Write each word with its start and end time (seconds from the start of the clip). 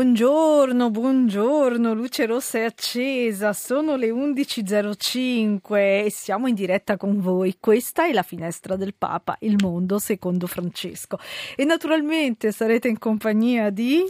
Buongiorno, 0.00 0.90
buongiorno, 0.90 1.92
luce 1.92 2.24
rossa 2.24 2.56
è 2.56 2.62
accesa, 2.62 3.52
sono 3.52 3.96
le 3.96 4.08
11.05 4.08 5.76
e 5.76 6.06
siamo 6.10 6.46
in 6.46 6.54
diretta 6.54 6.96
con 6.96 7.20
voi. 7.20 7.58
Questa 7.60 8.06
è 8.06 8.12
la 8.14 8.22
finestra 8.22 8.76
del 8.76 8.94
Papa, 8.96 9.36
il 9.40 9.56
mondo 9.60 9.98
secondo 9.98 10.46
Francesco. 10.46 11.18
E 11.54 11.66
naturalmente 11.66 12.50
sarete 12.50 12.88
in 12.88 12.98
compagnia 12.98 13.68
di... 13.68 14.02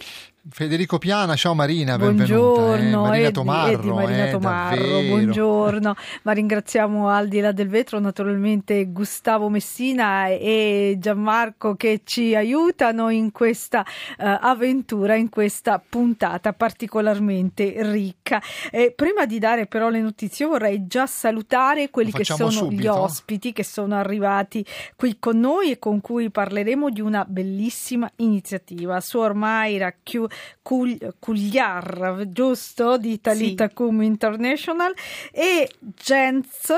Federico 0.49 0.97
Piana, 0.97 1.37
ciao 1.37 1.55
Marina, 1.55 1.99
benvenuta. 1.99 2.35
Buongiorno, 2.35 3.05
eh, 3.05 3.09
Marina 3.09 3.29
e, 3.29 3.31
Tomarro, 3.31 3.73
e 3.73 3.79
di 3.79 3.89
Marina 3.91 4.27
eh, 4.27 4.31
Tomarro, 4.31 5.01
buongiorno. 5.03 5.95
Ma 6.23 6.33
ringraziamo 6.33 7.11
al 7.11 7.29
di 7.29 7.41
là 7.41 7.53
del 7.53 7.69
vetro 7.69 7.99
naturalmente 7.99 8.87
Gustavo 8.87 9.51
Messina 9.51 10.29
e 10.29 10.97
Gianmarco 10.99 11.75
che 11.75 12.01
ci 12.05 12.35
aiutano 12.35 13.11
in 13.11 13.33
questa 13.33 13.85
eh, 13.85 14.39
avventura, 14.41 15.15
in 15.15 15.29
questa 15.29 15.79
puntata 15.87 16.55
particolarmente 16.55 17.75
ricca. 17.93 18.43
Eh, 18.71 18.95
prima 18.97 19.27
di 19.27 19.39
dare 19.39 19.67
però 19.67 19.91
le 19.91 20.01
notizie 20.01 20.47
vorrei 20.47 20.87
già 20.87 21.07
salutare 21.07 21.91
quelli 21.91 22.13
che 22.13 22.25
sono 22.25 22.49
gli 22.49 22.55
subito? 22.55 22.99
ospiti 22.99 23.53
che 23.53 23.63
sono 23.63 23.95
arrivati 23.95 24.65
qui 24.97 25.19
con 25.19 25.39
noi 25.39 25.73
e 25.73 25.79
con 25.79 26.01
cui 26.01 26.31
parleremo 26.31 26.89
di 26.89 27.03
una 27.03 27.27
bellissima 27.29 28.11
iniziativa. 28.17 29.01
Suor 29.03 29.35
Mayra 29.35 29.95
Chiu- 30.03 30.29
Cul- 30.30 30.30
Cugliar, 30.63 32.27
giusto? 32.31 32.97
Di 32.97 33.21
Talita 33.21 33.69
Cum 33.71 34.03
International 34.03 34.93
e 35.33 35.69
Jens 36.03 36.69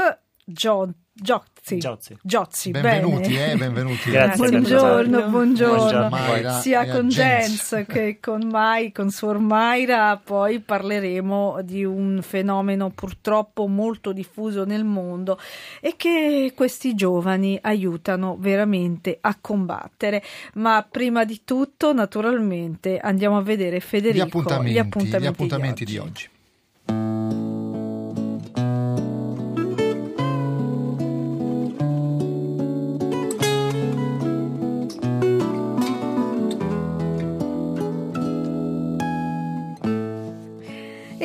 Gio- 0.45 1.45
Giozzi. 1.65 1.79
Giozzi. 1.79 2.17
Giozzi, 2.23 2.71
Benvenuti, 2.73 3.35
bene. 3.35 3.53
eh, 3.53 3.57
benvenuti. 3.57 4.11
Grazie, 4.11 4.49
Buongiorno, 4.49 5.29
buongiorno, 5.29 5.77
Buongiorno. 5.77 6.09
Mayra 6.09 6.53
sia 6.59 6.91
con 6.91 7.07
Jens. 7.09 7.85
Che 7.87 8.19
con 8.21 8.49
Mai, 8.51 8.91
con 8.91 9.11
Suor 9.11 9.39
Mayra, 9.39 10.21
poi 10.23 10.59
parleremo 10.59 11.61
di 11.63 11.85
un 11.85 12.19
fenomeno 12.21 12.91
purtroppo 12.91 13.69
molto 13.69 14.13
diffuso 14.13 14.65
nel 14.65 14.83
mondo 14.85 15.39
e 15.81 15.95
che 15.97 16.53
questi 16.57 16.95
giovani 16.97 17.57
aiutano 17.63 18.37
veramente 18.41 19.19
a 19.21 19.37
combattere. 19.41 20.21
Ma 20.55 20.85
prima 20.91 21.25
di 21.25 21.43
tutto, 21.45 21.93
naturalmente, 21.93 22.99
andiamo 22.99 23.37
a 23.37 23.43
vedere 23.43 23.79
Federico 23.79 24.19
Gli 24.25 24.29
appuntamenti, 24.29 24.73
gli 24.73 24.79
appuntamenti, 24.79 25.25
gli 25.25 25.27
appuntamenti 25.29 25.85
di 25.85 25.93
di 25.93 25.99
oggi. 25.99 26.09
oggi. 26.09 26.32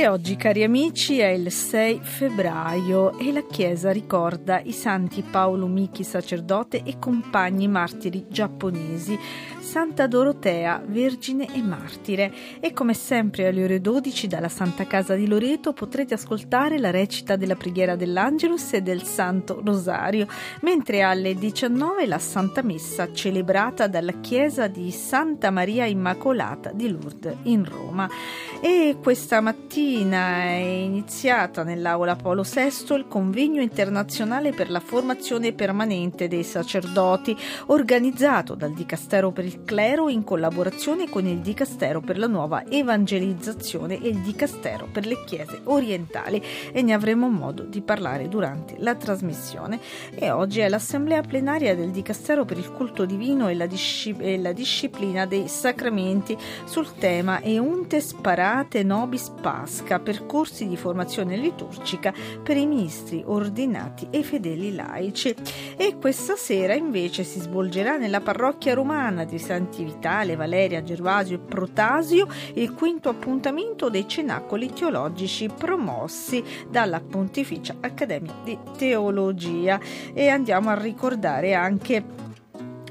Oggi, 0.09 0.37
cari 0.37 0.63
amici, 0.63 1.19
è 1.19 1.27
il 1.27 1.51
6 1.51 1.99
febbraio 2.01 3.19
e 3.19 3.33
la 3.33 3.43
Chiesa 3.43 3.91
ricorda 3.91 4.61
i 4.61 4.71
santi 4.71 5.21
Paolo 5.21 5.67
Miki, 5.67 6.05
sacerdote, 6.05 6.81
e 6.83 6.97
compagni 6.97 7.67
martiri 7.67 8.25
giapponesi, 8.29 9.19
Santa 9.77 10.07
Dorotea, 10.07 10.81
vergine 10.87 11.53
e 11.53 11.61
martire. 11.61 12.33
E 12.59 12.73
come 12.73 12.95
sempre 12.95 13.45
alle 13.45 13.63
ore 13.63 13.79
12 13.79 14.25
dalla 14.25 14.49
Santa 14.49 14.87
Casa 14.87 15.13
di 15.13 15.27
Loreto 15.27 15.71
potrete 15.71 16.15
ascoltare 16.15 16.79
la 16.79 16.89
recita 16.89 17.35
della 17.35 17.53
preghiera 17.53 17.95
dell'Angelus 17.95 18.73
e 18.73 18.81
del 18.81 19.03
Santo 19.03 19.61
Rosario, 19.63 20.25
mentre 20.61 21.03
alle 21.03 21.35
19 21.35 22.07
la 22.07 22.17
Santa 22.17 22.63
Messa 22.63 23.13
celebrata 23.13 23.85
dalla 23.85 24.13
Chiesa 24.13 24.65
di 24.65 24.89
Santa 24.89 25.51
Maria 25.51 25.85
Immacolata 25.85 26.71
di 26.71 26.89
Lourdes 26.89 27.35
in 27.43 27.63
Roma. 27.63 28.09
E 28.59 28.97
questa 28.99 29.41
mattina 29.41 30.37
è 30.37 30.55
iniziata 30.55 31.61
nell'Aula 31.61 32.15
Paolo 32.15 32.41
VI 32.41 32.95
il 32.95 33.05
convegno 33.07 33.61
internazionale 33.61 34.53
per 34.53 34.71
la 34.71 34.79
formazione 34.79 35.53
permanente 35.53 36.27
dei 36.27 36.43
sacerdoti, 36.43 37.37
organizzato 37.67 38.55
dal 38.55 38.73
Dicastero 38.73 39.31
per 39.31 39.45
il 39.45 39.65
Clero 39.67 40.07
in 40.07 40.23
collaborazione 40.23 41.09
con 41.09 41.25
il 41.25 41.39
Dicastero 41.39 41.99
per 41.99 42.17
la 42.17 42.27
nuova 42.27 42.63
evangelizzazione 42.69 44.01
e 44.01 44.07
il 44.07 44.19
Dicastero 44.19 44.87
per 44.89 45.05
le 45.05 45.25
Chiese 45.25 45.59
orientali 45.65 46.41
e 46.71 46.81
ne 46.81 46.93
avremo 46.93 47.27
modo 47.27 47.63
di 47.63 47.81
parlare 47.81 48.29
durante 48.29 48.75
la 48.77 48.95
trasmissione. 48.95 49.81
E 50.15 50.31
oggi 50.31 50.61
è 50.61 50.69
l'assemblea 50.69 51.21
plenaria 51.21 51.75
del 51.75 51.91
Dicastero 51.91 52.45
per 52.45 52.57
il 52.57 52.71
culto 52.71 53.03
divino 53.03 53.49
e 53.49 53.55
la, 53.55 53.65
disci- 53.65 54.15
e 54.17 54.37
la 54.37 54.53
disciplina 54.53 55.25
dei 55.25 55.49
sacramenti 55.49 56.37
sul 56.63 56.93
tema 56.93 57.41
Euntes 57.43 58.13
Parate 58.13 58.83
Nobis 58.83 59.33
Pasca, 59.41 59.99
percorsi 59.99 60.65
di 60.69 60.77
formazione 60.77 61.35
liturgica 61.35 62.13
per 62.41 62.55
i 62.55 62.65
ministri 62.65 63.21
ordinati 63.25 64.07
e 64.11 64.23
fedeli 64.23 64.73
laici. 64.73 65.35
E 65.75 65.97
questa 65.99 66.37
sera 66.37 66.73
invece 66.73 67.25
si 67.25 67.41
svolgerà 67.41 67.97
nella 67.97 68.21
parrocchia 68.21 68.73
romana 68.73 69.25
di 69.25 69.37
Santi 69.37 69.55
Vitale, 69.83 70.35
Valeria, 70.35 70.83
Gervasio 70.83 71.35
e 71.35 71.39
Protasio 71.39 72.27
il 72.53 72.73
quinto 72.73 73.09
appuntamento 73.09 73.89
dei 73.89 74.07
cenacoli 74.07 74.71
teologici 74.71 75.49
promossi 75.49 76.43
dalla 76.69 76.99
Pontificia 76.99 77.75
Accademia 77.79 78.33
di 78.43 78.57
Teologia. 78.77 79.79
E 80.13 80.29
andiamo 80.29 80.69
a 80.69 80.79
ricordare 80.79 81.53
anche 81.53 82.26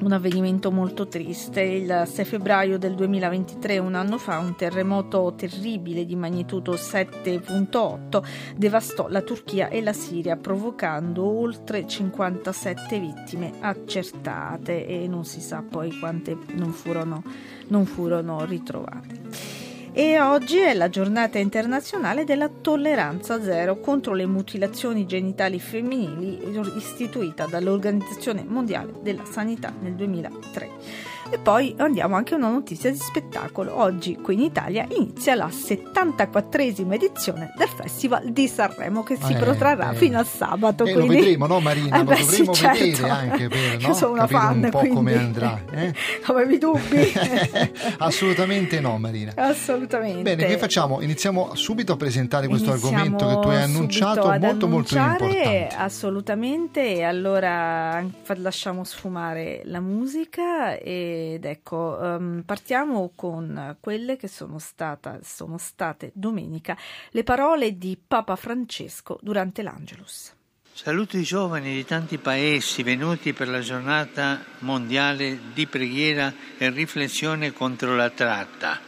un 0.02 0.12
avvenimento 0.12 0.70
molto 0.70 1.06
triste. 1.08 1.62
Il 1.62 2.02
6 2.06 2.24
febbraio 2.24 2.78
del 2.78 2.94
2023, 2.94 3.78
un 3.78 3.94
anno 3.94 4.18
fa, 4.18 4.38
un 4.38 4.54
terremoto 4.54 5.34
terribile 5.36 6.04
di 6.04 6.16
magnitudo 6.16 6.74
7.8 6.74 8.22
devastò 8.56 9.08
la 9.08 9.22
Turchia 9.22 9.68
e 9.68 9.80
la 9.82 9.92
Siria, 9.92 10.36
provocando 10.36 11.24
oltre 11.24 11.86
57 11.86 12.98
vittime 12.98 13.52
accertate 13.60 14.86
e 14.86 15.08
non 15.08 15.24
si 15.24 15.40
sa 15.40 15.62
poi 15.68 15.98
quante 15.98 16.36
non 16.54 16.72
furono, 16.72 17.22
non 17.68 17.86
furono 17.86 18.44
ritrovate. 18.44 19.65
E 19.98 20.20
oggi 20.20 20.58
è 20.58 20.74
la 20.74 20.90
giornata 20.90 21.38
internazionale 21.38 22.24
della 22.24 22.50
tolleranza 22.50 23.42
zero 23.42 23.80
contro 23.80 24.12
le 24.12 24.26
mutilazioni 24.26 25.06
genitali 25.06 25.58
femminili 25.58 26.38
istituita 26.76 27.46
dall'Organizzazione 27.46 28.44
Mondiale 28.46 28.92
della 29.00 29.24
Sanità 29.24 29.72
nel 29.80 29.94
2003. 29.94 31.15
E 31.28 31.38
poi 31.38 31.74
andiamo 31.78 32.14
anche 32.14 32.34
a 32.34 32.36
una 32.36 32.48
notizia 32.50 32.90
di 32.90 32.96
spettacolo. 32.98 33.76
Oggi 33.80 34.14
qui 34.16 34.34
in 34.34 34.40
Italia 34.42 34.86
inizia 34.96 35.34
la 35.34 35.48
74esima 35.48 36.92
edizione 36.94 37.52
del 37.56 37.68
Festival 37.68 38.30
di 38.30 38.46
Sanremo 38.46 39.02
che 39.02 39.16
si 39.20 39.32
Eh, 39.32 39.36
protrarrà 39.36 39.90
eh. 39.90 39.96
fino 39.96 40.18
a 40.20 40.24
sabato. 40.24 40.84
E 40.84 40.92
lo 40.92 41.00
quindi- 41.04 41.16
vedremo, 41.16 41.46
no 41.46 41.58
Marina? 41.60 41.96
Eh 41.96 41.98
lo 41.98 42.04
beh, 42.04 42.16
dovremo 42.20 42.54
sì, 42.54 42.60
certo. 42.60 42.78
vedere 42.84 43.08
anche 43.10 43.48
per 43.48 43.80
Io 43.80 43.88
no? 43.88 43.94
sono 43.94 44.12
una 44.12 44.26
fan, 44.28 44.62
un 44.64 44.70
po' 44.70 44.78
quindi... 44.78 44.96
come 44.96 45.18
andrà. 45.18 45.60
eh? 45.72 45.94
Avevi 46.26 46.58
dubbi? 46.58 47.12
Assolutamente 47.98 48.80
no, 48.80 48.96
Marina. 48.98 49.32
Assolutamente. 49.34 50.22
Bene, 50.22 50.46
che 50.46 50.58
facciamo? 50.58 51.00
Iniziamo 51.00 51.54
subito 51.54 51.92
a 51.92 51.96
presentare 51.96 52.46
questo 52.46 52.70
Iniziamo 52.70 52.96
argomento 52.98 53.26
che 53.26 53.40
tu 53.40 53.48
hai 53.48 53.62
annunciato, 53.62 54.26
molto 54.38 54.68
molto 54.68 54.96
importante. 54.96 55.68
Assolutamente, 55.76 56.94
e 56.94 57.02
allora 57.02 58.04
lasciamo 58.36 58.84
sfumare 58.84 59.62
la 59.64 59.80
musica 59.80 60.78
ed 61.16 61.44
ecco, 61.44 62.00
ehm, 62.00 62.42
partiamo 62.44 63.12
con 63.14 63.76
quelle 63.80 64.16
che 64.16 64.28
sono, 64.28 64.58
stata, 64.58 65.18
sono 65.22 65.58
state 65.58 66.10
domenica 66.14 66.76
le 67.10 67.22
parole 67.22 67.78
di 67.78 67.98
Papa 68.04 68.36
Francesco 68.36 69.18
durante 69.22 69.62
l'Angelus. 69.62 70.34
Saluto 70.72 71.16
i 71.16 71.22
giovani 71.22 71.72
di 71.72 71.86
tanti 71.86 72.18
paesi 72.18 72.82
venuti 72.82 73.32
per 73.32 73.48
la 73.48 73.60
giornata 73.60 74.44
mondiale 74.58 75.38
di 75.54 75.66
preghiera 75.66 76.32
e 76.58 76.68
riflessione 76.68 77.52
contro 77.52 77.96
la 77.96 78.10
tratta, 78.10 78.78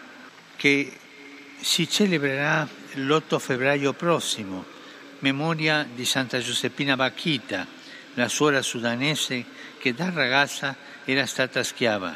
che 0.55 0.93
si 1.59 1.89
celebrerà 1.89 2.69
l'8 2.95 3.39
febbraio 3.39 3.95
prossimo, 3.95 4.65
memoria 5.21 5.89
di 5.91 6.05
Santa 6.05 6.41
Giuseppina 6.41 6.95
Bacchita, 6.95 7.67
la 8.15 8.29
suora 8.29 8.61
sudanese 8.61 9.45
che 9.79 9.95
da 9.95 10.11
ragazza 10.11 10.77
era 11.11 11.25
stata 11.25 11.63
schiava. 11.63 12.15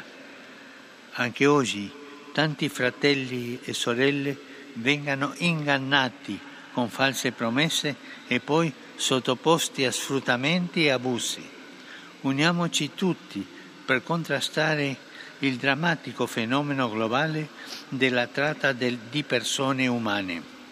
Anche 1.13 1.47
oggi 1.47 1.91
tanti 2.31 2.69
fratelli 2.69 3.59
e 3.63 3.73
sorelle 3.73 4.37
vengano 4.73 5.33
ingannati 5.37 6.39
con 6.73 6.89
false 6.89 7.31
promesse 7.31 7.95
e 8.27 8.39
poi 8.39 8.71
sottoposti 8.95 9.83
a 9.85 9.91
sfruttamenti 9.91 10.85
e 10.85 10.91
abusi. 10.91 11.41
Uniamoci 12.21 12.91
tutti 12.93 13.43
per 13.83 14.03
contrastare 14.03 14.95
il 15.39 15.55
drammatico 15.55 16.27
fenomeno 16.27 16.87
globale 16.87 17.49
della 17.89 18.27
tratta 18.27 18.73
di 18.73 19.23
persone 19.23 19.87
umane. 19.87 20.62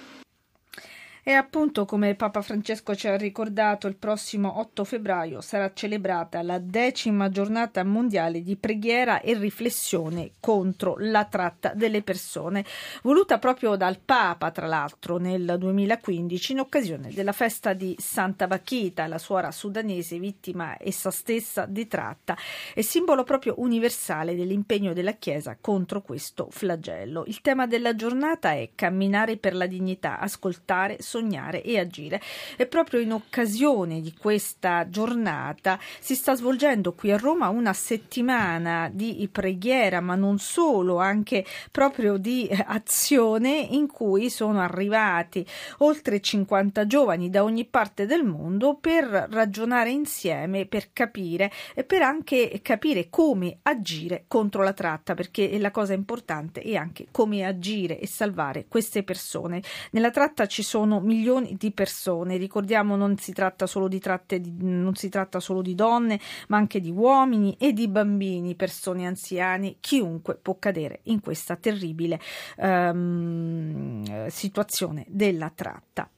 E 1.23 1.33
appunto, 1.33 1.85
come 1.85 2.15
Papa 2.15 2.41
Francesco 2.41 2.95
ci 2.95 3.07
ha 3.07 3.15
ricordato, 3.15 3.85
il 3.85 3.95
prossimo 3.95 4.59
8 4.59 4.83
febbraio 4.83 5.39
sarà 5.39 5.71
celebrata 5.71 6.41
la 6.41 6.57
decima 6.57 7.29
giornata 7.29 7.83
mondiale 7.83 8.41
di 8.41 8.55
preghiera 8.55 9.21
e 9.21 9.35
riflessione 9.35 10.31
contro 10.39 10.95
la 10.97 11.25
tratta 11.25 11.73
delle 11.75 12.01
persone, 12.01 12.65
voluta 13.03 13.37
proprio 13.37 13.75
dal 13.75 13.99
Papa, 13.99 14.49
tra 14.49 14.65
l'altro, 14.65 15.17
nel 15.17 15.57
2015 15.59 16.53
in 16.53 16.59
occasione 16.59 17.11
della 17.13 17.33
festa 17.33 17.73
di 17.73 17.95
Santa 17.99 18.47
Bachita, 18.47 19.05
la 19.05 19.19
suora 19.19 19.51
sudanese 19.51 20.17
vittima 20.17 20.75
essa 20.79 21.11
stessa 21.11 21.67
di 21.67 21.87
tratta, 21.87 22.35
e 22.73 22.81
simbolo 22.81 23.23
proprio 23.23 23.53
universale 23.57 24.35
dell'impegno 24.35 24.93
della 24.93 25.13
Chiesa 25.13 25.55
contro 25.61 26.01
questo 26.01 26.47
flagello. 26.49 27.25
Il 27.27 27.41
tema 27.41 27.67
della 27.67 27.93
giornata 27.93 28.53
è 28.53 28.71
camminare 28.73 29.37
per 29.37 29.53
la 29.53 29.67
dignità, 29.67 30.17
ascoltare, 30.17 30.97
sognare 31.11 31.61
e 31.61 31.77
agire. 31.77 32.21
E 32.55 32.65
proprio 32.65 33.01
in 33.01 33.11
occasione 33.11 33.99
di 33.99 34.13
questa 34.17 34.87
giornata 34.89 35.77
si 35.99 36.15
sta 36.15 36.35
svolgendo 36.35 36.93
qui 36.93 37.11
a 37.11 37.17
Roma 37.17 37.49
una 37.49 37.73
settimana 37.73 38.89
di 38.91 39.27
preghiera, 39.29 39.99
ma 39.99 40.15
non 40.15 40.39
solo, 40.39 40.99
anche 40.99 41.45
proprio 41.69 42.15
di 42.15 42.49
azione 42.65 43.67
in 43.71 43.87
cui 43.87 44.29
sono 44.29 44.61
arrivati 44.61 45.45
oltre 45.79 46.21
50 46.21 46.87
giovani 46.87 47.29
da 47.29 47.43
ogni 47.43 47.65
parte 47.65 48.05
del 48.05 48.23
mondo 48.23 48.77
per 48.79 49.05
ragionare 49.29 49.89
insieme, 49.89 50.65
per 50.65 50.93
capire 50.93 51.51
e 51.73 51.83
per 51.83 52.03
anche 52.03 52.59
capire 52.61 53.09
come 53.09 53.57
agire 53.63 54.23
contro 54.27 54.63
la 54.63 54.73
tratta, 54.73 55.13
perché 55.13 55.59
la 55.59 55.71
cosa 55.71 55.93
importante 55.93 56.61
è 56.61 56.75
anche 56.75 57.07
come 57.11 57.43
agire 57.43 57.99
e 57.99 58.07
salvare 58.07 58.65
queste 58.69 59.03
persone. 59.03 59.61
Nella 59.91 60.11
tratta 60.11 60.45
ci 60.45 60.63
sono 60.63 61.00
milioni 61.01 61.55
di 61.57 61.71
persone. 61.71 62.37
Ricordiamo 62.37 62.95
non 62.95 63.17
si 63.17 63.33
tratta 63.33 63.67
solo 63.67 63.87
di 63.87 63.99
tratte 63.99 64.39
di, 64.39 64.53
non 64.59 64.95
si 64.95 65.09
tratta 65.09 65.39
solo 65.39 65.61
di 65.61 65.75
donne, 65.75 66.19
ma 66.47 66.57
anche 66.57 66.79
di 66.79 66.91
uomini 66.91 67.55
e 67.59 67.73
di 67.73 67.87
bambini, 67.87 68.55
persone 68.55 69.05
anziane, 69.05 69.75
chiunque 69.79 70.35
può 70.41 70.57
cadere 70.59 70.99
in 71.03 71.19
questa 71.21 71.55
terribile 71.55 72.19
um, 72.57 74.27
situazione 74.27 75.05
della 75.07 75.51
tratta. 75.53 76.09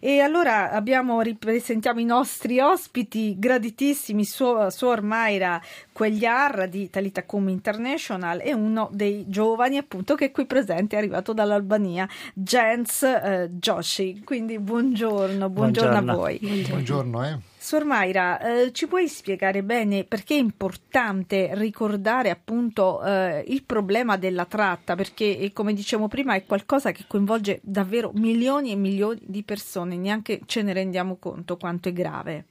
E 0.00 0.20
allora 0.20 0.70
abbiamo 0.70 1.22
ripresentiamo 1.22 1.98
i 1.98 2.04
nostri 2.04 2.60
ospiti 2.60 3.38
graditissimi, 3.38 4.24
Suor, 4.24 5.00
Mayra 5.00 5.58
Quegliar 5.92 6.68
di 6.68 6.90
Talitacum 6.90 7.48
International 7.48 8.40
e 8.42 8.52
uno 8.52 8.90
dei 8.92 9.24
giovani 9.28 9.78
appunto 9.78 10.14
che 10.14 10.26
è 10.26 10.30
qui 10.30 10.44
presente 10.44 10.96
è 10.96 10.98
arrivato 10.98 11.32
dall'Albania, 11.32 12.06
Jens 12.34 13.02
eh, 13.02 13.48
Joshi. 13.52 14.22
Quindi 14.24 14.58
buongiorno, 14.58 15.48
buongiorno, 15.50 15.90
buongiorno. 15.90 16.12
a 16.12 16.14
voi. 16.14 16.66
Buongiorno, 16.68 17.24
eh. 17.24 17.38
Sor 17.58 17.84
Mayra, 17.84 18.40
eh, 18.40 18.72
ci 18.72 18.86
puoi 18.86 19.08
spiegare 19.08 19.62
bene 19.62 20.04
perché 20.04 20.34
è 20.34 20.38
importante 20.38 21.50
ricordare 21.52 22.30
appunto 22.30 23.02
eh, 23.02 23.44
il 23.48 23.64
problema 23.64 24.16
della 24.16 24.44
tratta? 24.44 24.94
Perché, 24.94 25.38
eh, 25.38 25.52
come 25.52 25.72
dicevo 25.72 26.08
prima, 26.08 26.34
è 26.34 26.44
qualcosa 26.44 26.92
che 26.92 27.04
coinvolge 27.06 27.60
davvero 27.62 28.10
milioni 28.14 28.70
e 28.70 28.76
milioni 28.76 29.20
di 29.24 29.42
persone, 29.42 29.96
neanche 29.96 30.40
ce 30.46 30.62
ne 30.62 30.72
rendiamo 30.72 31.16
conto 31.16 31.56
quanto 31.56 31.88
è 31.88 31.92
grave. 31.92 32.46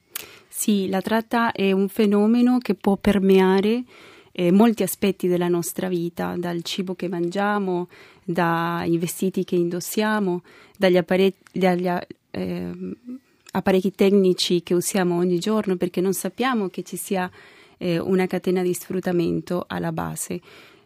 Sì, 0.48 0.88
la 0.88 1.00
tratta 1.00 1.52
è 1.52 1.72
un 1.72 1.88
fenomeno 1.88 2.58
che 2.58 2.74
può 2.74 2.96
permeare 2.96 3.82
eh, 4.36 4.50
molti 4.50 4.82
aspetti 4.82 5.28
della 5.28 5.48
nostra 5.48 5.88
vita, 5.88 6.34
dal 6.36 6.62
cibo 6.62 6.94
che 6.94 7.08
mangiamo, 7.08 7.88
dai 8.24 8.98
vestiti 8.98 9.44
che 9.44 9.54
indossiamo, 9.54 10.42
dagli 10.76 10.96
apparecchi. 10.96 11.58
Dagli, 11.58 11.88
eh, 12.30 12.70
apparecchi 13.56 13.94
tecnici 13.94 14.64
che 14.64 14.74
usiamo 14.74 15.16
ogni 15.16 15.38
giorno 15.38 15.76
perché 15.76 16.00
non 16.00 16.12
sappiamo 16.12 16.68
che 16.68 16.82
ci 16.82 16.96
sia 16.96 17.30
eh, 17.78 17.98
una 17.98 18.26
catena 18.26 18.62
di 18.62 18.74
sfruttamento 18.74 19.64
alla 19.68 19.92
base. 19.92 20.40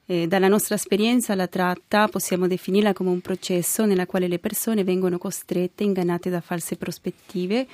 Eh, 0.05 0.27
dalla 0.27 0.49
nostra 0.49 0.75
esperienza 0.75 1.35
la 1.35 1.47
tratta 1.47 2.09
possiamo 2.09 2.47
definirla 2.47 2.93
come 2.93 3.11
un 3.11 3.21
processo 3.21 3.87
nella 3.87 4.07
quale 4.07 4.29
le 4.29 4.39
persone 4.39 4.85
vengono 4.85 5.17
costrette, 5.17 5.85
ingannate 5.85 6.29
da 6.29 6.43
false 6.43 6.77
prospettive 6.77 7.67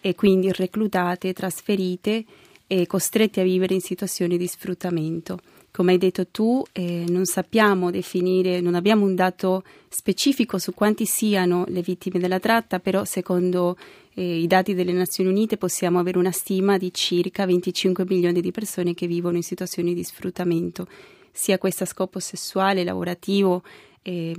e 0.00 0.14
quindi 0.14 0.50
reclutate, 0.52 1.34
trasferite 1.34 2.24
e 2.68 2.86
costrette 2.86 3.40
a 3.40 3.44
vivere 3.44 3.74
in 3.74 3.80
situazioni 3.80 4.36
di 4.36 4.46
sfruttamento. 4.46 5.40
Come 5.70 5.92
hai 5.92 5.98
detto 5.98 6.26
tu, 6.26 6.62
eh, 6.72 7.04
non 7.08 7.24
sappiamo 7.24 7.90
definire, 7.90 8.60
non 8.60 8.74
abbiamo 8.74 9.04
un 9.04 9.14
dato 9.14 9.64
specifico 9.88 10.58
su 10.58 10.74
quanti 10.74 11.06
siano 11.06 11.64
le 11.68 11.80
vittime 11.80 12.18
della 12.18 12.38
tratta, 12.38 12.78
però 12.78 13.04
secondo 13.04 13.76
eh, 14.14 14.40
i 14.40 14.46
dati 14.46 14.74
delle 14.74 14.92
Nazioni 14.92 15.30
Unite 15.30 15.56
possiamo 15.56 15.98
avere 15.98 16.18
una 16.18 16.30
stima 16.30 16.76
di 16.76 16.92
circa 16.92 17.46
25 17.46 18.04
milioni 18.06 18.40
di 18.40 18.50
persone 18.50 18.92
che 18.92 19.06
vivono 19.06 19.36
in 19.36 19.42
situazioni 19.42 19.94
di 19.94 20.04
sfruttamento, 20.04 20.86
sia 21.32 21.58
questo 21.58 21.84
a 21.84 21.86
scopo 21.86 22.18
sessuale, 22.18 22.84
lavorativo, 22.84 23.62
eh, 24.02 24.34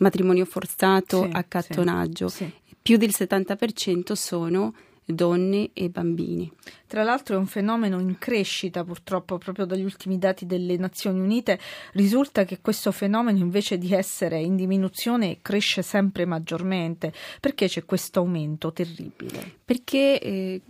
matrimonio 0.00 0.44
forzato, 0.44 1.24
sì, 1.24 1.28
accattonaggio. 1.30 2.28
Sì, 2.28 2.36
sì. 2.44 2.74
Più 2.82 2.96
del 2.96 3.10
70% 3.10 4.12
sono 4.12 4.74
donne 5.14 5.70
e 5.72 5.88
bambini. 5.88 6.50
Tra 6.86 7.02
l'altro 7.02 7.36
è 7.36 7.38
un 7.38 7.46
fenomeno 7.46 7.98
in 8.00 8.18
crescita 8.18 8.84
purtroppo 8.84 9.38
proprio 9.38 9.64
dagli 9.64 9.84
ultimi 9.84 10.18
dati 10.18 10.46
delle 10.46 10.76
Nazioni 10.76 11.20
Unite 11.20 11.58
risulta 11.92 12.44
che 12.44 12.60
questo 12.60 12.92
fenomeno 12.92 13.38
invece 13.38 13.78
di 13.78 13.92
essere 13.92 14.40
in 14.40 14.56
diminuzione 14.56 15.38
cresce 15.42 15.82
sempre 15.82 16.24
maggiormente. 16.24 17.12
Perché 17.40 17.68
c'è 17.68 17.84
questo 17.84 18.20
aumento 18.20 18.72
terribile? 18.72 19.58
Perché 19.64 20.20
eh, 20.20 20.60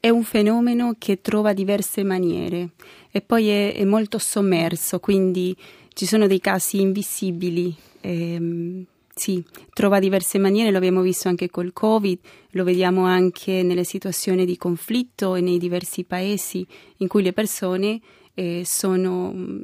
è 0.00 0.08
un 0.10 0.24
fenomeno 0.24 0.96
che 0.98 1.20
trova 1.20 1.52
diverse 1.52 2.02
maniere 2.02 2.70
e 3.10 3.20
poi 3.22 3.48
è, 3.48 3.74
è 3.74 3.84
molto 3.84 4.18
sommerso, 4.18 5.00
quindi 5.00 5.56
ci 5.92 6.04
sono 6.04 6.26
dei 6.26 6.40
casi 6.40 6.80
invisibili. 6.80 7.74
Ehm, 8.00 8.84
sì, 9.14 9.42
trova 9.72 10.00
diverse 10.00 10.38
maniere, 10.38 10.70
lo 10.70 10.78
abbiamo 10.78 11.00
visto 11.00 11.28
anche 11.28 11.48
col 11.48 11.72
Covid, 11.72 12.18
lo 12.50 12.64
vediamo 12.64 13.04
anche 13.04 13.62
nelle 13.62 13.84
situazioni 13.84 14.44
di 14.44 14.56
conflitto 14.56 15.34
e 15.34 15.40
nei 15.40 15.58
diversi 15.58 16.04
paesi 16.04 16.66
in 16.98 17.08
cui 17.08 17.22
le 17.22 17.32
persone 17.32 18.00
eh, 18.34 18.62
sono 18.64 19.32
mm, 19.32 19.62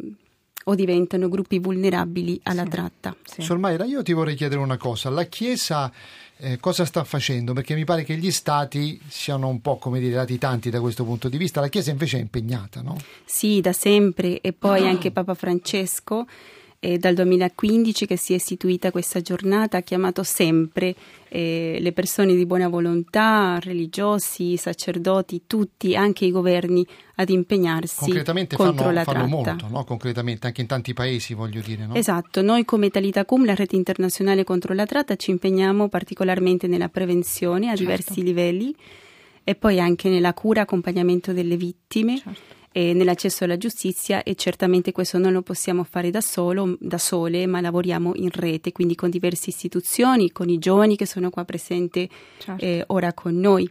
o 0.65 0.75
diventano 0.75 1.29
gruppi 1.29 1.59
vulnerabili 1.59 2.41
alla 2.45 2.65
sì, 2.65 2.69
tratta. 2.69 3.17
Sì. 3.25 3.43
Sormaira, 3.43 3.85
io 3.85 4.03
ti 4.03 4.13
vorrei 4.13 4.37
chiedere 4.37 4.61
una 4.61 4.77
cosa. 4.77 5.11
La 5.11 5.25
Chiesa 5.25 5.91
eh, 6.37 6.59
cosa 6.61 6.85
sta 6.85 7.03
facendo? 7.03 7.53
Perché 7.53 7.75
mi 7.75 7.85
pare 7.85 8.05
che 8.05 8.17
gli 8.17 8.31
stati 8.31 9.01
siano 9.09 9.49
un 9.49 9.61
po' 9.61 9.79
come 9.79 9.99
dire 9.99 10.15
latitanti 10.15 10.71
da 10.71 10.81
questo 10.81 11.05
punto 11.05 11.29
di 11.29 11.39
vista. 11.39 11.61
La 11.61 11.69
Chiesa 11.69 11.91
invece 11.91 12.19
è 12.19 12.21
impegnata, 12.21 12.83
no? 12.83 12.97
Sì, 13.25 13.61
da 13.61 13.73
sempre. 13.73 14.41
E 14.41 14.53
poi 14.53 14.87
ah. 14.87 14.91
anche 14.91 15.11
Papa 15.11 15.35
Francesco 15.35 16.27
è 16.81 16.97
dal 16.97 17.13
2015 17.13 18.07
che 18.07 18.17
si 18.17 18.33
è 18.33 18.37
istituita 18.37 18.91
questa 18.91 19.21
giornata, 19.21 19.77
ha 19.77 19.81
chiamato 19.83 20.23
sempre 20.23 20.95
eh, 21.29 21.77
le 21.79 21.93
persone 21.93 22.35
di 22.35 22.47
buona 22.47 22.69
volontà, 22.69 23.59
religiosi, 23.61 24.57
sacerdoti, 24.57 25.43
tutti, 25.47 25.95
anche 25.95 26.25
i 26.25 26.31
governi, 26.31 26.85
ad 27.17 27.29
impegnarsi 27.29 28.05
Concretamente 28.05 28.57
contro 28.57 28.85
fanno, 28.85 28.95
la 28.95 29.05
fanno 29.05 29.27
tratta. 29.27 29.51
molto, 29.51 29.69
no? 29.69 29.85
Concretamente, 29.85 30.47
anche 30.47 30.63
in 30.63 30.67
tanti 30.67 30.95
paesi, 30.95 31.35
voglio 31.35 31.61
dire. 31.61 31.85
No? 31.85 31.95
Esatto, 31.95 32.41
noi 32.41 32.65
come 32.65 32.89
Talitacum, 32.89 33.45
la 33.45 33.55
rete 33.55 33.77
internazionale 33.77 34.43
contro 34.43 34.73
la 34.73 34.87
tratta, 34.87 35.17
ci 35.17 35.31
impegniamo 35.33 35.91
particolarmente 35.91 36.67
nella 36.67 36.89
prevenzione 36.89 37.67
a 37.67 37.77
certo. 37.77 37.83
diversi 37.83 38.23
livelli 38.23 38.75
e 39.45 39.55
poi 39.55 39.79
anche 39.79 40.09
nella 40.09 40.33
cura 40.33 40.61
e 40.61 40.63
accompagnamento 40.63 41.35
delle 41.35 41.59
vittime. 41.59 42.17
Certo 42.17 42.60
eh, 42.73 42.93
nell'accesso 42.93 43.45
alla 43.45 43.57
giustizia 43.57 44.23
e 44.23 44.35
certamente 44.35 44.93
questo 44.93 45.19
non 45.19 45.33
lo 45.33 45.43
possiamo 45.43 45.85
fare 45.85 46.11
da, 46.11 46.21
solo, 46.21 46.77
da 46.79 46.99
sole, 46.99 47.47
ma 47.47 47.61
lavoriamo 47.61 48.13
in 48.15 48.31
rete, 48.31 48.73
quindi 48.73 48.95
con 48.95 49.11
diverse 49.11 49.51
istituzioni, 49.51 50.31
con 50.31 50.49
i 50.49 50.59
giovani 50.59 50.97
che 50.97 51.07
sono 51.07 51.31
qua 51.31 51.45
presenti 51.45 52.09
certo. 52.39 52.65
eh, 52.65 52.85
ora 52.89 53.13
con 53.13 53.39
noi. 53.39 53.71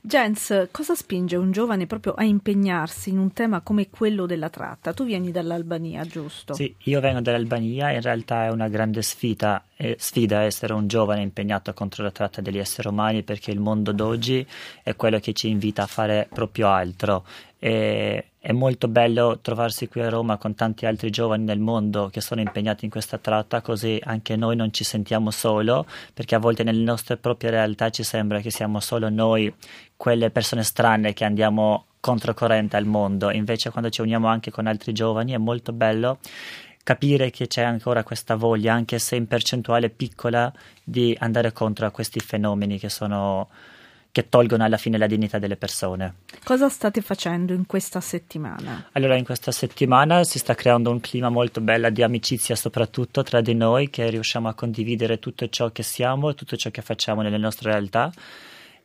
Jens, 0.00 0.68
cosa 0.70 0.94
spinge 0.94 1.36
un 1.36 1.50
giovane 1.50 1.86
proprio 1.86 2.14
a 2.14 2.22
impegnarsi 2.22 3.10
in 3.10 3.18
un 3.18 3.32
tema 3.32 3.60
come 3.60 3.90
quello 3.90 4.26
della 4.26 4.48
tratta? 4.48 4.94
Tu 4.94 5.04
vieni 5.04 5.32
dall'Albania, 5.32 6.04
giusto? 6.04 6.54
Sì, 6.54 6.74
io 6.84 7.00
vengo 7.00 7.20
dall'Albania, 7.20 7.90
in 7.90 8.00
realtà 8.00 8.44
è 8.44 8.50
una 8.50 8.68
grande 8.68 9.02
sfida, 9.02 9.64
eh, 9.76 9.96
sfida 9.98 10.42
essere 10.42 10.72
un 10.72 10.86
giovane 10.86 11.22
impegnato 11.22 11.74
contro 11.74 12.04
la 12.04 12.12
tratta 12.12 12.40
degli 12.40 12.58
esseri 12.58 12.88
umani 12.88 13.22
perché 13.24 13.50
il 13.50 13.58
mondo 13.58 13.92
d'oggi 13.92 14.46
è 14.82 14.94
quello 14.94 15.18
che 15.18 15.32
ci 15.32 15.48
invita 15.48 15.82
a 15.82 15.86
fare 15.86 16.28
proprio 16.32 16.68
altro. 16.68 17.24
E 17.58 18.27
è 18.40 18.52
molto 18.52 18.86
bello 18.86 19.40
trovarsi 19.40 19.88
qui 19.88 20.00
a 20.00 20.08
Roma 20.08 20.36
con 20.36 20.54
tanti 20.54 20.86
altri 20.86 21.10
giovani 21.10 21.44
nel 21.44 21.58
mondo 21.58 22.08
che 22.08 22.20
sono 22.20 22.40
impegnati 22.40 22.84
in 22.84 22.90
questa 22.90 23.18
tratta, 23.18 23.60
così 23.60 24.00
anche 24.02 24.36
noi 24.36 24.54
non 24.54 24.72
ci 24.72 24.84
sentiamo 24.84 25.30
solo, 25.30 25.86
perché 26.14 26.36
a 26.36 26.38
volte 26.38 26.62
nelle 26.62 26.84
nostre 26.84 27.16
proprie 27.16 27.50
realtà 27.50 27.90
ci 27.90 28.04
sembra 28.04 28.40
che 28.40 28.50
siamo 28.50 28.78
solo 28.80 29.08
noi, 29.08 29.52
quelle 29.96 30.30
persone 30.30 30.62
strane 30.62 31.14
che 31.14 31.24
andiamo 31.24 31.86
controcorrente 32.00 32.76
al 32.76 32.86
mondo. 32.86 33.30
Invece 33.32 33.70
quando 33.70 33.90
ci 33.90 34.02
uniamo 34.02 34.28
anche 34.28 34.52
con 34.52 34.66
altri 34.66 34.92
giovani 34.92 35.32
è 35.32 35.38
molto 35.38 35.72
bello 35.72 36.18
capire 36.84 37.30
che 37.30 37.48
c'è 37.48 37.62
ancora 37.62 38.02
questa 38.02 38.34
voglia, 38.34 38.72
anche 38.72 38.98
se 38.98 39.14
in 39.16 39.26
percentuale 39.26 39.90
piccola, 39.90 40.50
di 40.82 41.14
andare 41.20 41.52
contro 41.52 41.84
a 41.84 41.90
questi 41.90 42.18
fenomeni 42.18 42.78
che 42.78 42.88
sono 42.88 43.48
che 44.10 44.28
tolgono 44.28 44.64
alla 44.64 44.76
fine 44.76 44.98
la 44.98 45.06
dignità 45.06 45.38
delle 45.38 45.56
persone. 45.56 46.14
Cosa 46.42 46.68
state 46.68 47.00
facendo 47.00 47.52
in 47.52 47.66
questa 47.66 48.00
settimana? 48.00 48.88
Allora, 48.92 49.16
in 49.16 49.24
questa 49.24 49.52
settimana 49.52 50.24
si 50.24 50.38
sta 50.38 50.54
creando 50.54 50.90
un 50.90 51.00
clima 51.00 51.28
molto 51.28 51.60
bello 51.60 51.90
di 51.90 52.02
amicizia, 52.02 52.56
soprattutto 52.56 53.22
tra 53.22 53.40
di 53.40 53.54
noi, 53.54 53.90
che 53.90 54.08
riusciamo 54.08 54.48
a 54.48 54.54
condividere 54.54 55.18
tutto 55.18 55.48
ciò 55.48 55.70
che 55.70 55.82
siamo 55.82 56.30
e 56.30 56.34
tutto 56.34 56.56
ciò 56.56 56.70
che 56.70 56.82
facciamo 56.82 57.22
nelle 57.22 57.38
nostre 57.38 57.70
realtà. 57.70 58.10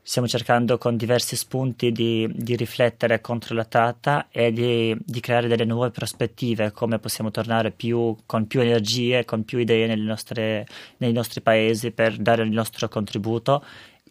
Stiamo 0.05 0.27
cercando 0.27 0.77
con 0.77 0.97
diversi 0.97 1.37
spunti 1.37 1.93
di, 1.93 2.29
di 2.29 2.57
riflettere 2.57 3.21
contro 3.21 3.55
la 3.55 3.63
tratta 3.63 4.27
e 4.29 4.51
di, 4.51 4.93
di, 4.99 5.21
creare 5.21 5.47
delle 5.47 5.63
nuove 5.63 5.91
prospettive, 5.91 6.73
come 6.73 6.99
possiamo 6.99 7.31
tornare 7.31 7.71
più, 7.71 8.13
con 8.25 8.45
più 8.45 8.59
energie, 8.59 9.23
con 9.23 9.45
più 9.45 9.59
idee 9.59 9.95
nostre, 9.95 10.67
nei 10.97 11.13
nostri 11.13 11.39
paesi 11.39 11.91
per 11.91 12.17
dare 12.17 12.43
il 12.43 12.51
nostro 12.51 12.89
contributo 12.89 13.63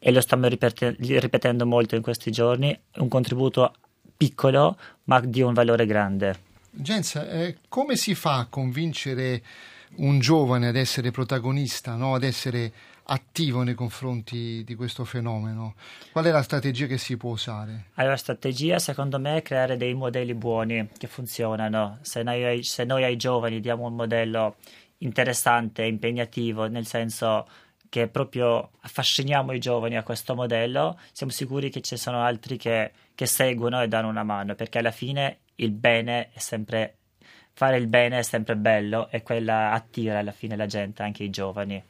e 0.05 0.11
lo 0.11 0.21
stiamo 0.21 0.49
ripete- 0.49 0.97
ripetendo 0.99 1.65
molto 1.65 1.95
in 1.95 2.03
questi 2.03 2.33
giorni, 2.33 2.77
un 2.97 3.07
contributo 3.07 3.73
piccolo 4.17 4.77
ma 5.05 5.21
di 5.21 5.43
un 5.43 5.53
valore 5.53 5.87
grande. 5.87 6.51
Jens, 6.71 7.15
eh, 7.15 7.59
come 7.69 7.95
si 7.95 8.17
fa 8.17 8.39
a 8.39 8.47
convincere 8.47 9.43
un 9.99 10.19
giovane 10.19 10.67
ad 10.69 10.77
essere 10.77 11.13
protagonista, 11.13 11.95
no? 11.95 12.15
ad 12.15 12.25
essere 12.25 12.73
attivo 13.05 13.63
nei 13.63 13.75
confronti 13.75 14.65
di 14.65 14.75
questo 14.75 15.05
fenomeno? 15.05 15.75
Qual 16.11 16.25
è 16.25 16.33
la 16.33 16.43
strategia 16.43 16.87
che 16.87 16.99
si 16.99 17.17
può 17.17 17.31
usare? 17.31 17.91
Allora, 17.95 18.15
la 18.15 18.19
strategia 18.19 18.81
secondo 18.81 19.21
me 19.21 19.37
è 19.37 19.43
creare 19.43 19.77
dei 19.77 19.95
modelli 19.95 20.35
buoni 20.35 20.89
che 20.99 21.07
funzionano. 21.07 21.99
Se 22.01 22.25
noi, 22.25 22.65
se 22.65 22.83
noi 22.83 23.05
ai 23.05 23.17
giovani 23.17 23.61
diamo 23.61 23.87
un 23.87 23.95
modello 23.95 24.57
interessante, 24.99 25.85
impegnativo, 25.85 26.67
nel 26.67 26.87
senso 26.87 27.47
che 27.93 28.09
proprio 28.09 28.71
affasciniamo 28.81 29.53
i 29.53 29.59
giovani 29.59 29.99
a 29.99 30.03
questo 30.03 30.35
modello, 30.35 30.99
siamo 31.13 31.31
sicuri 31.31 31.69
che 31.69 31.83
ci 31.83 31.99
sono 31.99 32.23
altri 32.23 32.57
che, 32.57 32.91
che 33.15 33.27
seguono 33.27 33.83
e 33.83 33.89
danno 33.89 34.09
una 34.09 34.23
mano, 34.23 34.55
perché 34.55 34.79
alla 34.79 34.91
fine 34.91 35.41
il 35.57 35.73
bene 35.73 36.31
è 36.33 36.39
sempre 36.39 36.97
fare 37.53 37.77
il 37.77 37.89
bene 37.89 38.21
è 38.21 38.23
sempre 38.23 38.57
bello 38.57 39.11
e 39.11 39.23
quella 39.23 39.73
attira 39.73 40.21
alla 40.21 40.33
fine 40.33 40.57
la 40.57 40.65
gente, 40.65 41.03
anche 41.03 41.23
i 41.25 41.29
giovani. 41.29 41.83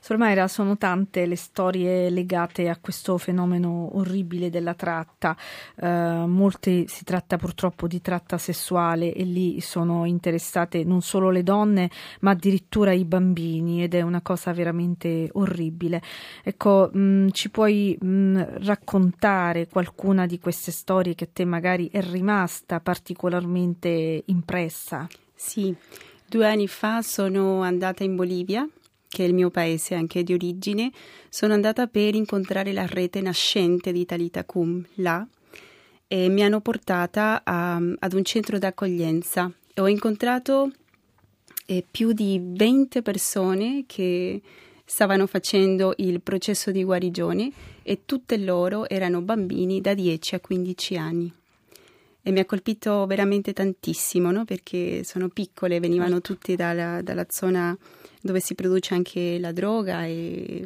Sormaira, 0.00 0.48
sono 0.48 0.76
tante 0.76 1.26
le 1.26 1.36
storie 1.36 2.10
legate 2.10 2.68
a 2.68 2.76
questo 2.80 3.18
fenomeno 3.18 3.96
orribile 3.96 4.50
della 4.50 4.74
tratta. 4.74 5.36
Uh, 5.76 6.26
molte 6.26 6.86
si 6.88 7.04
tratta 7.04 7.36
purtroppo 7.36 7.86
di 7.86 8.00
tratta 8.00 8.38
sessuale 8.38 9.12
e 9.12 9.24
lì 9.24 9.60
sono 9.60 10.04
interessate 10.04 10.84
non 10.84 11.02
solo 11.02 11.30
le 11.30 11.42
donne, 11.42 11.90
ma 12.20 12.32
addirittura 12.32 12.92
i 12.92 13.04
bambini 13.04 13.82
ed 13.82 13.94
è 13.94 14.02
una 14.02 14.20
cosa 14.20 14.52
veramente 14.52 15.28
orribile. 15.32 16.02
Ecco, 16.42 16.90
mh, 16.92 16.98
mm, 16.98 17.28
ci 17.30 17.50
puoi 17.50 17.96
mh, 18.00 18.06
mm, 18.06 18.42
raccontare 18.64 19.68
qualcuna 19.68 20.26
di 20.26 20.38
queste 20.38 20.70
storie 20.70 21.14
che 21.14 21.24
a 21.24 21.28
te 21.32 21.44
magari 21.44 21.88
è 21.90 22.02
rimasta 22.02 22.80
particolarmente 22.80 24.22
impressa? 24.26 25.06
Sì, 25.34 25.74
due 26.26 26.46
anni 26.46 26.68
fa 26.68 27.02
sono 27.02 27.62
andata 27.62 28.04
in 28.04 28.16
Bolivia 28.16 28.68
che 29.14 29.24
è 29.24 29.28
il 29.28 29.34
mio 29.34 29.48
paese 29.48 29.94
anche 29.94 30.24
di 30.24 30.32
origine, 30.32 30.90
sono 31.28 31.52
andata 31.52 31.86
per 31.86 32.16
incontrare 32.16 32.72
la 32.72 32.84
rete 32.84 33.20
nascente 33.20 33.92
di 33.92 34.04
Talita 34.04 34.44
Cum 34.44 34.84
là 34.94 35.24
e 36.08 36.28
mi 36.28 36.42
hanno 36.42 36.60
portata 36.60 37.42
a, 37.44 37.76
ad 37.76 38.12
un 38.12 38.24
centro 38.24 38.58
d'accoglienza 38.58 39.48
e 39.72 39.80
ho 39.80 39.86
incontrato 39.86 40.72
eh, 41.66 41.84
più 41.88 42.12
di 42.12 42.40
20 42.42 43.02
persone 43.02 43.84
che 43.86 44.42
stavano 44.84 45.28
facendo 45.28 45.94
il 45.98 46.20
processo 46.20 46.72
di 46.72 46.82
guarigione 46.82 47.52
e 47.84 48.00
tutte 48.04 48.36
loro 48.36 48.88
erano 48.88 49.22
bambini 49.22 49.80
da 49.80 49.94
10 49.94 50.34
a 50.34 50.40
15 50.40 50.96
anni. 50.96 51.32
E 52.20 52.30
mi 52.32 52.40
ha 52.40 52.44
colpito 52.46 53.06
veramente 53.06 53.52
tantissimo, 53.52 54.32
no? 54.32 54.44
perché 54.44 55.04
sono 55.04 55.28
piccole, 55.28 55.78
venivano 55.78 56.20
tutti 56.20 56.56
dalla, 56.56 57.00
dalla 57.00 57.26
zona 57.28 57.76
dove 58.24 58.40
si 58.40 58.54
produce 58.54 58.94
anche 58.94 59.38
la 59.38 59.52
droga 59.52 60.06
e 60.06 60.64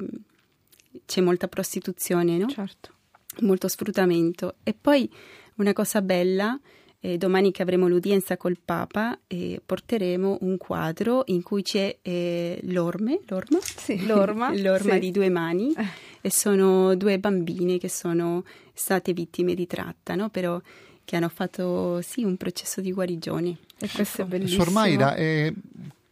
c'è 1.04 1.20
molta 1.20 1.48
prostituzione, 1.48 2.36
no? 2.36 2.46
Certo. 2.46 2.92
Molto 3.40 3.66
sfruttamento. 3.66 4.54
E 4.62 4.76
poi 4.80 5.10
una 5.56 5.72
cosa 5.72 6.00
bella, 6.00 6.56
eh, 7.00 7.18
domani 7.18 7.50
che 7.50 7.62
avremo 7.62 7.88
l'udienza 7.88 8.36
col 8.36 8.58
Papa, 8.64 9.18
eh, 9.26 9.60
porteremo 9.64 10.38
un 10.42 10.56
quadro 10.56 11.24
in 11.26 11.42
cui 11.42 11.62
c'è 11.62 11.98
eh, 12.00 12.60
l'orme, 12.62 13.22
l'orma? 13.26 13.58
Sì, 13.60 14.06
l'orma. 14.06 14.54
l'orma 14.56 14.92
sì. 14.92 14.98
di 15.00 15.10
due 15.10 15.28
mani 15.28 15.72
eh. 15.72 15.86
e 16.20 16.30
sono 16.30 16.94
due 16.94 17.18
bambine 17.18 17.78
che 17.78 17.88
sono 17.88 18.44
state 18.72 19.12
vittime 19.12 19.54
di 19.54 19.66
tratta, 19.66 20.14
no? 20.14 20.28
Però 20.28 20.62
che 21.04 21.16
hanno 21.16 21.28
fatto 21.28 22.00
sì 22.02 22.22
un 22.22 22.36
processo 22.36 22.80
di 22.80 22.92
guarigione. 22.92 23.56
E 23.80 23.88
questo 23.92 24.22
è 24.22 24.24
bellissimo. 24.26 24.62
Sormaira, 24.62 25.16
eh, 25.16 25.52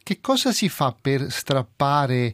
che 0.07 0.21
cosa 0.21 0.53
si 0.53 0.69
fa 0.69 0.95
per 0.99 1.33
strappare 1.33 2.33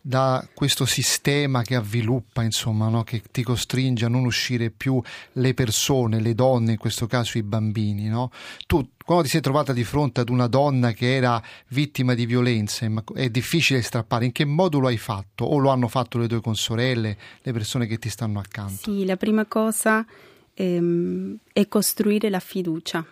da 0.00 0.48
questo 0.54 0.86
sistema 0.86 1.60
che 1.60 1.74
avviluppa, 1.74 2.42
insomma, 2.42 2.88
no? 2.88 3.04
che 3.04 3.22
ti 3.30 3.42
costringe 3.42 4.06
a 4.06 4.08
non 4.08 4.24
uscire 4.24 4.70
più 4.70 4.98
le 5.32 5.52
persone, 5.52 6.18
le 6.18 6.34
donne, 6.34 6.72
in 6.72 6.78
questo 6.78 7.06
caso 7.06 7.36
i 7.36 7.42
bambini. 7.42 8.08
No? 8.08 8.30
Tu, 8.66 8.92
quando 9.04 9.24
ti 9.24 9.28
sei 9.28 9.42
trovata 9.42 9.74
di 9.74 9.84
fronte 9.84 10.22
ad 10.22 10.30
una 10.30 10.46
donna 10.46 10.92
che 10.92 11.14
era 11.14 11.42
vittima 11.68 12.14
di 12.14 12.24
violenze, 12.24 12.90
è 13.12 13.28
difficile 13.28 13.82
strappare. 13.82 14.24
In 14.24 14.32
che 14.32 14.46
modo 14.46 14.78
lo 14.78 14.86
hai 14.86 14.96
fatto? 14.96 15.44
O 15.44 15.58
lo 15.58 15.68
hanno 15.68 15.88
fatto 15.88 16.16
le 16.16 16.26
tue 16.26 16.40
consorelle, 16.40 17.18
le 17.42 17.52
persone 17.52 17.86
che 17.86 17.98
ti 17.98 18.08
stanno 18.08 18.38
accanto? 18.38 18.80
Sì, 18.84 19.04
la 19.04 19.18
prima 19.18 19.44
cosa 19.44 20.06
ehm, 20.54 21.36
è 21.52 21.68
costruire 21.68 22.30
la 22.30 22.40
fiducia 22.40 23.04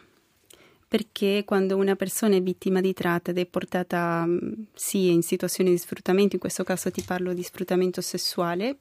perché 0.89 1.43
quando 1.45 1.77
una 1.77 1.97
persona 1.97 2.37
è 2.37 2.43
vittima 2.43 2.81
di 2.81 2.95
tratta 2.95 3.31
ed 3.31 3.39
è 3.39 3.45
portata 3.45 4.25
mm, 4.27 4.39
sì 4.73 5.11
in 5.11 5.23
situazioni 5.23 5.69
di 5.69 5.77
sfruttamento, 5.77 6.35
in 6.37 6.41
questo 6.41 6.65
caso 6.65 6.91
ti 6.91 7.03
parlo 7.03 7.35
di 7.35 7.43
sfruttamento 7.43 8.01
sessuale, 8.01 8.79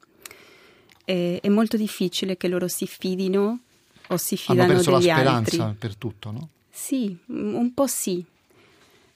è, 1.03 1.39
è 1.41 1.49
molto 1.49 1.75
difficile 1.75 2.37
che 2.37 2.47
loro 2.47 2.69
si 2.69 2.87
fidino 2.87 3.59
o 4.07 4.17
si 4.17 4.37
fidano 4.37 4.63
Hanno 4.63 4.73
perso 4.73 4.97
degli 4.97 5.07
la 5.07 5.13
speranza 5.15 5.63
altri. 5.63 5.77
per 5.77 5.95
tutto, 5.97 6.31
no? 6.31 6.49
Sì, 6.69 7.17
un 7.25 7.73
po' 7.73 7.87
sì. 7.87 8.23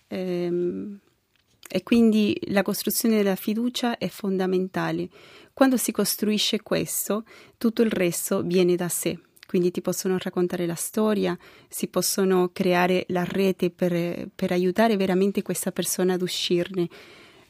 Ehm, 0.07 0.99
e 1.69 1.83
quindi 1.83 2.37
la 2.47 2.63
costruzione 2.63 3.15
della 3.15 3.35
fiducia 3.37 3.97
è 3.97 4.09
fondamentale. 4.09 5.07
Quando 5.53 5.77
si 5.77 5.93
costruisce 5.93 6.61
questo, 6.61 7.23
tutto 7.57 7.83
il 7.83 7.91
resto 7.91 8.41
viene 8.41 8.75
da 8.75 8.89
sé 8.89 9.17
quindi 9.51 9.69
ti 9.71 9.81
possono 9.81 10.17
raccontare 10.17 10.65
la 10.65 10.75
storia, 10.75 11.37
si 11.67 11.87
possono 11.87 12.51
creare 12.53 13.03
la 13.09 13.25
rete 13.25 13.69
per, 13.69 14.29
per 14.33 14.53
aiutare 14.53 14.95
veramente 14.95 15.41
questa 15.41 15.73
persona 15.73 16.13
ad 16.13 16.21
uscirne. 16.21 16.87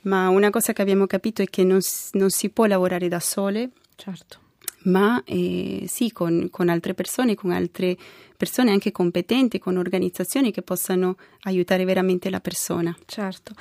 Ma 0.02 0.28
una 0.30 0.50
cosa 0.50 0.74
che 0.74 0.82
abbiamo 0.82 1.06
capito 1.06 1.44
è 1.44 1.46
che 1.46 1.64
non, 1.64 1.78
non 2.14 2.32
si 2.32 2.50
può 2.50 2.66
lavorare 2.66 3.08
da 3.08 3.20
sole. 3.20 3.70
Certo. 3.94 4.40
Ma 4.86 5.22
eh, 5.26 5.84
sì, 5.88 6.12
con, 6.12 6.48
con 6.50 6.70
altre 6.70 6.96
persone, 6.96 7.36
con 7.36 7.52
altre 7.52 7.96
persone 8.36 8.72
anche 8.72 8.92
competenti, 8.92 9.60
con 9.60 9.78
organizzazioni 9.78 10.52
che 10.52 10.64
possano 10.64 11.18
aiutare 11.42 11.86
veramente 11.86 12.32
la 12.32 12.40
persona. 12.40 12.98
Certo. 13.06 13.54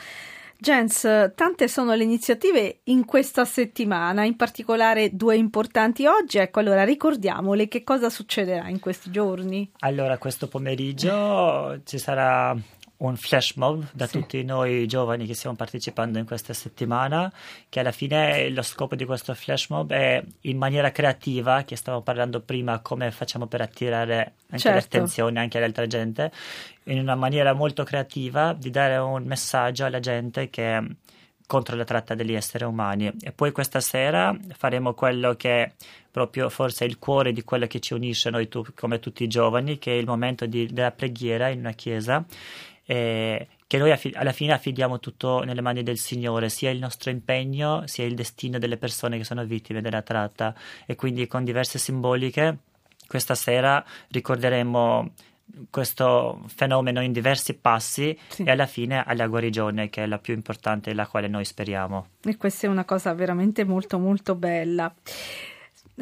Jens, 0.60 1.00
tante 1.34 1.68
sono 1.68 1.94
le 1.94 2.04
iniziative 2.04 2.80
in 2.84 3.06
questa 3.06 3.46
settimana, 3.46 4.24
in 4.24 4.36
particolare 4.36 5.16
due 5.16 5.36
importanti 5.36 6.06
oggi. 6.06 6.36
Ecco, 6.36 6.60
allora 6.60 6.84
ricordiamole 6.84 7.66
che 7.66 7.82
cosa 7.82 8.10
succederà 8.10 8.68
in 8.68 8.78
questi 8.78 9.10
giorni. 9.10 9.70
Allora, 9.78 10.18
questo 10.18 10.48
pomeriggio 10.48 11.80
ci 11.84 11.98
sarà 11.98 12.54
un 13.00 13.16
flash 13.16 13.54
mob 13.54 13.86
da 13.92 14.06
sì. 14.06 14.18
tutti 14.18 14.44
noi 14.44 14.86
giovani 14.86 15.26
che 15.26 15.34
stiamo 15.34 15.56
partecipando 15.56 16.18
in 16.18 16.26
questa 16.26 16.52
settimana, 16.52 17.32
che 17.68 17.80
alla 17.80 17.92
fine 17.92 18.48
lo 18.50 18.62
scopo 18.62 18.94
di 18.94 19.04
questo 19.04 19.34
flash 19.34 19.68
mob 19.68 19.92
è 19.92 20.22
in 20.42 20.56
maniera 20.58 20.90
creativa, 20.90 21.62
che 21.64 21.76
stavo 21.76 22.02
parlando 22.02 22.40
prima, 22.40 22.80
come 22.80 23.10
facciamo 23.10 23.46
per 23.46 23.62
attirare 23.62 24.34
anche 24.50 24.58
certo. 24.58 24.78
l'attenzione 24.78 25.40
anche 25.40 25.58
all'altra 25.58 25.86
gente, 25.86 26.30
in 26.84 26.98
una 26.98 27.14
maniera 27.14 27.52
molto 27.54 27.84
creativa 27.84 28.52
di 28.52 28.70
dare 28.70 28.96
un 28.96 29.24
messaggio 29.24 29.84
alla 29.84 30.00
gente 30.00 30.50
che 30.50 30.96
contro 31.46 31.74
la 31.74 31.84
tratta 31.84 32.14
degli 32.14 32.34
esseri 32.34 32.64
umani. 32.64 33.10
E 33.22 33.32
poi 33.32 33.50
questa 33.50 33.80
sera 33.80 34.36
faremo 34.56 34.94
quello 34.94 35.34
che 35.34 35.72
proprio 36.08 36.48
forse 36.48 36.84
è 36.84 36.88
il 36.88 36.98
cuore 36.98 37.32
di 37.32 37.42
quello 37.42 37.66
che 37.66 37.80
ci 37.80 37.92
unisce 37.92 38.30
noi 38.30 38.46
tu, 38.46 38.64
come 38.76 39.00
tutti 39.00 39.24
i 39.24 39.28
giovani, 39.28 39.78
che 39.78 39.92
è 39.92 39.96
il 39.96 40.06
momento 40.06 40.46
di, 40.46 40.66
della 40.66 40.92
preghiera 40.92 41.48
in 41.48 41.58
una 41.58 41.72
chiesa. 41.72 42.24
Eh, 42.90 43.46
che 43.68 43.78
noi 43.78 43.92
affi- 43.92 44.12
alla 44.16 44.32
fine 44.32 44.52
affidiamo 44.52 44.98
tutto 44.98 45.44
nelle 45.44 45.60
mani 45.60 45.84
del 45.84 45.96
Signore, 45.96 46.48
sia 46.48 46.70
il 46.70 46.80
nostro 46.80 47.10
impegno, 47.10 47.86
sia 47.86 48.04
il 48.04 48.16
destino 48.16 48.58
delle 48.58 48.78
persone 48.78 49.16
che 49.16 49.22
sono 49.22 49.44
vittime 49.44 49.80
della 49.80 50.02
tratta. 50.02 50.52
E 50.86 50.96
quindi 50.96 51.28
con 51.28 51.44
diverse 51.44 51.78
simboliche 51.78 52.58
questa 53.06 53.36
sera 53.36 53.84
ricorderemo 54.08 55.12
questo 55.70 56.42
fenomeno 56.48 57.00
in 57.00 57.12
diversi 57.12 57.54
passi 57.54 58.18
sì. 58.26 58.42
e 58.42 58.50
alla 58.50 58.66
fine 58.66 59.04
alla 59.04 59.28
guarigione 59.28 59.88
che 59.88 60.02
è 60.02 60.06
la 60.06 60.18
più 60.18 60.34
importante 60.34 60.90
e 60.90 60.94
la 60.94 61.06
quale 61.06 61.28
noi 61.28 61.44
speriamo. 61.44 62.06
E 62.22 62.36
questa 62.36 62.66
è 62.66 62.70
una 62.70 62.84
cosa 62.84 63.14
veramente 63.14 63.62
molto 63.62 64.00
molto 64.00 64.34
bella. 64.34 64.92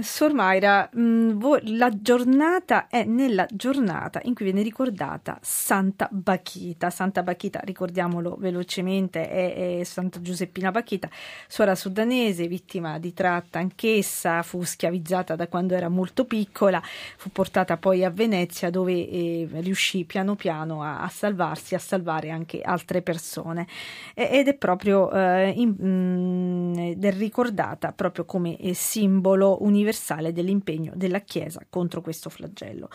Sor 0.00 0.32
Mayra, 0.32 0.88
mm, 0.96 1.40
la 1.76 1.90
giornata 2.00 2.86
è 2.86 3.04
nella 3.04 3.46
giornata 3.50 4.20
in 4.24 4.34
cui 4.34 4.44
viene 4.44 4.62
ricordata 4.62 5.38
Santa 5.42 6.08
Bachita. 6.12 6.88
Santa 6.90 7.22
Bachita, 7.24 7.60
ricordiamolo 7.64 8.36
velocemente, 8.38 9.28
è, 9.28 9.80
è 9.80 9.84
Santa 9.84 10.20
Giuseppina 10.20 10.70
Bachita, 10.70 11.08
suora 11.48 11.74
sudanese, 11.74 12.46
vittima 12.46 12.98
di 13.00 13.12
tratta 13.12 13.58
anch'essa, 13.58 14.42
fu 14.42 14.62
schiavizzata 14.62 15.34
da 15.34 15.48
quando 15.48 15.74
era 15.74 15.88
molto 15.88 16.24
piccola, 16.26 16.80
fu 17.16 17.30
portata 17.30 17.76
poi 17.76 18.04
a 18.04 18.10
Venezia 18.10 18.70
dove 18.70 18.92
eh, 18.92 19.48
riuscì 19.54 20.04
piano 20.04 20.36
piano 20.36 20.82
a, 20.82 21.00
a, 21.00 21.08
salvarsi, 21.08 21.74
a 21.74 21.80
salvare 21.80 22.30
anche 22.30 22.60
altre 22.60 23.02
persone. 23.02 23.66
E, 24.14 24.28
ed 24.30 24.46
è 24.46 24.54
proprio 24.54 25.10
eh, 25.10 25.50
in, 25.56 25.70
mh, 25.70 26.94
mm, 26.94 27.00
ricordata 27.18 27.90
proprio 27.90 28.24
come 28.24 28.56
eh, 28.58 28.74
simbolo 28.74 29.56
universale 29.60 29.77
universale 29.78 30.32
dell'impegno 30.32 30.92
della 30.94 31.20
Chiesa 31.20 31.64
contro 31.70 32.00
questo 32.00 32.28
flagello. 32.28 32.90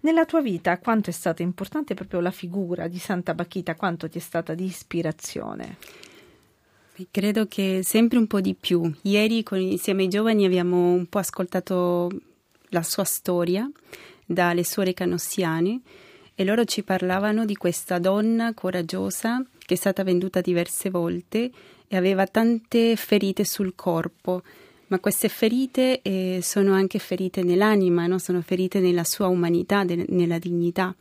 Nella 0.00 0.26
tua 0.26 0.42
vita 0.42 0.78
quanto 0.78 1.10
è 1.10 1.12
stata 1.12 1.42
importante 1.42 1.94
proprio 1.94 2.20
la 2.20 2.30
figura 2.30 2.86
di 2.88 2.98
Santa 2.98 3.34
Bachita, 3.34 3.74
quanto 3.74 4.08
ti 4.08 4.18
è 4.18 4.20
stata 4.20 4.54
di 4.54 4.64
ispirazione? 4.64 5.78
Credo 7.10 7.46
che 7.46 7.80
sempre 7.82 8.18
un 8.18 8.26
po' 8.26 8.40
di 8.40 8.54
più. 8.54 8.90
Ieri 9.02 9.42
con, 9.42 9.58
insieme 9.58 10.02
ai 10.02 10.08
giovani 10.08 10.44
abbiamo 10.46 10.92
un 10.92 11.06
po' 11.06 11.18
ascoltato 11.18 12.10
la 12.70 12.82
sua 12.82 13.04
storia 13.04 13.70
dalle 14.24 14.64
suore 14.64 14.94
canossiane 14.94 15.80
e 16.34 16.44
loro 16.44 16.64
ci 16.64 16.82
parlavano 16.82 17.44
di 17.44 17.56
questa 17.56 17.98
donna 17.98 18.52
coraggiosa 18.54 19.42
che 19.58 19.74
è 19.74 19.76
stata 19.76 20.04
venduta 20.04 20.40
diverse 20.40 20.90
volte 20.90 21.50
e 21.88 21.96
aveva 21.96 22.26
tante 22.26 22.96
ferite 22.96 23.44
sul 23.44 23.74
corpo 23.74 24.42
ma 24.88 24.98
queste 25.00 25.28
ferite 25.28 26.00
eh, 26.02 26.40
sono 26.42 26.72
anche 26.72 26.98
ferite 26.98 27.42
nell'anima, 27.42 28.06
no? 28.06 28.18
sono 28.18 28.40
ferite 28.40 28.80
nella 28.80 29.04
sua 29.04 29.26
umanità, 29.26 29.84
de- 29.84 30.06
nella 30.08 30.38
dignità. 30.38 30.94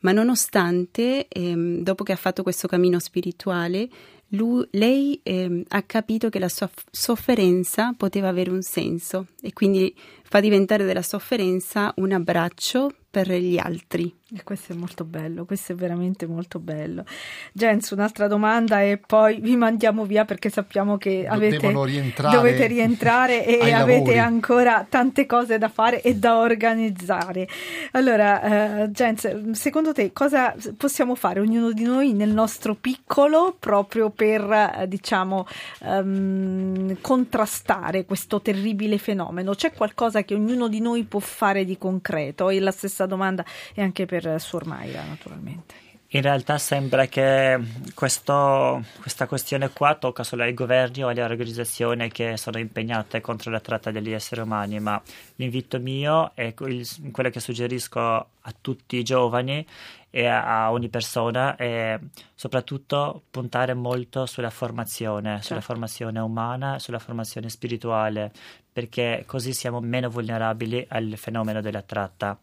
Ma 0.00 0.12
nonostante, 0.12 1.28
ehm, 1.28 1.80
dopo 1.82 2.04
che 2.04 2.12
ha 2.12 2.16
fatto 2.16 2.42
questo 2.42 2.68
cammino 2.68 2.98
spirituale, 2.98 3.88
lui, 4.28 4.66
lei 4.72 5.18
ehm, 5.22 5.64
ha 5.68 5.82
capito 5.82 6.28
che 6.28 6.38
la 6.38 6.48
sua 6.48 6.70
sofferenza 6.90 7.94
poteva 7.96 8.28
avere 8.28 8.50
un 8.50 8.62
senso 8.62 9.28
e 9.40 9.52
quindi 9.52 9.94
fa 10.22 10.40
diventare 10.40 10.84
della 10.84 11.02
sofferenza 11.02 11.92
un 11.96 12.12
abbraccio 12.12 12.92
per 13.10 13.30
gli 13.32 13.56
altri. 13.58 14.12
E 14.32 14.42
questo 14.42 14.72
è 14.72 14.74
molto 14.74 15.04
bello, 15.04 15.44
questo 15.44 15.72
è 15.72 15.74
veramente 15.74 16.24
molto 16.26 16.58
bello. 16.58 17.04
Jens, 17.52 17.90
un'altra 17.90 18.26
domanda 18.26 18.80
e 18.80 18.96
poi 18.96 19.38
vi 19.38 19.54
mandiamo 19.54 20.06
via 20.06 20.24
perché 20.24 20.48
sappiamo 20.48 20.96
che 20.96 21.26
avete, 21.28 21.70
rientrare 21.84 22.34
dovete 22.34 22.66
rientrare 22.66 23.44
e 23.44 23.58
avete 23.70 23.98
lavori. 23.98 24.18
ancora 24.18 24.86
tante 24.88 25.26
cose 25.26 25.58
da 25.58 25.68
fare 25.68 26.00
e 26.00 26.14
da 26.14 26.38
organizzare. 26.38 27.46
Allora, 27.90 28.84
uh, 28.84 28.86
Jens, 28.86 29.50
secondo 29.50 29.92
te 29.92 30.10
cosa 30.14 30.54
possiamo 30.74 31.14
fare 31.16 31.40
ognuno 31.40 31.72
di 31.72 31.84
noi 31.84 32.14
nel 32.14 32.32
nostro 32.32 32.74
piccolo 32.74 33.54
proprio 33.58 34.08
per, 34.08 34.86
diciamo, 34.88 35.46
um, 35.80 36.96
contrastare 37.02 38.06
questo 38.06 38.40
terribile 38.40 38.96
fenomeno? 38.96 39.52
C'è 39.52 39.74
qualcosa 39.74 40.22
che 40.22 40.32
ognuno 40.32 40.68
di 40.68 40.80
noi 40.80 41.04
può 41.04 41.20
fare 41.20 41.66
di 41.66 41.76
concreto? 41.76 42.48
E 42.48 42.58
la 42.58 42.70
stessa 42.70 43.04
domanda 43.04 43.44
è 43.74 43.82
anche 43.82 44.06
per 44.06 44.13
per 44.20 44.40
Suor 44.40 44.66
Mayra 44.66 45.02
naturalmente. 45.04 45.82
In 46.14 46.22
realtà 46.22 46.58
sembra 46.58 47.06
che 47.06 47.58
questo, 47.92 48.84
questa 49.00 49.26
questione 49.26 49.70
qua 49.70 49.96
tocca 49.96 50.22
solo 50.22 50.44
ai 50.44 50.54
governi 50.54 51.02
o 51.02 51.08
alle 51.08 51.24
organizzazioni 51.24 52.08
che 52.08 52.36
sono 52.36 52.58
impegnate 52.58 53.20
contro 53.20 53.50
la 53.50 53.58
tratta 53.58 53.90
degli 53.90 54.12
esseri 54.12 54.40
umani, 54.40 54.78
ma 54.78 55.02
l'invito 55.36 55.80
mio 55.80 56.30
è 56.34 56.54
quello 56.54 57.30
che 57.30 57.40
suggerisco 57.40 58.00
a 58.00 58.54
tutti 58.60 58.96
i 58.96 59.02
giovani 59.02 59.66
e 60.08 60.26
a 60.26 60.70
ogni 60.70 60.88
persona 60.88 61.56
è 61.56 61.98
soprattutto 62.32 63.22
puntare 63.28 63.74
molto 63.74 64.26
sulla 64.26 64.50
formazione, 64.50 65.30
certo. 65.30 65.46
sulla 65.46 65.60
formazione 65.62 66.20
umana, 66.20 66.78
sulla 66.78 67.00
formazione 67.00 67.48
spirituale, 67.48 68.30
perché 68.72 69.24
così 69.26 69.52
siamo 69.52 69.80
meno 69.80 70.08
vulnerabili 70.08 70.86
al 70.90 71.14
fenomeno 71.16 71.60
della 71.60 71.82
tratta 71.82 72.38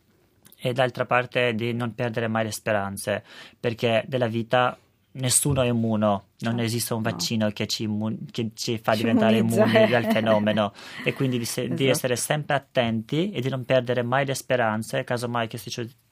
e 0.62 0.74
d'altra 0.74 1.06
parte 1.06 1.56
di 1.56 1.74
non 1.74 1.95
perdere 1.95 2.28
mai 2.28 2.43
le 2.43 2.52
speranze, 2.52 3.24
perché 3.60 4.04
della 4.08 4.28
vita 4.28 4.78
nessuno 5.13 5.62
è 5.62 5.67
immuno, 5.67 6.28
non 6.39 6.56
no, 6.56 6.62
esiste 6.62 6.93
un 6.93 7.02
vaccino 7.02 7.45
no. 7.45 7.52
che, 7.52 7.67
ci 7.67 7.84
immun- 7.84 8.30
che, 8.32 8.52
ci 8.54 8.78
fa 8.78 8.93
ci 8.93 9.00
diventare 9.00 9.38
immuni 9.38 9.88
dal 9.89 10.06
fenomeno 10.12 10.74
e 11.04 11.13
quindi 11.13 11.38
di, 11.38 11.45
se- 11.45 11.63
esatto. 11.63 11.76
di, 11.76 11.88
essere 11.88 12.15
sempre 12.15 12.56
attenti 12.56 13.32
e 13.32 13.41
di 13.41 13.50
non 13.50 13.65
perdere 13.65 14.04
mai 14.04 14.26
le 14.26 14.36
speranze, 14.36 15.04
casomai 15.04 15.47
che 15.47 15.58
si, 15.58 15.69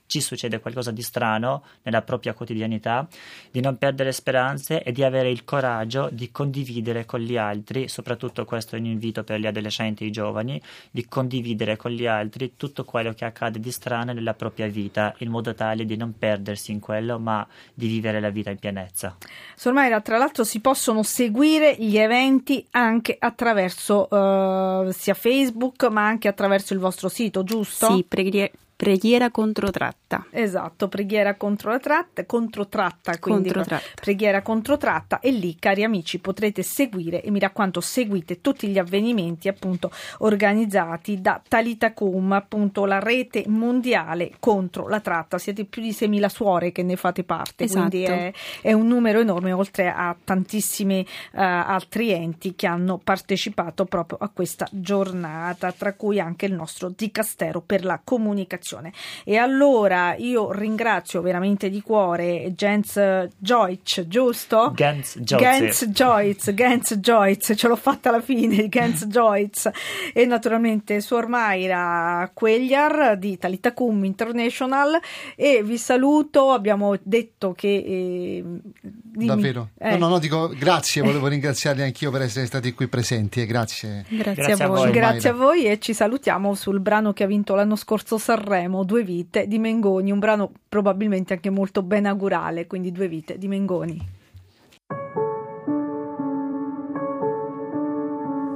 ci 0.09 0.21
succede 0.21 0.59
qualcosa 0.59 0.89
di 0.89 1.03
strano 1.03 1.63
nella 1.83 2.01
propria 2.01 2.33
quotidianità, 2.33 3.07
di 3.51 3.61
non 3.61 3.77
perdere 3.77 4.11
speranze 4.11 4.81
e 4.81 4.91
di 4.91 5.03
avere 5.03 5.29
il 5.29 5.45
coraggio 5.45 6.09
di 6.11 6.31
condividere 6.31 7.05
con 7.05 7.19
gli 7.19 7.37
altri, 7.37 7.87
soprattutto 7.87 8.43
questo 8.43 8.75
è 8.75 8.79
un 8.79 8.85
invito 8.85 9.23
per 9.23 9.39
gli 9.39 9.45
adolescenti 9.45 10.03
e 10.03 10.07
i 10.07 10.11
giovani, 10.11 10.59
di 10.89 11.05
condividere 11.05 11.77
con 11.77 11.91
gli 11.91 12.07
altri 12.07 12.53
tutto 12.57 12.85
quello 12.85 13.13
che 13.13 13.23
accade 13.23 13.59
di 13.59 13.71
strano 13.71 14.11
nella 14.11 14.33
propria 14.33 14.65
vita, 14.65 15.13
in 15.19 15.29
modo 15.29 15.53
tale 15.53 15.85
di 15.85 15.95
non 15.95 16.15
perdersi 16.17 16.71
in 16.71 16.79
quello, 16.79 17.19
ma 17.19 17.47
di 17.71 17.85
vivere 17.85 18.19
la 18.19 18.31
vita 18.31 18.49
in 18.49 18.57
pienezza. 18.57 19.15
Sormaira, 19.55 20.01
tra 20.01 20.17
l'altro 20.17 20.43
si 20.43 20.59
possono 20.59 21.03
seguire 21.03 21.75
gli 21.77 21.97
eventi 21.97 22.65
anche 22.71 23.15
attraverso 23.19 24.07
uh, 24.09 24.89
sia 24.89 25.13
Facebook, 25.13 25.83
ma 25.89 26.07
anche 26.07 26.27
attraverso 26.27 26.73
il 26.73 26.79
vostro 26.79 27.09
sito, 27.09 27.43
giusto? 27.43 27.93
Sì, 27.93 28.03
preghiere 28.07 28.51
Preghiera 28.79 29.29
contro 29.29 29.71
tratta. 29.71 30.25
Esatto, 30.29 30.87
preghiera 30.87 31.35
contro 31.35 31.69
la 31.69 31.79
tratta, 31.79 32.25
contro 32.25 32.69
tratta, 32.69 33.19
quindi 33.19 33.51
contro 33.51 33.65
tratta. 33.65 33.99
preghiera 33.99 34.41
contro 34.41 34.77
tratta 34.77 35.19
e 35.19 35.31
lì 35.31 35.57
cari 35.59 35.83
amici 35.83 36.19
potrete 36.19 36.63
seguire 36.63 37.21
e 37.21 37.29
mi 37.29 37.39
raccomando 37.39 37.81
seguite 37.81 38.39
tutti 38.39 38.69
gli 38.69 38.77
avvenimenti 38.77 39.49
appunto 39.49 39.91
organizzati 40.19 41.19
da 41.19 41.41
Talitacum, 41.45 42.31
appunto 42.31 42.85
la 42.85 42.99
rete 42.99 43.43
mondiale 43.47 44.31
contro 44.39 44.87
la 44.87 45.01
tratta. 45.01 45.37
Siete 45.37 45.65
più 45.65 45.81
di 45.81 45.91
6.000 45.91 46.27
suore 46.27 46.71
che 46.71 46.81
ne 46.81 46.95
fate 46.95 47.25
parte, 47.25 47.65
esatto. 47.65 47.89
quindi 47.89 48.05
è, 48.05 48.31
è, 48.61 48.71
un 48.71 48.87
numero 48.87 49.19
enorme 49.19 49.51
oltre 49.51 49.89
a 49.89 50.15
tantissimi 50.23 51.01
uh, 51.01 51.05
altri 51.33 52.11
enti 52.11 52.55
che 52.55 52.65
hanno 52.65 52.97
partecipato 52.97 53.83
proprio 53.83 54.19
a 54.21 54.29
questa 54.29 54.69
giornata, 54.71 55.69
tra 55.73 55.91
cui 55.91 56.21
anche 56.21 56.45
il 56.45 56.53
nostro 56.53 56.93
Dicastero 56.95 57.59
per 57.59 57.83
la 57.83 57.99
comunicazione 58.01 58.67
comunicazione. 58.69 58.91
E 59.23 59.37
allora 59.37 60.15
io 60.15 60.51
ringrazio 60.51 61.21
veramente 61.21 61.69
di 61.69 61.81
cuore 61.81 62.53
Jens 62.55 63.27
Joyce, 63.37 64.07
giusto? 64.07 64.71
Gens 64.75 65.17
Joyce. 65.19 65.91
Gens 66.53 66.95
Joyce, 66.95 67.55
ce 67.55 67.67
l'ho 67.67 67.75
fatta 67.75 68.09
alla 68.09 68.21
fine, 68.21 68.69
Gens 68.69 69.05
Joyce. 69.07 69.73
E 70.13 70.25
naturalmente 70.25 71.01
Suor 71.01 71.27
Mayra 71.27 72.29
Quegliar 72.33 73.17
di 73.17 73.37
Talitacum 73.37 74.03
International 74.05 74.99
e 75.35 75.63
vi 75.63 75.77
saluto, 75.77 76.51
abbiamo 76.51 76.95
detto 77.01 77.53
che... 77.53 77.67
Eh, 77.67 78.43
Davvero? 79.11 79.71
Eh. 79.77 79.91
No, 79.91 79.97
no, 79.97 80.07
no, 80.09 80.19
dico 80.19 80.49
grazie, 80.57 81.01
volevo 81.01 81.27
ringraziarli 81.27 81.81
anch'io 81.81 82.11
per 82.11 82.21
essere 82.21 82.45
stati 82.45 82.73
qui 82.73 82.87
presenti 82.87 83.41
e 83.41 83.45
grazie. 83.45 84.05
Grazie, 84.07 84.43
grazie 84.43 84.63
a, 84.63 84.67
voi. 84.67 84.77
a 84.77 84.83
voi. 84.83 84.91
Grazie 84.91 85.29
a 85.29 85.33
voi 85.33 85.65
e 85.65 85.79
ci 85.79 85.93
salutiamo 85.93 86.53
sul 86.55 86.79
brano 86.79 87.11
che 87.13 87.23
ha 87.23 87.27
vinto 87.27 87.55
l'anno 87.55 87.75
scorso 87.75 88.17
Sanremo 88.17 88.58
Sanremo, 88.59 88.83
Due 88.83 89.03
vite 89.03 89.47
di 89.47 89.57
Mengoni, 89.57 90.11
un 90.11 90.19
brano 90.19 90.51
probabilmente 90.67 91.33
anche 91.33 91.49
molto 91.49 91.81
ben 91.81 92.05
augurale, 92.05 92.67
quindi 92.67 92.91
Due 92.91 93.07
vite 93.07 93.37
di 93.37 93.47
Mengoni. 93.47 94.17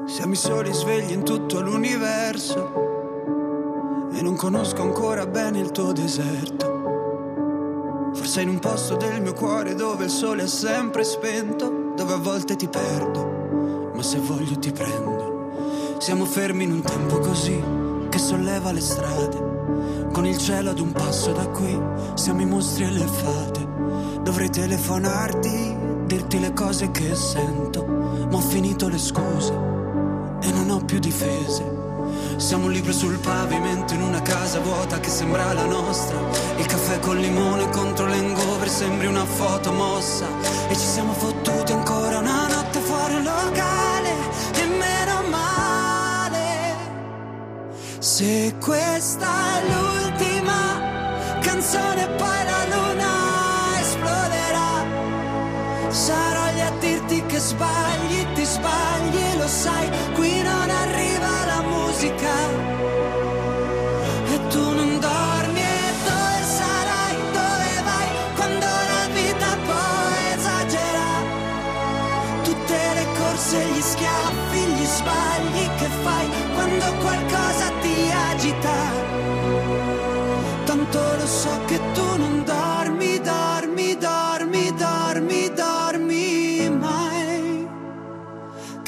Siamo 0.05 0.33
i 0.33 0.35
soli 0.35 0.73
svegli 0.73 1.11
in 1.11 1.23
tutto 1.23 1.61
l'universo 1.61 2.81
e 4.13 4.21
non 4.21 4.35
conosco 4.35 4.81
ancora 4.81 5.25
bene 5.25 5.59
il 5.59 5.71
tuo 5.71 5.93
deserto. 5.93 8.11
Forse 8.13 8.41
in 8.41 8.49
un 8.49 8.59
posto 8.59 8.97
del 8.97 9.21
mio 9.21 9.33
cuore 9.33 9.73
dove 9.73 10.03
il 10.03 10.09
sole 10.09 10.43
è 10.43 10.47
sempre 10.47 11.05
spento, 11.05 11.93
dove 11.95 12.13
a 12.13 12.17
volte 12.17 12.57
ti 12.57 12.67
perdo 12.67 13.91
ma 13.93 14.01
se 14.01 14.19
voglio 14.19 14.59
ti 14.59 14.71
prendo. 14.71 15.95
Siamo 15.99 16.25
fermi 16.25 16.65
in 16.65 16.73
un 16.73 16.81
tempo 16.81 17.19
così 17.19 17.82
che 18.13 18.19
solleva 18.19 18.71
le 18.71 18.79
strade. 18.79 20.11
Con 20.11 20.27
il 20.27 20.37
cielo 20.37 20.69
ad 20.69 20.77
un 20.77 20.91
passo 20.91 21.31
da 21.31 21.47
qui, 21.47 21.75
siamo 22.13 22.41
i 22.41 22.45
mostri 22.45 22.83
e 22.83 22.91
le 22.91 23.07
fate. 23.07 23.67
Dovrei 24.21 24.51
telefonarti, 24.51 25.75
dirti 26.05 26.39
le 26.39 26.53
cose 26.53 26.91
che 26.91 27.15
sento, 27.15 27.83
ma 27.83 28.37
ho 28.37 28.39
finito 28.39 28.87
le 28.87 28.99
scuse 28.99 29.51
e 30.41 30.51
non 30.51 30.69
ho 30.69 30.85
più 30.85 30.99
difese. 30.99 31.65
Siamo 32.35 32.65
un 32.65 32.71
libro 32.71 32.93
sul 32.93 33.17
pavimento 33.17 33.95
in 33.95 34.03
una 34.03 34.21
casa 34.21 34.59
vuota 34.59 34.99
che 34.99 35.09
sembra 35.09 35.51
la 35.51 35.65
nostra. 35.65 36.15
Il 36.57 36.67
caffè 36.67 36.99
col 36.99 37.17
limone 37.17 37.67
contro 37.69 38.05
l'engover 38.05 38.69
sembri 38.69 39.07
una 39.07 39.25
foto 39.25 39.71
mossa. 39.71 40.27
E 40.69 40.75
ci 40.75 40.85
siamo 40.85 41.13
fottuti 41.13 41.71
ancora 41.71 42.19
una 42.19 42.42
Se 48.03 48.53
questa 48.59 49.25
è 49.25 49.61
l'ultima 49.71 51.39
canzone, 51.39 52.05
poi 52.17 52.43
la 52.43 52.75
luna 52.75 53.79
esploderà. 53.79 54.83
Sarò 55.87 56.51
lì 56.51 56.59
a 56.59 56.71
dirti 56.81 57.25
che 57.27 57.39
sbagli, 57.39 58.33
ti 58.33 58.43
sbagli, 58.43 59.37
lo 59.37 59.47
sai, 59.47 59.89
qui 60.15 60.41
non 60.41 60.69
arriva 60.69 61.45
la 61.45 61.61
musica. 61.61 62.33
E 64.33 64.47
tu 64.49 64.59
non 64.59 64.99
dormi 64.99 65.61
e 65.61 65.93
dove 66.03 66.43
sarai, 66.43 66.93
gli 73.71 73.81
schiaffi, 73.81 74.59
gli 74.59 74.85
sbagli 74.85 75.69
che 75.77 75.87
fai 76.03 76.27
quando 76.53 76.93
qualcosa 76.99 77.42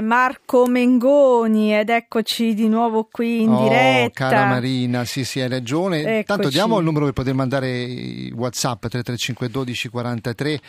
Marco 0.00 0.66
Mengoni 0.66 1.74
ed 1.76 1.88
eccoci 1.88 2.54
di 2.54 2.68
nuovo 2.68 3.08
qui 3.10 3.42
in 3.42 3.50
Oh, 3.52 3.62
diretta. 3.62 4.28
cara 4.28 4.46
Marina, 4.46 5.04
sì, 5.04 5.24
sì, 5.24 5.40
hai 5.40 5.48
ragione. 5.48 6.00
Eccoci. 6.00 6.24
Tanto 6.24 6.48
diamo 6.48 6.78
il 6.78 6.84
numero 6.84 7.04
per 7.06 7.14
poter 7.14 7.34
mandare 7.34 7.70
i 7.82 8.32
WhatsApp 8.34 8.80
335 8.86 9.48
12 9.50 9.88
43 9.88 10.60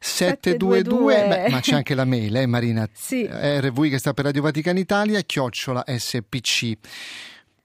722. 0.00 1.14
722. 1.14 1.28
Beh, 1.28 1.50
ma 1.50 1.60
c'è 1.60 1.74
anche 1.74 1.94
la 1.94 2.04
mail, 2.04 2.36
eh, 2.36 2.46
Marina? 2.46 2.88
Sì. 2.92 3.26
RV 3.30 3.88
che 3.88 3.98
sta 3.98 4.12
per 4.14 4.24
Radio 4.26 4.42
Vaticana 4.42 4.78
Italia, 4.78 5.20
chiocciola 5.22 5.84
spc. 5.86 6.76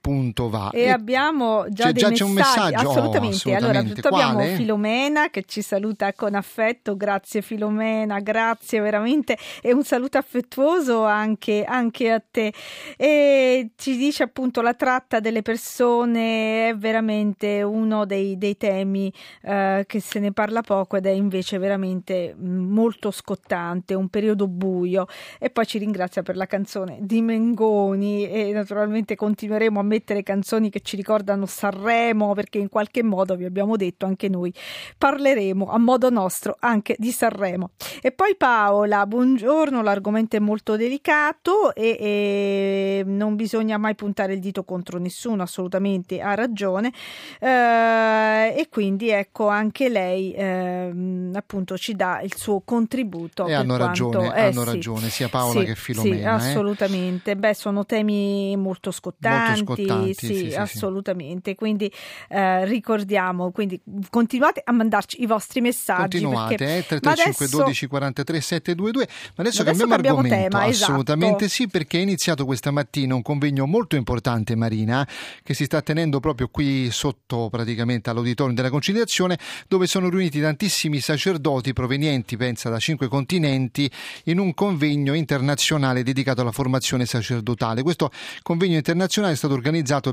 Punto 0.00 0.48
va. 0.48 0.70
E 0.72 0.88
abbiamo 0.88 1.66
già 1.68 1.86
c'è, 1.86 1.92
dei 1.92 2.02
già 2.02 2.08
messaggi, 2.08 2.16
c'è 2.16 2.24
un 2.24 2.32
messaggio? 2.32 2.86
Oh, 2.86 2.90
assolutamente. 2.90 3.54
allora, 3.54 3.78
assolutamente. 3.80 3.88
intanto 3.88 4.08
abbiamo 4.08 4.38
Quale? 4.38 4.54
Filomena 4.54 5.28
che 5.28 5.44
ci 5.46 5.60
saluta 5.60 6.12
con 6.14 6.34
affetto, 6.34 6.96
grazie 6.96 7.42
Filomena, 7.42 8.18
grazie 8.20 8.80
veramente 8.80 9.36
e 9.60 9.74
un 9.74 9.84
saluto 9.84 10.16
affettuoso 10.16 11.04
anche, 11.04 11.64
anche 11.64 12.10
a 12.10 12.22
te. 12.30 12.50
E 12.96 13.72
ci 13.76 13.98
dice 13.98 14.22
appunto 14.22 14.62
la 14.62 14.72
tratta 14.72 15.20
delle 15.20 15.42
persone 15.42 16.70
è 16.70 16.76
veramente 16.76 17.60
uno 17.60 18.06
dei, 18.06 18.38
dei 18.38 18.56
temi 18.56 19.12
eh, 19.42 19.84
che 19.86 20.00
se 20.00 20.18
ne 20.18 20.32
parla 20.32 20.62
poco 20.62 20.96
ed 20.96 21.04
è 21.04 21.10
invece 21.10 21.58
veramente 21.58 22.34
mh, 22.34 22.48
molto 22.48 23.10
scottante, 23.10 23.92
un 23.92 24.08
periodo 24.08 24.48
buio. 24.48 25.06
E 25.38 25.50
poi 25.50 25.66
ci 25.66 25.76
ringrazia 25.76 26.22
per 26.22 26.36
la 26.36 26.46
canzone 26.46 26.96
di 27.02 27.20
Mengoni 27.20 28.26
e 28.26 28.52
naturalmente 28.52 29.14
continueremo 29.14 29.78
a 29.78 29.88
mettere 29.90 30.22
canzoni 30.22 30.70
che 30.70 30.80
ci 30.80 30.94
ricordano 30.94 31.46
Sanremo 31.46 32.32
perché 32.32 32.58
in 32.58 32.68
qualche 32.68 33.02
modo 33.02 33.34
vi 33.34 33.44
abbiamo 33.44 33.74
detto 33.76 34.06
anche 34.06 34.28
noi 34.28 34.54
parleremo 34.96 35.68
a 35.68 35.78
modo 35.78 36.08
nostro 36.10 36.56
anche 36.60 36.94
di 36.98 37.10
Sanremo. 37.10 37.70
E 38.00 38.12
poi 38.12 38.36
Paola, 38.36 39.04
buongiorno, 39.06 39.82
l'argomento 39.82 40.36
è 40.36 40.38
molto 40.38 40.76
delicato 40.76 41.74
e, 41.74 41.96
e 42.00 43.02
non 43.04 43.34
bisogna 43.34 43.76
mai 43.78 43.94
puntare 43.96 44.34
il 44.34 44.40
dito 44.40 44.62
contro 44.62 44.98
nessuno, 44.98 45.42
assolutamente 45.42 46.20
ha 46.20 46.34
ragione. 46.34 46.92
Eh, 47.40 48.54
e 48.56 48.68
quindi 48.70 49.10
ecco 49.10 49.48
anche 49.48 49.88
lei 49.88 50.32
ehm, 50.36 51.32
appunto 51.34 51.76
ci 51.76 51.94
dà 51.94 52.20
il 52.22 52.34
suo 52.36 52.60
contributo. 52.64 53.46
E 53.46 53.54
hanno 53.54 53.76
quanto- 53.76 53.86
ragione, 53.86 54.36
eh, 54.36 54.40
hanno 54.42 54.62
sì. 54.64 54.70
ragione, 54.70 55.08
sia 55.08 55.28
Paola 55.28 55.60
Sì, 55.60 55.66
che 55.66 55.74
Sì, 55.74 55.80
Filomena. 55.80 56.16
eh. 56.16 56.34
assolutamente. 56.50 57.36
Beh, 57.36 57.54
sono 57.54 57.84
temi 57.84 58.56
molto 58.56 58.90
scottanti, 58.90 59.62
Molto 59.64 59.79
importanti. 59.80 60.14
Sì, 60.14 60.26
sì, 60.26 60.50
sì, 60.50 60.54
assolutamente. 60.54 61.54
Quindi 61.54 61.90
eh, 62.28 62.64
ricordiamo, 62.64 63.50
quindi 63.50 63.80
continuate 64.08 64.62
a 64.64 64.72
mandarci 64.72 65.22
i 65.22 65.26
vostri 65.26 65.60
messaggi. 65.60 66.20
Continuate, 66.20 66.56
perché... 66.56 66.76
eh, 66.78 66.84
335 66.86 67.44
adesso... 67.44 67.56
12 67.58 67.86
43 67.86 68.40
722. 68.40 69.08
Ma 69.10 69.42
adesso, 69.42 69.62
adesso 69.62 69.86
cambiamo 69.86 70.18
argomento. 70.18 70.48
Tema, 70.50 70.66
esatto. 70.66 70.92
assolutamente 70.92 71.48
sì, 71.48 71.68
perché 71.68 71.98
è 71.98 72.02
iniziato 72.02 72.44
questa 72.44 72.70
mattina 72.70 73.14
un 73.14 73.22
convegno 73.22 73.66
molto 73.66 73.96
importante, 73.96 74.54
Marina, 74.54 75.06
che 75.42 75.54
si 75.54 75.64
sta 75.64 75.82
tenendo 75.82 76.20
proprio 76.20 76.48
qui 76.48 76.90
sotto 76.90 77.48
praticamente 77.50 78.10
all'auditorium 78.10 78.54
della 78.54 78.70
conciliazione, 78.70 79.38
dove 79.68 79.86
sono 79.86 80.08
riuniti 80.08 80.40
tantissimi 80.40 81.00
sacerdoti 81.00 81.72
provenienti, 81.72 82.36
pensa, 82.36 82.68
da 82.68 82.78
cinque 82.78 83.08
continenti, 83.08 83.90
in 84.24 84.38
un 84.38 84.54
convegno 84.54 85.14
internazionale 85.14 86.02
dedicato 86.02 86.40
alla 86.40 86.52
formazione 86.52 87.06
sacerdotale. 87.06 87.82
Questo 87.82 88.10
convegno 88.42 88.76
internazionale 88.76 89.34
è 89.34 89.36
stato 89.36 89.54
organizzato, 89.54 89.69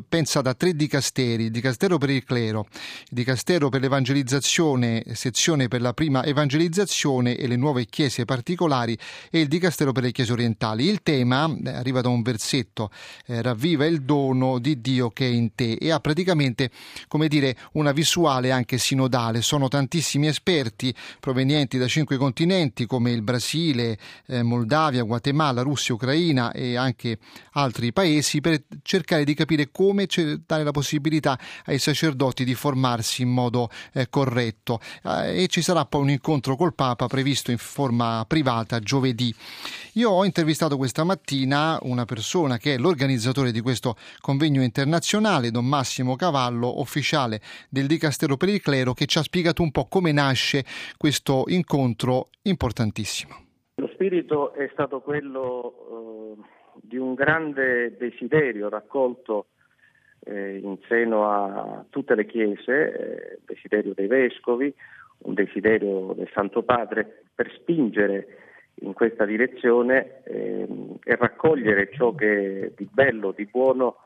pensa, 0.08 0.42
da 0.42 0.54
tre 0.54 0.74
dicasteri, 0.76 1.46
il 1.46 1.52
dicastero 1.52 1.98
per 1.98 2.10
il 2.10 2.24
clero, 2.24 2.68
il 2.72 3.08
dicastero 3.10 3.70
per 3.70 3.82
l'evangelizzazione, 3.82 5.04
sezione 5.14 5.68
per 5.68 5.82
la 5.82 5.94
prima 5.94 6.24
evangelizzazione 6.24 7.36
e 7.36 7.48
le 7.48 7.56
nuove 7.56 7.86
chiese 7.86 8.26
particolari 8.26 8.98
e 9.32 9.40
il 9.40 9.48
dicastero 9.48 9.92
per 9.92 10.04
le 10.04 10.12
chiese 10.12 10.32
orientali. 10.32 10.86
Il 10.88 11.02
tema 11.02 11.48
eh, 11.48 11.70
arriva 11.70 12.02
da 12.02 12.10
un 12.10 12.22
versetto, 12.22 12.92
eh, 13.26 13.42
ravviva 13.42 13.86
il 13.86 14.04
dono 14.04 14.60
di 14.60 14.80
Dio 14.80 15.10
che 15.10 15.26
è 15.26 15.30
in 15.30 15.56
te 15.56 15.74
e 15.74 15.92
ha 15.92 16.00
praticamente, 16.00 16.70
come 17.08 17.28
dire, 17.28 17.56
una 17.74 17.92
visuale 17.92 18.52
anche 18.52 18.78
sinodale. 18.78 19.42
Sono 19.42 19.68
tantissimi 19.68 20.28
esperti 20.28 20.94
provenienti 21.20 21.78
da 21.78 21.88
cinque 21.88 22.18
continenti 22.18 22.86
come 22.86 23.12
il 23.12 23.24
Brasile, 23.24 23.98
eh, 24.28 24.44
Moldavia, 24.44 25.04
Guatemala, 25.04 25.62
Russia, 25.62 25.96
Ucraina 25.96 26.52
e 26.52 26.76
anche 26.76 27.18
altri 27.54 27.92
paesi 27.92 28.40
per 28.40 28.64
cercare 28.84 29.24
di 29.24 29.34
capire 29.34 29.47
come 29.72 30.08
dare 30.46 30.64
la 30.64 30.72
possibilità 30.72 31.38
ai 31.66 31.80
sacerdoti 31.80 32.44
di 32.44 32.54
formarsi 32.54 33.22
in 33.22 33.30
modo 33.30 33.70
eh, 33.94 34.10
corretto. 34.10 34.80
Eh, 35.04 35.44
e 35.44 35.48
ci 35.48 35.62
sarà 35.62 35.86
poi 35.86 36.02
un 36.02 36.10
incontro 36.10 36.56
col 36.56 36.74
Papa 36.74 37.08
previsto 37.08 37.52
in 37.52 37.58
forma 37.58 38.26
privata 38.28 38.80
giovedì. 38.80 39.34
Io 39.94 40.10
ho 40.12 40.26
intervistato 40.26 40.78
questa 40.78 41.04
mattina 41.04 41.80
una 41.82 42.06
persona 42.06 42.58
che 42.58 42.76
è 42.76 42.78
l'organizzatore 42.78 43.52
di 43.52 43.62
questo 43.62 43.96
convegno 44.20 44.62
internazionale, 44.62 45.52
Don 45.52 45.66
Massimo 45.66 46.16
Cavallo, 46.16 46.80
ufficiale 46.80 47.42
del 47.70 47.88
Dicastero 47.88 48.38
per 48.38 48.50
il 48.50 48.62
Clero, 48.62 48.94
che 48.94 49.06
ci 49.06 49.18
ha 49.18 49.24
spiegato 49.24 49.62
un 49.62 49.72
po' 49.72 49.88
come 49.88 50.12
nasce 50.12 50.66
questo 50.98 51.46
incontro 51.48 52.30
importantissimo. 52.44 53.46
Lo 53.76 53.90
spirito 53.94 54.54
è 54.54 54.70
stato 54.74 55.02
quello 55.02 56.36
eh, 56.40 56.57
di 56.82 56.98
un 56.98 57.14
grande 57.14 57.96
desiderio 57.98 58.70
raccolto 58.70 59.48
eh, 60.26 60.58
in 60.58 60.78
seno 60.88 61.30
a 61.30 61.86
tutte 61.90 62.16
le 62.16 62.26
chiese, 62.26 62.94
eh, 62.94 63.40
desiderio 63.46 63.94
dei 63.94 64.08
vescovi, 64.08 64.74
un 65.20 65.34
desiderio 65.34 66.14
del 66.14 66.30
Santo 66.34 66.64
Padre 66.64 67.24
per 67.34 67.52
spingere 67.54 68.28
in 68.82 68.94
questa 68.94 69.26
direzione 69.26 70.22
ehm, 70.24 70.98
e 71.04 71.16
raccogliere 71.16 71.90
ciò 71.92 72.14
che 72.14 72.74
di 72.76 72.88
bello, 72.92 73.32
di 73.32 73.46
buono 73.46 73.98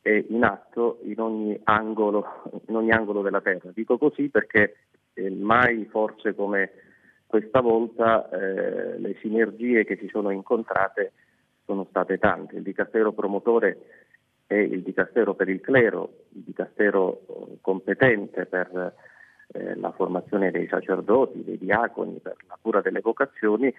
è 0.00 0.24
in 0.28 0.44
atto 0.44 0.98
in 1.04 1.20
ogni 1.20 1.58
angolo, 1.64 2.42
in 2.66 2.76
ogni 2.76 2.90
angolo 2.90 3.22
della 3.22 3.40
terra. 3.40 3.70
Dico 3.72 3.98
così 3.98 4.28
perché 4.28 4.76
eh, 5.14 5.30
mai 5.30 5.86
forse 5.86 6.34
come 6.34 6.70
questa 7.26 7.60
volta 7.60 8.28
eh, 8.28 8.98
le 8.98 9.16
sinergie 9.20 9.84
che 9.84 9.96
si 9.96 10.08
sono 10.08 10.30
incontrate 10.30 11.12
sono 11.72 11.86
state 11.88 12.18
tante. 12.18 12.56
Il 12.56 12.62
dicastero 12.62 13.12
promotore 13.12 13.78
è 14.46 14.54
il 14.54 14.82
dicastero 14.82 15.34
per 15.34 15.48
il 15.48 15.60
clero, 15.60 16.24
il 16.34 16.42
dicastero 16.42 17.22
eh, 17.26 17.58
competente 17.62 18.44
per 18.44 18.94
eh, 19.52 19.74
la 19.76 19.90
formazione 19.92 20.50
dei 20.50 20.68
sacerdoti, 20.68 21.42
dei 21.42 21.56
diaconi, 21.56 22.18
per 22.18 22.36
la 22.46 22.58
cura 22.60 22.82
delle 22.82 23.00
vocazioni, 23.00 23.74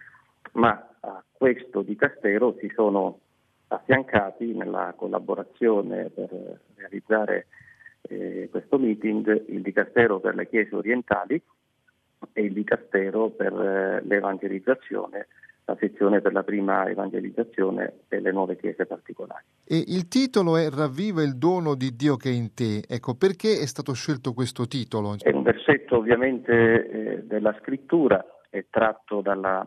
ma 0.53 0.95
a 1.01 1.23
questo 1.31 1.83
dicastero 1.83 2.55
si 2.59 2.71
sono 2.73 3.19
affiancati 3.67 4.53
nella 4.53 4.93
collaborazione 4.95 6.09
per 6.09 6.59
realizzare 6.75 7.45
eh, 8.01 8.47
questo 8.49 8.79
meeting 8.79 9.49
il 9.49 9.61
dicastero 9.61 10.19
per 10.19 10.35
le 10.35 10.47
chiese 10.47 10.75
orientali 10.75 11.39
e 12.33 12.41
il 12.41 12.53
dicastero 12.53 13.29
per 13.29 13.53
eh, 13.53 14.01
l'evangelizzazione 14.03 15.27
la 15.65 15.77
sezione 15.79 16.21
per 16.21 16.33
la 16.33 16.43
prima 16.43 16.89
evangelizzazione 16.89 18.01
e 18.09 18.19
le 18.19 18.31
nuove 18.31 18.57
chiese 18.57 18.85
particolari. 18.85 19.45
E 19.65 19.83
il 19.87 20.07
titolo 20.07 20.57
è 20.57 20.69
Ravviva 20.69 21.23
il 21.23 21.37
dono 21.37 21.75
di 21.75 21.95
Dio 21.95 22.17
che 22.17 22.29
è 22.29 22.33
in 22.33 22.53
te. 22.53 22.83
Ecco, 22.87 23.15
perché 23.15 23.59
è 23.59 23.65
stato 23.65 23.93
scelto 23.93 24.33
questo 24.33 24.67
titolo? 24.67 25.15
È 25.17 25.31
un 25.31 25.43
versetto 25.43 25.97
ovviamente 25.97 26.51
eh, 26.89 27.23
della 27.23 27.55
scrittura, 27.61 28.23
è 28.49 28.65
tratto 28.69 29.21
dalla 29.21 29.65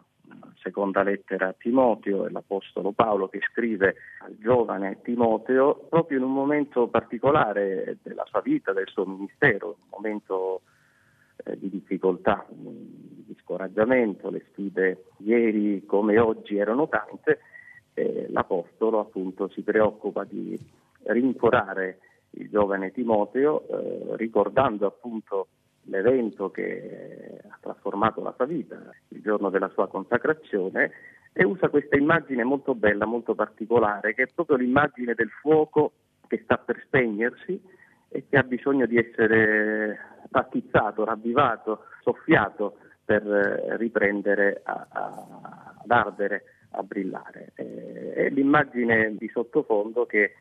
seconda 0.61 1.02
lettera 1.02 1.48
a 1.48 1.54
Timoteo, 1.56 2.26
è 2.26 2.30
l'Apostolo 2.30 2.92
Paolo 2.92 3.28
che 3.28 3.40
scrive 3.50 3.94
al 4.18 4.37
giovane 4.38 5.00
Timoteo 5.02 5.87
proprio 5.88 6.18
in 6.18 6.24
un 6.24 6.32
momento 6.32 6.88
particolare 6.88 7.98
della 8.02 8.24
sua 8.26 8.40
vita, 8.40 8.72
del 8.72 8.88
suo 8.88 9.06
ministero, 9.06 9.76
un 9.78 9.88
momento 9.90 10.62
eh, 11.44 11.59
di 11.59 11.68
difficoltà, 11.68 12.46
di 12.49 13.37
scoraggiamento, 13.40 14.31
le 14.31 14.44
sfide 14.51 15.05
ieri 15.18 15.85
come 15.85 16.18
oggi 16.18 16.57
erano 16.57 16.88
tante, 16.88 17.40
eh, 17.94 18.27
l'Apostolo 18.31 19.01
appunto 19.01 19.49
si 19.49 19.62
preoccupa 19.62 20.25
di 20.25 20.59
rincuorare 21.05 21.99
il 22.31 22.49
giovane 22.49 22.92
Timoteo 22.92 23.66
eh, 23.68 24.16
ricordando 24.16 24.87
appunto 24.87 25.49
l'evento 25.88 26.51
che 26.51 27.40
ha 27.49 27.59
trasformato 27.61 28.22
la 28.22 28.33
sua 28.35 28.44
vita, 28.44 28.90
il 29.09 29.22
giorno 29.22 29.51
della 29.51 29.68
sua 29.68 29.88
consacrazione, 29.88 30.90
e 31.33 31.44
usa 31.44 31.68
questa 31.68 31.96
immagine 31.96 32.44
molto 32.44 32.75
bella, 32.75 33.05
molto 33.05 33.35
particolare, 33.35 34.14
che 34.14 34.25
è 34.25 34.29
proprio 34.35 34.57
l'immagine 34.57 35.14
del 35.14 35.29
fuoco 35.29 35.92
che 36.27 36.40
sta 36.42 36.57
per 36.59 36.83
spegnersi 36.87 37.61
e 38.09 38.25
che 38.29 38.37
ha 38.37 38.42
bisogno 38.42 38.87
di 38.87 38.97
essere 38.97 39.99
attizzato, 40.31 41.05
ravvivato, 41.05 41.85
soffiato 42.03 42.79
per 43.05 43.27
eh, 43.27 43.77
riprendere 43.77 44.61
a, 44.64 44.87
a, 44.88 45.75
ad 45.83 45.90
ardere, 45.90 46.45
a 46.71 46.83
brillare. 46.83 47.53
Eh, 47.55 48.12
è 48.14 48.31
l'immagine 48.31 49.16
di 49.16 49.29
sottofondo 49.29 50.07
che 50.07 50.35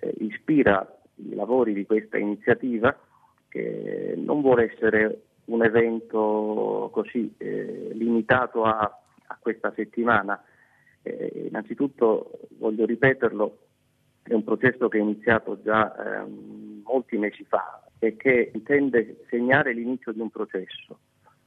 eh, 0.00 0.14
ispira 0.18 0.86
i 1.16 1.34
lavori 1.34 1.72
di 1.72 1.84
questa 1.84 2.18
iniziativa 2.18 2.96
che 3.48 4.14
non 4.16 4.40
vuole 4.40 4.72
essere 4.72 5.22
un 5.46 5.62
evento 5.64 6.88
così 6.92 7.34
eh, 7.36 7.90
limitato 7.92 8.64
a, 8.64 8.80
a, 9.26 9.38
questa 9.38 9.72
settimana. 9.74 10.42
Eh, 11.02 11.48
innanzitutto 11.48 12.38
voglio 12.58 12.86
ripeterlo, 12.86 13.58
è 14.22 14.34
un 14.34 14.44
processo 14.44 14.88
che 14.88 14.98
è 14.98 15.00
iniziato 15.00 15.60
già 15.62 15.94
eh, 15.94 16.26
molti 16.84 17.16
mesi 17.18 17.44
fa 17.44 17.82
e 17.98 18.16
che 18.16 18.50
intende 18.54 19.24
segnare 19.28 19.72
l'inizio 19.72 20.12
di 20.12 20.20
un 20.20 20.30
processo, 20.30 20.98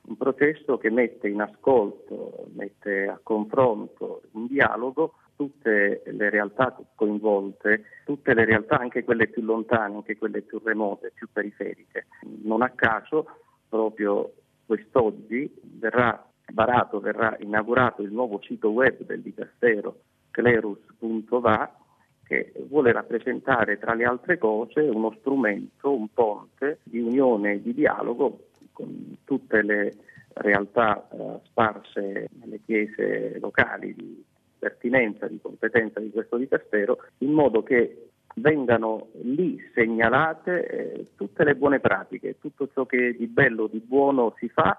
un 0.07 0.17
processo 0.17 0.77
che 0.77 0.89
mette 0.89 1.27
in 1.27 1.41
ascolto, 1.41 2.47
mette 2.53 3.07
a 3.07 3.19
confronto, 3.21 4.21
in 4.33 4.47
dialogo 4.47 5.15
tutte 5.35 6.03
le 6.05 6.29
realtà 6.29 6.77
coinvolte, 6.95 7.83
tutte 8.05 8.33
le 8.33 8.45
realtà 8.45 8.77
anche 8.79 9.03
quelle 9.03 9.27
più 9.27 9.41
lontane, 9.41 9.95
anche 9.95 10.17
quelle 10.17 10.41
più 10.41 10.61
remote, 10.63 11.11
più 11.13 11.27
periferiche. 11.31 12.07
Non 12.43 12.61
a 12.61 12.69
caso 12.69 13.25
proprio 13.67 14.31
quest'oggi 14.65 15.53
verrà 15.61 16.25
varato, 16.53 16.99
verrà 16.99 17.35
inaugurato 17.39 18.01
il 18.01 18.11
nuovo 18.11 18.39
sito 18.41 18.69
web 18.69 19.03
del 19.03 19.21
Dicastero 19.21 19.99
clerus.va 20.31 21.84
che 22.25 22.51
vuole 22.67 22.91
rappresentare 22.91 23.77
tra 23.77 23.93
le 23.93 24.03
altre 24.03 24.37
cose 24.37 24.81
uno 24.81 25.15
strumento, 25.19 25.91
un 25.91 26.07
ponte 26.13 26.79
di 26.83 26.99
unione 26.99 27.53
e 27.53 27.61
di 27.61 27.73
dialogo 27.73 28.47
con 28.73 29.17
tutte 29.23 29.61
le 29.61 29.93
realtà 30.33 31.07
eh, 31.09 31.39
sparse 31.45 32.27
nelle 32.39 32.59
chiese 32.65 33.37
locali 33.39 33.93
di 33.93 34.23
pertinenza, 34.57 35.27
di 35.27 35.39
competenza 35.41 35.99
di 35.99 36.09
questo 36.09 36.37
dicastero, 36.37 36.97
in 37.19 37.31
modo 37.31 37.63
che 37.63 38.09
vengano 38.35 39.09
lì 39.21 39.57
segnalate 39.73 40.67
eh, 40.67 41.05
tutte 41.15 41.43
le 41.43 41.55
buone 41.55 41.79
pratiche, 41.79 42.37
tutto 42.39 42.67
ciò 42.73 42.85
che 42.85 43.15
di 43.15 43.27
bello, 43.27 43.67
di 43.67 43.79
buono 43.79 44.33
si 44.39 44.49
fa 44.49 44.77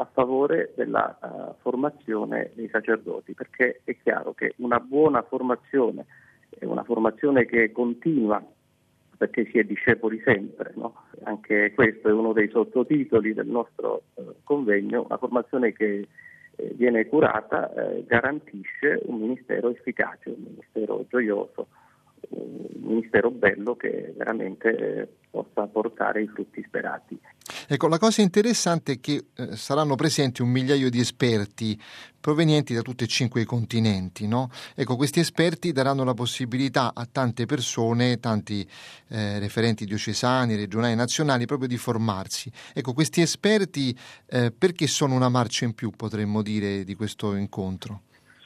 a 0.00 0.08
favore 0.12 0.72
della 0.76 1.18
uh, 1.20 1.60
formazione 1.60 2.52
dei 2.54 2.68
sacerdoti, 2.68 3.34
perché 3.34 3.80
è 3.82 3.96
chiaro 4.00 4.32
che 4.32 4.54
una 4.58 4.78
buona 4.78 5.22
formazione 5.22 6.06
è 6.58 6.64
una 6.64 6.84
formazione 6.84 7.46
che 7.46 7.72
continua 7.72 8.44
perché 9.16 9.46
si 9.50 9.58
è 9.58 9.64
discepoli 9.64 10.20
sempre, 10.24 10.72
no? 10.76 10.94
anche 11.24 11.72
questo 11.74 12.08
è 12.08 12.12
uno 12.12 12.32
dei 12.32 12.48
sottotitoli 12.48 13.34
del 13.34 13.48
nostro 13.48 14.02
eh, 14.14 14.22
convegno, 14.44 15.04
una 15.06 15.18
formazione 15.18 15.72
che 15.72 16.06
eh, 16.54 16.72
viene 16.74 17.06
curata, 17.06 17.72
eh, 17.74 18.04
garantisce 18.06 19.00
un 19.06 19.18
ministero 19.18 19.70
efficace, 19.70 20.30
un 20.30 20.44
ministero 20.46 21.04
gioioso, 21.08 21.66
ministero 22.88 23.30
bello 23.30 23.76
che 23.76 24.14
veramente 24.16 25.16
possa 25.30 25.66
portare 25.66 26.22
i 26.22 26.26
frutti 26.26 26.62
sperati. 26.66 27.18
Ecco, 27.66 27.88
la 27.88 27.98
cosa 27.98 28.22
interessante 28.22 28.92
è 28.92 29.00
che 29.00 29.26
eh, 29.34 29.56
saranno 29.56 29.94
presenti 29.94 30.42
un 30.42 30.48
migliaio 30.48 30.88
di 30.90 31.00
esperti 31.00 31.78
provenienti 32.20 32.74
da 32.74 32.82
tutti 32.82 33.04
e 33.04 33.06
cinque 33.06 33.42
i 33.42 33.44
continenti. 33.44 34.26
No? 34.26 34.50
Ecco, 34.74 34.96
questi 34.96 35.20
esperti 35.20 35.72
daranno 35.72 36.04
la 36.04 36.14
possibilità 36.14 36.92
a 36.94 37.06
tante 37.10 37.46
persone, 37.46 38.20
tanti 38.20 38.66
eh, 39.08 39.38
referenti 39.38 39.84
diocesani, 39.84 40.56
regionali, 40.56 40.94
nazionali, 40.94 41.46
proprio 41.46 41.68
di 41.68 41.76
formarsi. 41.76 42.50
Ecco, 42.72 42.92
questi 42.92 43.20
esperti 43.20 43.96
eh, 44.26 44.52
perché 44.56 44.86
sono 44.86 45.14
una 45.14 45.28
marcia 45.28 45.64
in 45.64 45.74
più, 45.74 45.90
potremmo 45.90 46.42
dire, 46.42 46.84
di 46.84 46.94
questo 46.94 47.34
incontro? 47.34 48.02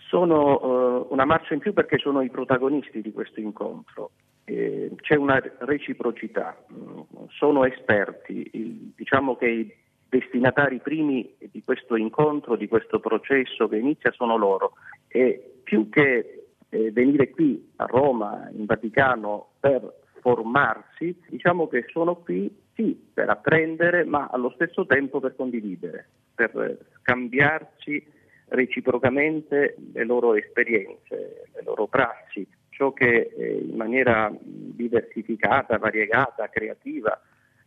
Sono 0.08 0.71
una 1.12 1.26
marcia 1.26 1.52
in 1.52 1.60
più 1.60 1.74
perché 1.74 1.98
sono 1.98 2.22
i 2.22 2.30
protagonisti 2.30 3.02
di 3.02 3.12
questo 3.12 3.38
incontro. 3.38 4.12
Eh, 4.44 4.90
c'è 4.96 5.14
una 5.14 5.40
reciprocità, 5.58 6.56
mm, 6.72 7.00
sono 7.28 7.64
esperti, 7.64 8.92
diciamo 8.96 9.36
che 9.36 9.46
i 9.46 9.74
destinatari 10.08 10.78
primi 10.78 11.34
di 11.38 11.62
questo 11.62 11.96
incontro, 11.96 12.56
di 12.56 12.66
questo 12.66 12.98
processo 12.98 13.68
che 13.68 13.76
inizia 13.76 14.10
sono 14.12 14.36
loro. 14.36 14.72
E 15.06 15.60
più 15.62 15.90
che 15.90 16.46
eh, 16.70 16.90
venire 16.90 17.30
qui 17.30 17.72
a 17.76 17.84
Roma, 17.84 18.48
in 18.50 18.64
Vaticano, 18.64 19.52
per 19.60 20.00
formarsi, 20.20 21.14
diciamo 21.28 21.68
che 21.68 21.84
sono 21.92 22.16
qui 22.16 22.50
sì 22.74 23.10
per 23.12 23.28
apprendere, 23.28 24.04
ma 24.04 24.28
allo 24.32 24.50
stesso 24.54 24.86
tempo 24.86 25.20
per 25.20 25.36
condividere, 25.36 26.08
per 26.34 26.78
scambiarci 27.00 28.20
reciprocamente 28.52 29.76
le 29.92 30.04
loro 30.04 30.34
esperienze, 30.34 31.44
le 31.52 31.62
loro 31.64 31.86
prassi, 31.86 32.46
ciò 32.68 32.92
che 32.92 33.32
eh, 33.36 33.58
in 33.58 33.76
maniera 33.76 34.32
diversificata, 34.40 35.78
variegata, 35.78 36.48
creativa 36.48 37.20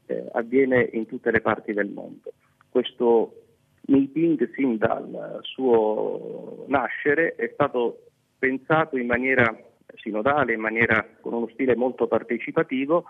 eh, 0.07 0.25
avviene 0.33 0.89
in 0.93 1.05
tutte 1.05 1.31
le 1.31 1.41
parti 1.41 1.73
del 1.73 1.89
mondo. 1.89 2.33
Questo 2.69 3.43
meeting 3.87 4.51
sin 4.53 4.77
dal 4.77 5.39
suo 5.41 6.65
nascere 6.67 7.35
è 7.35 7.49
stato 7.53 8.05
pensato 8.37 8.97
in 8.97 9.07
maniera 9.07 9.55
sinodale, 9.95 10.53
in 10.53 10.59
maniera 10.59 11.07
con 11.21 11.33
uno 11.33 11.49
stile 11.53 11.75
molto 11.75 12.07
partecipativo, 12.07 13.05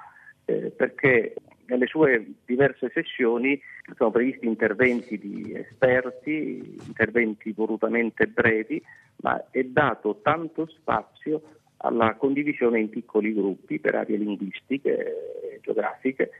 eh, 0.45 0.71
perché 0.75 1.33
nelle 1.67 1.87
sue 1.87 2.33
diverse 2.45 2.89
sessioni 2.93 3.59
sono 3.95 4.11
previsti 4.11 4.45
interventi 4.45 5.17
di 5.17 5.53
esperti, 5.53 6.77
interventi 6.85 7.51
volutamente 7.51 8.27
brevi, 8.27 8.81
ma 9.17 9.43
è 9.51 9.63
dato 9.63 10.19
tanto 10.21 10.67
spazio 10.67 11.41
alla 11.77 12.15
condivisione 12.15 12.79
in 12.79 12.89
piccoli 12.89 13.33
gruppi 13.33 13.79
per 13.79 13.95
aree 13.95 14.17
linguistiche 14.17 15.51
e 15.53 15.59
geografiche, 15.61 16.31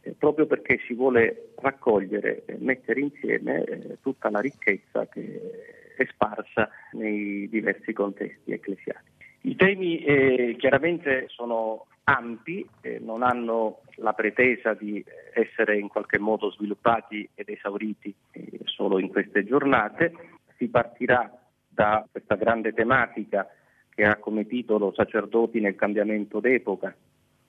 eh, 0.00 0.12
proprio 0.12 0.46
perché 0.46 0.78
si 0.86 0.94
vuole 0.94 1.52
raccogliere 1.56 2.44
e 2.46 2.56
mettere 2.58 3.00
insieme 3.00 3.64
eh, 3.64 3.98
tutta 4.00 4.30
la 4.30 4.40
ricchezza 4.40 5.06
che 5.08 5.94
è 5.96 6.04
sparsa 6.06 6.70
nei 6.92 7.48
diversi 7.48 7.92
contesti 7.92 8.52
ecclesiali. 8.52 9.15
I 9.42 9.56
temi 9.56 9.98
eh, 9.98 10.56
chiaramente 10.58 11.26
sono 11.28 11.86
ampi, 12.04 12.66
eh, 12.80 12.98
non 13.00 13.22
hanno 13.22 13.80
la 13.96 14.12
pretesa 14.12 14.74
di 14.74 15.04
essere 15.34 15.78
in 15.78 15.88
qualche 15.88 16.18
modo 16.18 16.50
sviluppati 16.50 17.28
ed 17.34 17.48
esauriti 17.48 18.14
eh, 18.32 18.60
solo 18.64 18.98
in 18.98 19.08
queste 19.08 19.44
giornate. 19.44 20.12
Si 20.56 20.68
partirà 20.68 21.30
da 21.68 22.06
questa 22.10 22.36
grande 22.36 22.72
tematica 22.72 23.48
che 23.94 24.04
ha 24.04 24.16
come 24.16 24.46
titolo 24.46 24.92
Sacerdoti 24.94 25.60
nel 25.60 25.74
cambiamento 25.74 26.40
d'epoca 26.40 26.94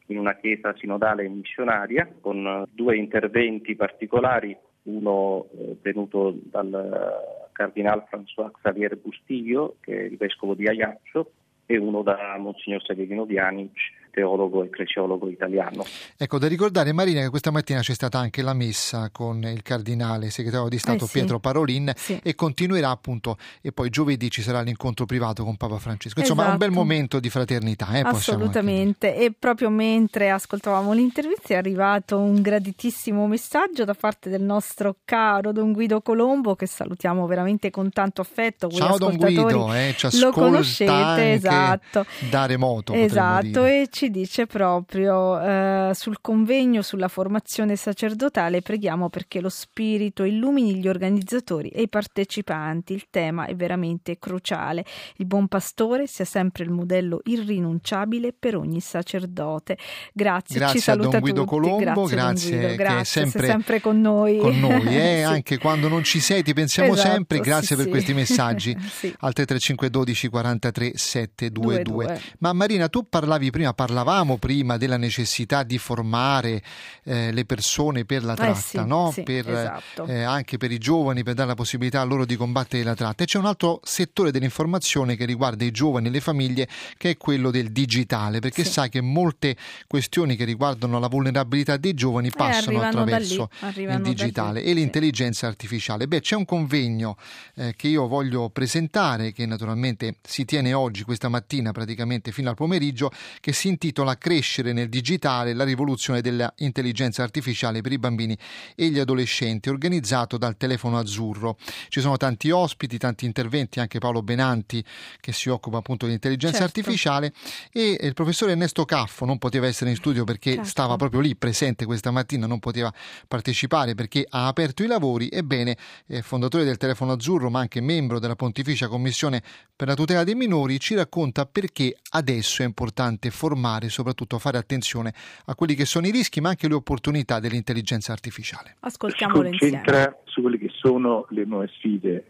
in 0.08 0.18
una 0.18 0.36
chiesa 0.36 0.74
sinodale 0.78 1.26
e 1.26 1.30
missionaria, 1.30 2.10
con 2.22 2.66
due 2.72 2.96
interventi 2.96 3.76
particolari, 3.76 4.56
uno 4.84 5.48
eh, 5.52 5.78
tenuto 5.82 6.34
dal 6.44 7.50
cardinale 7.52 8.06
François 8.10 8.52
Xavier 8.52 8.96
Bustillo, 8.98 9.76
che 9.82 9.98
è 9.98 10.04
il 10.04 10.16
vescovo 10.16 10.54
di 10.54 10.68
Ajaccio, 10.68 11.32
e 11.68 11.78
uno 11.78 12.02
da 12.02 12.38
Monsignor 12.40 12.82
Severino 12.84 13.26
Vianic, 13.26 13.74
teologo 14.18 14.64
e 14.64 14.66
ecclesiologo 14.66 15.30
italiano. 15.30 15.86
Ecco, 16.18 16.40
da 16.40 16.48
ricordare 16.48 16.92
Marina 16.92 17.22
che 17.22 17.30
questa 17.30 17.52
mattina 17.52 17.82
c'è 17.82 17.94
stata 17.94 18.18
anche 18.18 18.42
la 18.42 18.54
messa 18.54 19.12
con 19.12 19.44
il 19.44 19.62
cardinale 19.62 20.32
segretario 20.32 20.70
di 20.70 20.80
Stato 20.80 21.04
eh 21.04 21.08
sì. 21.08 21.20
Pietro 21.20 21.40
Parolin 21.40 21.92
sì. 21.96 22.20
e 22.24 22.34
continuerà 22.34 22.90
appunto 22.90 23.38
e 23.62 23.72
poi 23.72 23.92
giovedì 23.92 24.32
ci 24.32 24.42
sarà 24.42 24.62
l'incontro 24.62 25.06
privato 25.06 25.44
con 25.44 25.56
Papa 25.56 25.78
Francesco. 25.78 26.20
Insomma, 26.20 26.48
esatto. 26.48 26.50
è 26.50 26.54
un 26.54 26.58
bel 26.58 26.70
esatto. 26.70 26.84
momento 26.84 27.20
di 27.20 27.30
fraternità. 27.30 27.92
Eh, 27.92 28.00
Assolutamente. 28.00 29.16
E 29.16 29.32
proprio 29.38 29.70
mentre 29.70 30.32
ascoltavamo 30.32 30.94
l'intervista 30.94 31.54
è 31.54 31.58
arrivato 31.58 32.18
un 32.18 32.42
graditissimo 32.42 33.28
messaggio 33.28 33.86
da 33.86 33.94
parte 33.94 34.32
del 34.32 34.42
nostro 34.42 34.96
caro 35.06 35.52
Don 35.52 35.74
Guido 35.74 36.02
Colombo 36.02 36.56
che 36.56 36.66
salutiamo 36.66 37.28
veramente 37.28 37.70
con 37.70 37.92
tanto 37.92 38.22
affetto. 38.22 38.68
Ciao 38.70 38.98
Don 38.98 39.16
Guido, 39.16 39.72
eh, 39.76 39.94
ci 39.96 40.20
lo 40.20 40.32
conoscete, 40.32 41.34
esatto. 41.34 42.04
Da 42.32 42.48
remoto. 42.48 42.94
Esatto, 42.94 43.64
e 43.64 43.88
ci 43.92 44.07
dice 44.10 44.46
proprio 44.46 45.40
eh, 45.40 45.92
sul 45.94 46.18
convegno 46.22 46.82
sulla 46.82 47.08
formazione 47.08 47.76
sacerdotale 47.76 48.62
preghiamo 48.62 49.10
perché 49.10 49.42
lo 49.42 49.50
Spirito 49.50 50.24
illumini 50.24 50.76
gli 50.76 50.88
organizzatori 50.88 51.70
e 51.70 51.82
i 51.84 51.90
partecipanti. 51.90 52.94
Il 52.94 53.08
tema 53.10 53.46
è 53.46 53.56
veramente 53.56 54.18
cruciale. 54.18 54.86
Il 55.18 55.26
buon 55.26 55.48
pastore 55.48 56.08
sia 56.08 56.26
sempre 56.26 56.64
il 56.64 56.70
modello 56.70 57.22
irrinunciabile 57.24 58.34
per 58.38 58.56
ogni 58.56 58.80
sacerdote. 58.80 59.78
Grazie, 60.14 60.60
grazie 60.60 60.80
ci 60.80 60.84
saluta 60.84 61.18
a 61.18 61.20
Don 61.20 61.22
Guido 61.22 61.46
tutti. 61.46 61.56
Colombo, 61.56 62.04
grazie, 62.06 62.16
grazie, 62.16 62.58
Guido, 62.58 62.76
grazie 62.76 63.22
sempre, 63.22 63.48
sempre, 63.48 63.82
con 63.82 64.02
noi. 64.02 64.38
Con 64.38 64.60
noi 64.60 64.88
eh? 64.88 65.18
sì. 65.18 65.24
Anche 65.24 65.58
quando 65.58 65.88
non 65.88 66.04
ci 66.04 66.20
sei 66.20 66.44
ti 66.44 66.54
pensiamo 66.54 66.94
esatto, 66.94 67.10
sempre. 67.10 67.40
Grazie 67.40 67.68
sì, 67.68 67.76
per 67.76 67.84
sì. 67.84 67.90
questi 67.90 68.14
messaggi 68.14 68.78
sì. 68.90 69.08
al 69.20 69.34
335 69.34 69.90
12 69.90 70.28
43 70.30 70.92
722. 70.96 72.22
Ma 72.40 72.54
Marina, 72.54 72.88
tu 72.90 73.08
parlavi 73.08 73.50
prima, 73.50 73.74
parlavamo 73.98 74.38
prima 74.38 74.78
della 74.78 74.98
necessità 74.98 75.64
di 75.64 75.80
formare 75.80 76.62
eh, 77.04 77.32
le 77.32 77.46
persone 77.46 78.06
per 78.06 78.24
la 78.24 78.36
tratta, 78.36 78.52
eh 78.60 78.62
sì, 78.62 78.86
no? 78.86 79.12
sì, 79.12 79.24
per, 79.24 79.50
esatto. 79.50 80.06
eh, 80.06 80.22
anche 80.22 80.58
per 80.58 80.72
i 80.72 80.78
giovani, 80.78 81.24
per 81.24 81.34
dare 81.34 81.48
la 81.48 81.56
possibilità 81.56 82.02
a 82.02 82.04
loro 82.04 82.24
di 82.26 82.36
combattere 82.36 82.84
la 82.84 82.94
tratta. 82.94 83.24
E 83.24 83.26
c'è 83.26 83.40
un 83.40 83.46
altro 83.46 83.80
settore 83.84 84.30
dell'informazione 84.30 85.16
che 85.16 85.26
riguarda 85.26 85.64
i 85.64 85.72
giovani 85.72 86.08
e 86.08 86.10
le 86.12 86.20
famiglie, 86.20 86.68
che 86.96 87.12
è 87.12 87.18
quello 87.18 87.50
del 87.50 87.72
digitale, 87.72 88.40
perché 88.40 88.64
Sì. 88.64 88.72
sai 88.74 88.90
che 88.90 89.02
molte 89.02 89.56
questioni 89.88 90.36
che 90.36 90.44
riguardano 90.44 91.00
la 91.00 91.08
vulnerabilità 91.08 91.78
dei 91.78 91.96
giovani 91.96 92.30
passano 92.30 92.78
Eh, 92.78 92.82
da 92.82 92.88
attraverso 92.90 93.50
lì, 93.74 93.82
il 93.84 94.02
digitale 94.04 94.62
e 94.64 94.74
l'intelligenza 94.74 95.48
artificiale. 95.48 96.08
Beh, 96.08 96.22
c'è 96.22 96.36
un 96.36 96.46
convegno 96.46 97.18
eh, 97.56 97.74
che 97.76 97.88
io 97.88 98.08
voglio 98.08 98.50
presentare, 98.50 99.32
che 99.32 99.48
naturalmente 99.48 100.18
si 100.22 100.46
tiene 100.46 100.74
oggi, 100.74 101.04
questa 101.04 101.30
mattina, 101.30 101.72
praticamente 101.72 102.32
fino 102.32 102.50
al 102.50 102.56
pomeriggio, 102.56 103.12
che 103.40 103.54
si 103.54 103.68
intitola 103.70 103.86
Crescere 104.18 104.74
nel 104.74 104.90
digitale, 104.90 105.54
la 105.54 105.64
rivoluzione 105.64 106.22
dell'intelligenza 106.22 107.24
artificiale 107.24 107.82
per 107.82 107.92
i 107.92 107.98
bambini 107.98 108.38
e 108.76 108.90
gli 108.90 109.00
adolescenti, 109.00 109.70
organizzato 109.70 110.38
dal 110.38 110.58
Telefono 110.58 110.98
Azzurro. 110.98 111.58
Ci 111.90 112.02
sono 112.02 112.18
tanti 112.18 112.50
ospiti, 112.50 112.98
tanti 112.98 113.26
interventi, 113.26 113.80
anche 113.80 114.00
Paolo 114.00 114.22
Benanti 114.22 114.84
che 115.20 115.32
si 115.34 115.50
occupa 115.50 115.78
appunto 115.78 116.06
di 116.06 116.14
intelligenza 116.14 116.60
Certo. 116.60 116.80
artificiale 116.80 117.34
e 117.72 117.98
il 118.02 118.14
professore 118.14 118.52
Ernesto 118.52 118.86
Caffo 118.86 119.26
non 119.26 119.38
poteva 119.38 119.68
essere 119.68 119.90
in 119.90 119.96
studio 119.96 120.24
perché 120.24 120.54
Certo. 120.54 120.68
stava 120.70 120.96
proprio 120.96 121.20
lì 121.22 121.36
presente 121.36 121.86
questa 121.86 122.12
mattina, 122.12 122.48
non 122.48 122.60
poteva 122.60 122.92
partecipare 123.28 123.94
perché 123.96 124.26
ha 124.28 124.48
aperto 124.48 124.84
i 124.84 124.88
lavori. 124.88 125.30
Ebbene, 125.30 125.78
eh, 126.08 126.22
fondatore 126.22 126.64
del 126.64 126.78
Telefono 126.78 127.12
Azzurro, 127.14 127.50
ma 127.50 127.60
anche 127.60 127.82
membro 127.82 128.20
della 128.20 128.36
Pontificia 128.36 128.88
Commissione 128.88 129.42
per 129.76 129.88
la 129.88 129.94
tutela 129.94 130.24
dei 130.24 130.36
minori, 130.36 130.80
ci 130.80 130.96
racconta 130.96 131.46
perché 131.46 131.96
adesso 132.12 132.64
è 132.64 132.66
importante 132.66 133.30
formare 133.30 133.66
e 133.76 133.90
soprattutto 133.90 134.40
fare 134.40 134.58
attenzione 134.58 135.14
a 135.46 135.56
quelli 135.56 135.76
che 135.76 135.86
sono 135.86 136.08
i 136.08 136.12
rischi, 136.12 136.42
ma 136.42 136.50
anche 136.50 136.68
le 136.68 136.76
opportunità 136.76 137.40
dell'intelligenza 137.40 138.12
artificiale. 138.12 138.70
si 138.72 138.78
Ascoltiamolo 138.80 139.48
insieme. 139.48 139.78
concentra 139.78 140.18
su 140.26 140.42
quelle 140.42 140.58
che 140.58 140.70
sono 140.74 141.26
le 141.30 141.46
nuove 141.46 141.68
sfide 141.74 142.26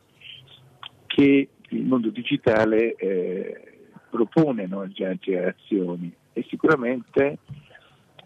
che 1.05 1.49
il 1.69 1.85
mondo 1.85 2.09
digitale 2.09 2.95
eh, 2.95 3.61
propone 4.09 4.67
no, 4.67 4.81
alle 4.81 4.93
giovani 4.93 5.19
generazioni 5.19 6.13
e 6.33 6.45
sicuramente 6.47 7.39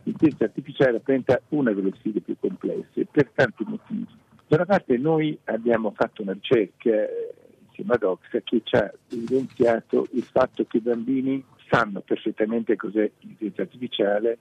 l'intelligenza 0.04 0.46
artificiale 0.46 0.92
rappresenta 0.94 1.42
una 1.50 1.72
delle 1.72 1.92
sfide 1.98 2.22
più 2.22 2.36
complesse 2.40 3.06
per 3.10 3.32
tanti 3.34 3.64
motivi. 3.66 4.08
Da 4.48 4.58
una 4.58 4.66
parte 4.66 4.98
noi 4.98 5.38
abbiamo 5.46 5.94
fatto 5.96 6.22
una 6.22 6.34
ricerca 6.34 6.90
eh, 6.90 7.34
insieme 7.68 7.94
ad 7.94 8.04
Oxa 8.04 8.42
che 8.42 8.62
ci 8.64 8.76
ha 8.76 8.92
evidenziato 9.10 10.08
il 10.12 10.24
fatto 10.24 10.66
che 10.66 10.78
i 10.78 10.82
bambini 10.82 11.44
sanno 11.72 12.02
perfettamente 12.02 12.76
cos'è 12.76 13.10
l'intelligenza 13.20 13.62
artificiale, 13.62 14.38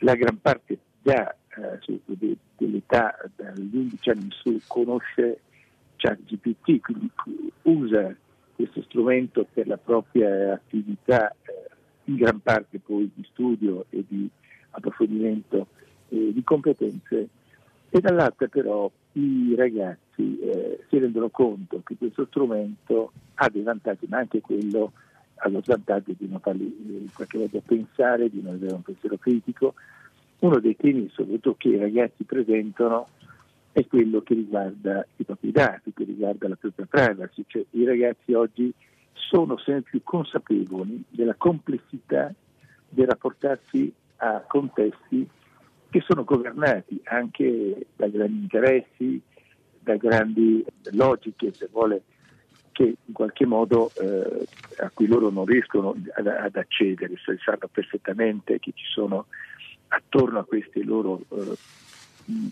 la 0.00 0.14
gran 0.14 0.38
parte 0.38 0.78
già 1.02 1.34
eh, 1.56 2.36
dell'età 2.56 3.16
dagli 3.34 3.74
11 3.74 4.10
anni 4.10 4.24
in 4.24 4.30
su 4.30 4.60
conosce 4.66 5.40
ChatGPT, 5.96 6.80
quindi 6.80 7.10
usa 7.62 8.14
questo 8.54 8.82
strumento 8.82 9.46
per 9.50 9.66
la 9.66 9.78
propria 9.78 10.52
attività 10.52 11.30
eh, 11.30 11.70
in 12.04 12.16
gran 12.16 12.40
parte 12.40 12.78
poi 12.78 13.10
di 13.14 13.26
studio 13.30 13.86
e 13.88 14.04
di 14.06 14.28
approfondimento 14.70 15.68
eh, 16.10 16.32
di 16.32 16.42
competenze. 16.44 17.28
E 17.90 18.00
dall'altra 18.00 18.46
però 18.48 18.90
i 19.12 19.54
ragazzi 19.56 20.38
eh, 20.40 20.84
si 20.90 20.98
rendono 20.98 21.30
conto 21.30 21.80
che 21.82 21.96
questo 21.96 22.26
strumento 22.26 23.12
ha 23.36 23.48
dei 23.48 23.62
vantaggi, 23.62 24.06
ma 24.08 24.18
anche 24.18 24.42
quello 24.42 24.92
ha 25.38 25.48
lo 25.48 25.60
svantaggio 25.62 26.12
di 26.18 26.28
non 26.28 26.40
farli 26.40 26.64
eh, 26.64 26.92
in 26.98 27.12
qualche 27.12 27.38
modo 27.38 27.62
pensare, 27.64 28.28
di 28.30 28.42
non 28.42 28.54
avere 28.54 28.74
un 28.74 28.82
pensiero 28.82 29.16
critico. 29.16 29.74
Uno 30.40 30.58
dei 30.60 30.76
temi 30.76 31.08
soprattutto 31.10 31.54
che 31.56 31.68
i 31.68 31.78
ragazzi 31.78 32.24
presentano 32.24 33.08
è 33.72 33.86
quello 33.86 34.22
che 34.22 34.34
riguarda 34.34 35.06
i 35.16 35.24
propri 35.24 35.52
dati, 35.52 35.92
che 35.92 36.04
riguarda 36.04 36.48
la 36.48 36.56
propria 36.56 36.86
privacy, 36.86 37.44
cioè 37.46 37.64
i 37.70 37.84
ragazzi 37.84 38.32
oggi 38.32 38.72
sono 39.12 39.58
sempre 39.58 39.90
più 39.90 40.02
consapevoli 40.02 41.02
della 41.08 41.34
complessità 41.34 42.32
del 42.88 43.06
rapportarsi 43.06 43.92
a 44.16 44.44
contesti 44.46 45.28
che 45.90 46.00
sono 46.06 46.24
governati 46.24 47.00
anche 47.04 47.86
da 47.96 48.08
grandi 48.08 48.40
interessi, 48.40 49.20
da 49.80 49.96
grandi 49.96 50.64
logiche, 50.92 51.52
se 51.52 51.68
vuole, 51.70 52.02
che 52.78 52.94
in 53.06 53.12
qualche 53.12 53.44
modo 53.44 53.90
eh, 54.00 54.46
a 54.76 54.90
cui 54.94 55.08
loro 55.08 55.30
non 55.30 55.44
riescono 55.44 55.96
ad, 56.14 56.28
ad 56.28 56.54
accedere, 56.54 57.14
se 57.16 57.36
sanno 57.44 57.68
perfettamente 57.72 58.60
che 58.60 58.70
ci 58.72 58.84
sono 58.84 59.26
attorno 59.88 60.38
a 60.38 60.44
queste 60.44 60.84
loro 60.84 61.20
eh, 61.30 61.56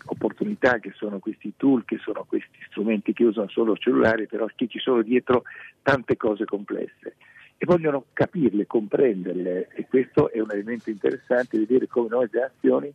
opportunità, 0.03 0.79
che 0.79 0.91
sono 0.97 1.19
questi 1.19 1.53
tool, 1.55 1.85
che 1.85 1.97
sono 1.99 2.25
questi 2.27 2.57
strumenti 2.67 3.13
che 3.13 3.23
usano 3.23 3.47
solo 3.47 3.71
il 3.71 3.79
cellulare, 3.79 4.27
però 4.27 4.45
che 4.53 4.67
ci 4.67 4.79
sono 4.79 5.01
dietro 5.01 5.43
tante 5.81 6.17
cose 6.17 6.43
complesse. 6.43 7.15
E 7.55 7.65
vogliono 7.65 8.07
capirle, 8.11 8.67
comprenderle 8.67 9.69
e 9.69 9.87
questo 9.87 10.29
è 10.29 10.41
un 10.41 10.51
elemento 10.51 10.89
interessante, 10.89 11.57
vedere 11.57 11.87
come 11.87 12.09
nuove 12.09 12.27
generazioni 12.29 12.93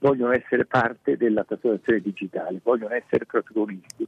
vogliono 0.00 0.32
essere 0.32 0.64
parte 0.64 1.16
della 1.16 1.44
trasformazione 1.44 2.00
digitale, 2.00 2.58
vogliono 2.60 2.92
essere 2.92 3.24
protagonisti, 3.24 4.04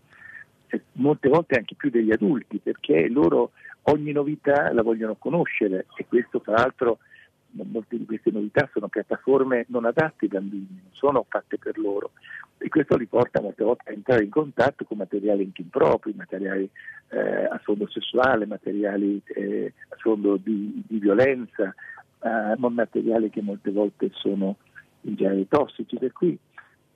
molte 0.93 1.29
volte 1.29 1.57
anche 1.57 1.75
più 1.75 1.91
degli 1.91 2.13
adulti, 2.13 2.59
perché 2.59 3.09
loro 3.09 3.53
ogni 3.85 4.13
novità 4.13 4.73
la 4.73 4.83
vogliono 4.83 5.17
conoscere 5.17 5.87
e 5.97 6.07
questo 6.07 6.41
tra 6.41 6.55
l'altro 6.55 6.99
molte 7.63 7.97
di 7.97 8.05
queste 8.05 8.31
novità 8.33 8.69
sono 8.73 8.89
piattaforme 8.89 9.67
non 9.69 9.85
adatte 9.85 10.25
ai 10.25 10.29
bambini, 10.29 10.67
non 10.71 10.91
sono 10.93 11.25
fatte 11.29 11.59
per 11.59 11.79
loro. 11.79 12.11
E 12.59 12.69
questo 12.69 12.97
li 12.97 13.07
porta 13.07 13.41
molte 13.41 13.63
volte 13.63 13.91
a 13.91 13.93
entrare 13.93 14.25
in 14.25 14.31
contatto 14.31 14.85
con 14.85 14.97
materiali 14.97 15.45
anche 15.45 15.63
impropri, 15.63 16.15
materiali 16.17 16.69
eh, 17.11 17.45
a 17.45 17.61
fondo 17.63 17.87
sessuale, 17.89 18.47
materiali 18.47 19.21
eh, 19.27 19.73
a 19.89 19.97
fondo 19.99 20.37
di, 20.37 20.83
di 20.87 20.99
violenza, 20.99 21.75
eh, 22.21 22.55
materiali 22.57 23.31
che 23.31 23.43
molte 23.43 23.71
volte 23.71 24.11
sono 24.13 24.57
in 25.03 25.15
genere 25.15 25.47
tossici, 25.47 25.97
per 25.97 26.13
cui 26.13 26.39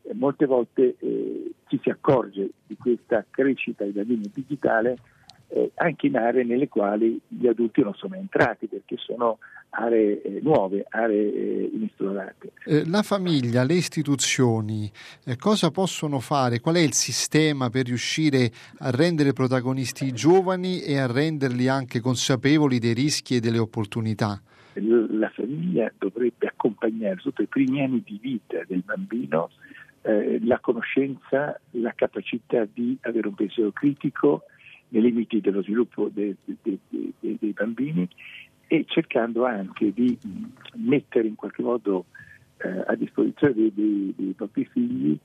eh, 0.08 0.14
molte 0.14 0.46
volte 0.46 0.96
eh, 0.98 1.52
ci 1.68 1.78
si 1.82 1.90
accorge 1.90 2.50
di 2.66 2.76
questa 2.76 3.24
crescita 3.30 3.84
dei 3.84 3.92
bambini 3.92 4.30
digitale 4.32 4.96
eh, 5.48 5.70
anche 5.76 6.06
in 6.06 6.16
aree 6.16 6.44
nelle 6.44 6.68
quali 6.68 7.18
gli 7.26 7.46
adulti 7.46 7.82
non 7.82 7.94
sono 7.94 8.14
entrati 8.14 8.66
perché 8.66 8.96
sono 8.98 9.38
aree 9.70 10.22
eh, 10.22 10.40
nuove, 10.42 10.84
aree 10.88 11.32
eh, 11.32 11.70
inesplorate. 11.72 12.52
Eh, 12.64 12.86
la 12.86 13.02
famiglia, 13.02 13.64
le 13.64 13.74
istituzioni, 13.74 14.90
eh, 15.24 15.36
cosa 15.36 15.70
possono 15.70 16.20
fare? 16.20 16.60
Qual 16.60 16.74
è 16.74 16.80
il 16.80 16.92
sistema 16.92 17.70
per 17.70 17.86
riuscire 17.86 18.50
a 18.78 18.90
rendere 18.90 19.32
protagonisti 19.32 20.06
i 20.06 20.12
giovani 20.12 20.82
e 20.82 20.98
a 20.98 21.06
renderli 21.06 21.68
anche 21.68 22.00
consapevoli 22.00 22.78
dei 22.78 22.94
rischi 22.94 23.36
e 23.36 23.40
delle 23.40 23.58
opportunità? 23.58 24.40
La 24.74 25.30
famiglia 25.30 25.90
dovrebbe 25.98 26.46
accompagnare 26.46 27.16
sotto 27.18 27.42
i 27.42 27.46
primi 27.46 27.82
anni 27.82 28.02
di 28.04 28.18
vita 28.20 28.62
del 28.66 28.82
bambino 28.84 29.50
eh, 30.08 30.38
la 30.42 30.58
conoscenza, 30.58 31.60
la 31.72 31.92
capacità 31.94 32.66
di 32.72 32.96
avere 33.02 33.28
un 33.28 33.34
pensiero 33.34 33.72
critico, 33.72 34.44
nei 34.88 35.02
limiti 35.02 35.42
dello 35.42 35.62
sviluppo 35.62 36.08
dei, 36.10 36.34
dei, 36.44 36.78
dei, 36.88 37.36
dei 37.38 37.52
bambini 37.52 38.08
e 38.66 38.84
cercando 38.88 39.44
anche 39.44 39.92
di 39.92 40.18
mettere 40.76 41.28
in 41.28 41.34
qualche 41.34 41.60
modo 41.60 42.06
eh, 42.56 42.84
a 42.86 42.94
disposizione 42.94 43.52
dei, 43.52 44.14
dei 44.16 44.32
propri 44.34 44.64
figli 44.64 45.18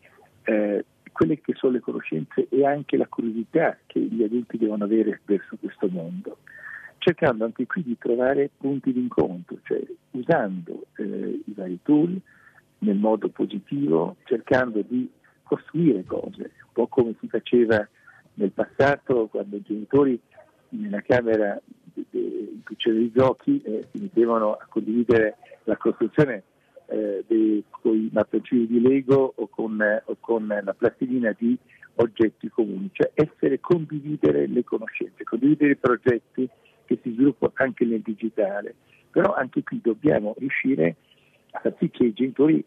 eh, 0.44 0.84
quelle 1.14 1.40
che 1.40 1.54
sono 1.56 1.74
le 1.74 1.80
conoscenze 1.80 2.48
e 2.50 2.66
anche 2.66 2.98
la 2.98 3.08
curiosità 3.08 3.78
che 3.86 4.02
gli 4.02 4.22
adulti 4.22 4.58
devono 4.58 4.84
avere 4.84 5.22
verso 5.24 5.56
questo 5.58 5.88
mondo, 5.88 6.40
cercando 6.98 7.46
anche 7.46 7.66
qui 7.68 7.84
di 7.84 7.98
trovare 7.98 8.50
punti 8.58 8.92
di 8.92 9.00
incontro, 9.00 9.60
cioè 9.64 9.82
usando 10.12 10.88
eh, 10.98 11.40
i 11.46 11.54
vari 11.54 11.80
tool 11.84 12.20
nel 12.84 12.98
modo 12.98 13.30
positivo, 13.30 14.18
cercando 14.24 14.82
di 14.82 15.10
costruire 15.44 16.04
cose, 16.06 16.42
un 16.42 16.72
po' 16.74 16.88
come 16.88 17.16
si 17.20 17.28
faceva 17.28 17.88
nel 18.36 18.52
passato 18.52 19.28
quando 19.28 19.58
i 19.58 19.62
genitori 19.62 20.20
nella 20.70 21.02
camera 21.02 21.60
in 22.12 22.64
cui 22.64 22.76
c'erano 22.78 23.04
i 23.04 23.12
giochi 23.12 23.62
eh, 23.62 23.88
si 23.92 24.02
mettevano 24.02 24.54
a 24.54 24.66
condividere 24.68 25.36
la 25.66 25.78
costruzione 25.78 26.44
eh, 26.88 27.24
dei, 27.28 27.64
con 27.70 27.96
i 27.96 28.10
mattoncini 28.12 28.66
di 28.66 28.82
Lego 28.82 29.34
o 29.36 29.48
con, 29.48 29.82
eh, 29.82 30.02
o 30.06 30.18
con, 30.20 30.48
la 30.48 30.74
plastilina 30.74 31.36
di 31.38 31.58
oggetti 31.96 32.50
comuni, 32.50 32.90
cioè 32.92 33.12
essere 33.14 33.60
condividere 33.60 34.48
le 34.48 34.64
conoscenze, 34.64 35.24
condividere 35.24 35.74
i 35.74 35.76
progetti 35.76 36.50
che 36.86 37.00
si 37.02 37.12
sviluppano 37.14 37.54
anche 37.56 37.86
nel 37.86 38.02
digitale. 38.02 38.76
Però 39.12 39.34
anche 39.34 39.62
qui 39.64 39.80
dobbiamo 39.82 40.34
riuscire 40.40 40.96
a 41.52 41.60
far 41.60 41.76
sì 41.78 41.90
che 41.92 42.06
i 42.06 42.14
genitori 42.14 42.64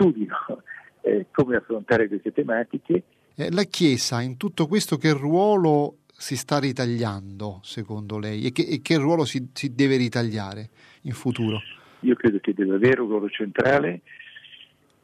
studino 0.00 0.36
eh, 1.02 1.26
come 1.30 1.56
affrontare 1.56 2.08
queste 2.08 2.32
tematiche. 2.32 3.02
Eh, 3.34 3.50
la 3.52 3.64
Chiesa 3.64 4.22
in 4.22 4.36
tutto 4.36 4.66
questo 4.66 4.96
che 4.96 5.12
ruolo 5.12 5.98
si 6.20 6.36
sta 6.36 6.58
ritagliando 6.58 7.60
secondo 7.62 8.18
lei? 8.18 8.44
E 8.44 8.52
che, 8.52 8.62
e 8.62 8.80
che 8.82 8.96
ruolo 8.96 9.24
si, 9.24 9.48
si, 9.52 9.74
deve 9.74 9.96
ritagliare 9.96 10.68
in 11.02 11.12
futuro? 11.12 11.60
Io 12.00 12.14
credo 12.14 12.38
che 12.40 12.54
deve 12.54 12.74
avere 12.74 13.00
un 13.00 13.08
ruolo 13.08 13.28
centrale 13.28 14.02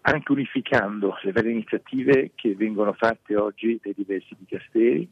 anche 0.03 0.31
unificando 0.31 1.17
le 1.23 1.33
varie 1.33 1.51
iniziative 1.51 2.31
che 2.35 2.55
vengono 2.55 2.93
fatte 2.93 3.37
oggi 3.37 3.81
dai 3.83 3.95
diversi 3.97 4.37
dicasteri. 4.39 5.09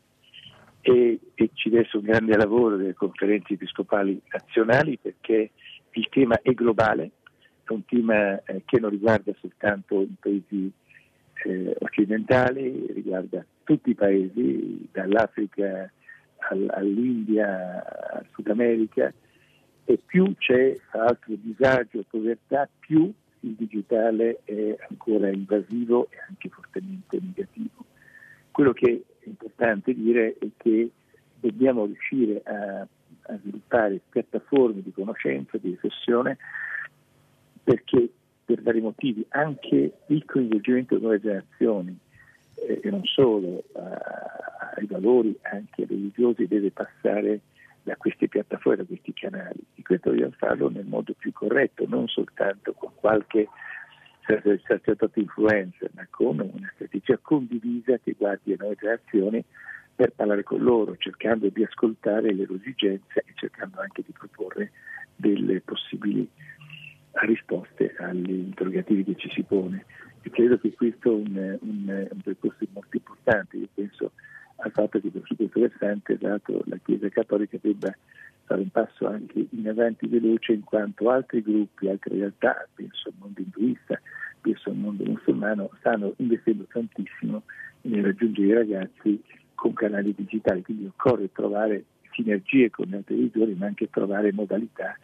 E, 0.87 1.19
e 1.33 1.51
ci 1.55 1.71
deve 1.71 1.85
essere 1.85 1.99
un 1.99 2.05
grande 2.05 2.37
lavoro 2.37 2.77
delle 2.77 2.93
conferenze 2.93 3.55
episcopali 3.55 4.21
nazionali 4.31 4.99
perché 5.01 5.53
il 5.93 6.09
tema 6.11 6.39
è 6.43 6.53
globale, 6.53 7.11
è 7.65 7.73
un 7.73 7.85
tema 7.85 8.43
eh, 8.45 8.63
che 8.65 8.79
non 8.79 8.91
riguarda 8.91 9.33
soltanto 9.41 10.01
i 10.01 10.15
paesi 10.19 10.71
eh, 11.45 11.77
occidentali, 11.81 12.87
riguarda 12.93 13.45
tutti 13.65 13.91
i 13.91 13.95
paesi, 13.95 14.89
dall'Africa 14.93 15.91
al, 16.51 16.71
all'India, 16.75 17.85
al 18.13 18.27
Sud 18.33 18.49
America, 18.49 19.13
e 19.87 19.99
più 20.05 20.35
c'è 20.37 20.77
altro 20.91 21.35
disagio 21.37 22.01
e 22.01 22.05
povertà, 22.09 22.69
più 22.79 23.13
il 23.41 23.53
digitale 23.53 24.41
è 24.45 24.77
ancora 24.89 25.29
invasivo 25.29 26.09
e 26.11 26.17
anche 26.29 26.49
fortemente 26.49 27.19
negativo. 27.21 27.85
Quello 28.51 28.73
che 28.73 29.05
è 29.19 29.29
importante 29.29 29.93
dire 29.95 30.37
è 30.39 30.47
che 30.57 30.91
dobbiamo 31.41 31.85
riuscire 31.85 32.41
a, 32.45 32.81
a 32.81 33.39
sviluppare 33.39 34.01
piattaforme 34.09 34.81
di 34.83 34.93
conoscenza, 34.93 35.59
di 35.59 35.71
riflessione, 35.71 36.39
perché 37.65 38.11
per 38.45 38.63
vari 38.63 38.81
motivi, 38.81 39.25
anche 39.31 39.93
il 40.07 40.25
coinvolgimento 40.27 40.95
delle 40.95 41.07
nuove 41.07 41.21
generazioni 41.21 41.99
eh, 42.57 42.81
e 42.83 42.91
non 42.91 43.05
solo 43.05 43.59
eh, 43.59 43.81
ai 44.77 44.87
valori 44.87 45.37
anche 45.43 45.87
religiosi 45.87 46.47
deve 46.47 46.71
passare 46.71 47.41
da 47.83 47.97
queste 47.97 48.29
piattaforme, 48.29 48.83
da 48.83 48.85
questi 48.85 49.13
canali. 49.13 49.65
E 49.75 49.83
questo 49.83 50.11
dobbiamo 50.11 50.35
farlo 50.37 50.69
nel 50.69 50.87
modo 50.87 51.15
più 51.17 51.33
corretto, 51.33 51.87
non 51.87 52.07
soltanto 52.09 52.73
con 52.73 52.91
qualche 52.95 53.49
sacerdote 54.67 55.21
influencer, 55.21 55.91
ma 55.95 56.07
con 56.09 56.39
una 56.41 56.71
strategia 56.75 57.19
condivisa 57.21 57.99
che 57.99 58.15
guardi 58.17 58.51
le 58.51 58.57
nuove 58.59 58.77
generazioni 58.77 59.45
per 59.95 60.13
parlare 60.13 60.43
con 60.43 60.63
loro, 60.63 60.97
cercando 60.97 61.49
di 61.49 61.63
ascoltare 61.63 62.33
le 62.33 62.47
loro 62.47 62.55
esigenze 62.55 63.23
e 63.27 63.33
cercando 63.35 63.81
anche 63.81 64.03
di 64.05 64.13
proporre 64.13 64.73
delle 65.15 65.61
possibili 65.61 66.29
risposte 67.23 67.95
agli 67.99 68.31
interrogativi 68.31 69.05
che 69.05 69.17
ci 69.17 69.31
si 69.31 69.43
pone. 69.43 69.85
E 70.23 70.31
credo 70.31 70.59
che 70.59 70.73
questo 70.73 71.11
è 71.11 71.15
un, 71.15 71.59
un, 71.61 72.09
un 72.11 72.21
percorso 72.23 72.67
molto 72.73 72.97
importante. 72.97 73.57
Io 73.57 73.69
penso 73.75 74.13
al 74.57 74.71
fatto 74.71 75.01
che 75.01 75.11
su 75.25 75.37
questo 75.37 75.61
versante 75.61 76.17
dato 76.17 76.63
la 76.67 76.79
Chiesa 76.83 77.09
Cattolica 77.09 77.59
debba 77.61 77.95
fare 78.45 78.61
un 78.61 78.71
passo 78.71 79.07
anche 79.07 79.47
in 79.51 79.69
avanti 79.69 80.07
veloce 80.07 80.53
in 80.53 80.65
quanto 80.65 81.11
altri 81.11 81.43
gruppi, 81.43 81.89
altre 81.89 82.17
realtà, 82.17 82.67
penso 82.75 83.09
al 83.09 83.15
mondo 83.19 83.41
induista, 83.41 84.01
penso 84.41 84.71
al 84.71 84.77
mondo 84.77 85.05
musulmano, 85.05 85.71
stanno 85.79 86.15
investendo 86.17 86.65
tantissimo 86.71 87.43
nel 87.83 88.05
raggiungere 88.05 88.47
i 88.47 88.53
ragazzi 88.53 89.23
con 89.55 89.73
canali 89.73 90.15
digitali, 90.15 90.63
quindi 90.63 90.87
occorre 90.87 91.33
trovare 91.33 91.85
sinergie 92.13 92.71
con 92.71 92.87
le 92.89 92.97
altre 92.99 93.17
religioni 93.17 93.55
ma 93.55 93.67
anche 93.67 93.91
trovare 93.91 94.33
modalità 94.33 94.97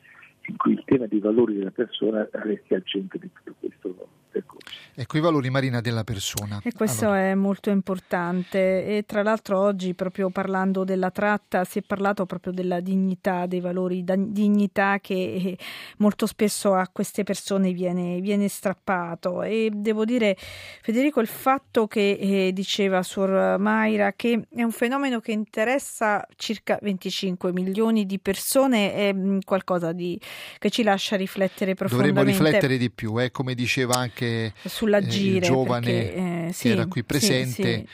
in 0.51 0.57
cui 0.57 0.72
il 0.72 0.82
tema 0.84 1.07
dei 1.07 1.20
valori 1.20 1.55
della 1.55 1.70
persona 1.70 2.28
resti 2.32 2.74
al 2.74 2.84
centro 2.84 3.18
di 3.18 3.30
tutto 3.32 3.55
questo 3.59 3.94
percorso. 4.30 4.68
Ecco 4.94 5.16
i 5.16 5.20
valori 5.20 5.50
Marina 5.50 5.80
della 5.80 6.04
persona. 6.04 6.60
E 6.62 6.72
questo 6.72 7.06
allora. 7.06 7.30
è 7.30 7.34
molto 7.34 7.70
importante 7.70 8.84
e 8.84 9.04
tra 9.06 9.22
l'altro 9.22 9.58
oggi 9.58 9.94
proprio 9.94 10.30
parlando 10.30 10.84
della 10.84 11.10
tratta 11.10 11.64
si 11.64 11.78
è 11.78 11.82
parlato 11.82 12.26
proprio 12.26 12.52
della 12.52 12.80
dignità, 12.80 13.46
dei 13.46 13.60
valori 13.60 14.04
di 14.04 14.32
dignità 14.32 14.98
che 15.00 15.14
eh, 15.14 15.58
molto 15.98 16.26
spesso 16.26 16.74
a 16.74 16.88
queste 16.92 17.22
persone 17.22 17.72
viene, 17.72 18.20
viene 18.20 18.48
strappato 18.48 19.42
e 19.42 19.70
devo 19.72 20.04
dire 20.04 20.36
Federico 20.82 21.20
il 21.20 21.26
fatto 21.26 21.86
che 21.86 22.18
eh, 22.20 22.52
diceva 22.52 23.02
Suor 23.02 23.58
Mayra 23.58 24.12
che 24.12 24.46
è 24.54 24.62
un 24.62 24.72
fenomeno 24.72 25.20
che 25.20 25.32
interessa 25.32 26.26
circa 26.36 26.78
25 26.80 27.52
milioni 27.52 28.06
di 28.06 28.18
persone 28.18 28.94
è 28.94 29.12
mm, 29.12 29.38
qualcosa 29.44 29.92
di, 29.92 30.20
che 30.58 30.70
ci 30.70 30.82
lascia 30.82 31.16
riflettere 31.16 31.74
profondamente. 31.74 32.20
Dovremmo 32.20 32.44
riflettere 32.44 32.76
di 32.76 32.90
più, 32.90 33.20
eh, 33.20 33.30
come 33.30 33.54
diceva 33.54 33.94
anche 33.94 34.19
sull'agire, 34.64 35.38
il 35.38 35.42
giovane 35.42 35.92
perché, 35.92 36.14
eh, 36.14 36.44
che 36.48 36.52
sì, 36.52 36.68
era 36.68 36.86
qui 36.86 37.04
presente. 37.04 37.76
Sì. 37.76 37.86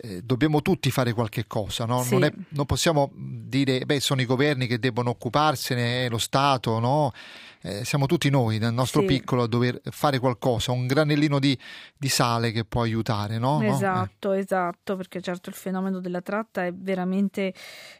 Eh, 0.00 0.22
dobbiamo 0.22 0.62
tutti 0.62 0.90
fare 0.92 1.12
qualche 1.12 1.46
cosa, 1.48 1.84
no? 1.84 2.06
Non, 2.08 2.22
è, 2.22 2.32
non, 2.50 2.66
possiamo 2.66 3.10
dire 3.14 3.84
beh 3.84 3.98
sono 3.98 4.20
i 4.20 4.26
governi 4.26 4.68
che 4.68 4.78
debbono 4.78 5.10
occuparsene, 5.10 6.06
è 6.06 6.08
lo 6.08 6.18
Stato, 6.18 6.78
no? 6.78 7.12
Eh, 7.62 7.84
siamo 7.84 8.06
tutti 8.06 8.30
noi 8.30 8.58
nel 8.58 8.72
nostro 8.72 9.00
Sì. 9.00 9.06
piccolo 9.06 9.42
a 9.42 9.48
dover 9.48 9.80
fare 9.90 10.18
qualcosa, 10.18 10.72
un 10.72 10.86
granellino 10.86 11.38
di, 11.38 11.58
di 11.96 12.08
sale 12.08 12.52
che 12.52 12.64
può 12.64 12.82
aiutare, 12.82 13.38
no? 13.38 13.58
No? 13.58 13.62
Eh. 13.62 13.68
Esatto, 13.68 14.32
esatto, 14.32 14.96
perché 14.96 15.20
certo 15.20 15.48
il 15.48 15.54
fenomeno 15.56 16.00
della 16.00 16.20
tratta 16.20 16.64
è 16.64 16.72
veramente 16.72 17.52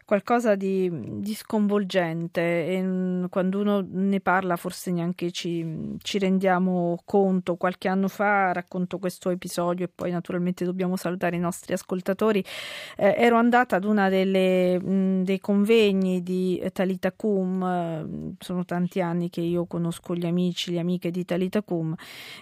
qualcosa 0.05 0.55
di, 0.55 0.91
di 1.21 1.35
sconvolgente 1.35 2.67
e 2.67 2.83
mm, 2.83 3.25
quando 3.27 3.61
uno 3.61 3.85
ne 3.89 4.21
parla 4.21 4.57
forse 4.57 4.91
neanche 4.91 5.31
ci, 5.31 5.97
ci 6.03 6.19
rendiamo 6.19 7.01
conto. 7.05 7.57
Qualche 7.57 7.89
anno 7.89 8.09
fa 8.09 8.53
racconto 8.53 8.99
questo 8.99 9.31
episodio 9.31 9.87
e 9.87 9.91
poi 9.95 10.11
naturalmente 10.11 10.65
dobbiamo 10.65 10.97
salutare 10.97 11.37
i 11.37 11.41
nostri 11.41 11.73
ascoltatori. 11.73 12.45
Eh, 12.97 13.15
ero 13.19 13.37
andata 13.37 13.77
ad 13.77 13.85
una 13.85 14.09
delle, 14.09 14.81
mh, 14.81 15.25
dei 15.25 15.41
convegni 15.41 16.23
di 16.23 16.63
Talita 16.73 17.13
Cum, 17.13 17.63
eh, 17.63 18.35
sono 18.39 18.65
tanti 18.65 19.01
anni 19.01 19.31
che 19.31 19.41
io 19.49 19.67
conosco 19.67 20.15
gli 20.15 20.27
amici, 20.27 20.73
le 20.73 20.79
amiche 20.81 21.11
di 21.11 21.25
Talita 21.25 21.63
Cum 21.63 21.95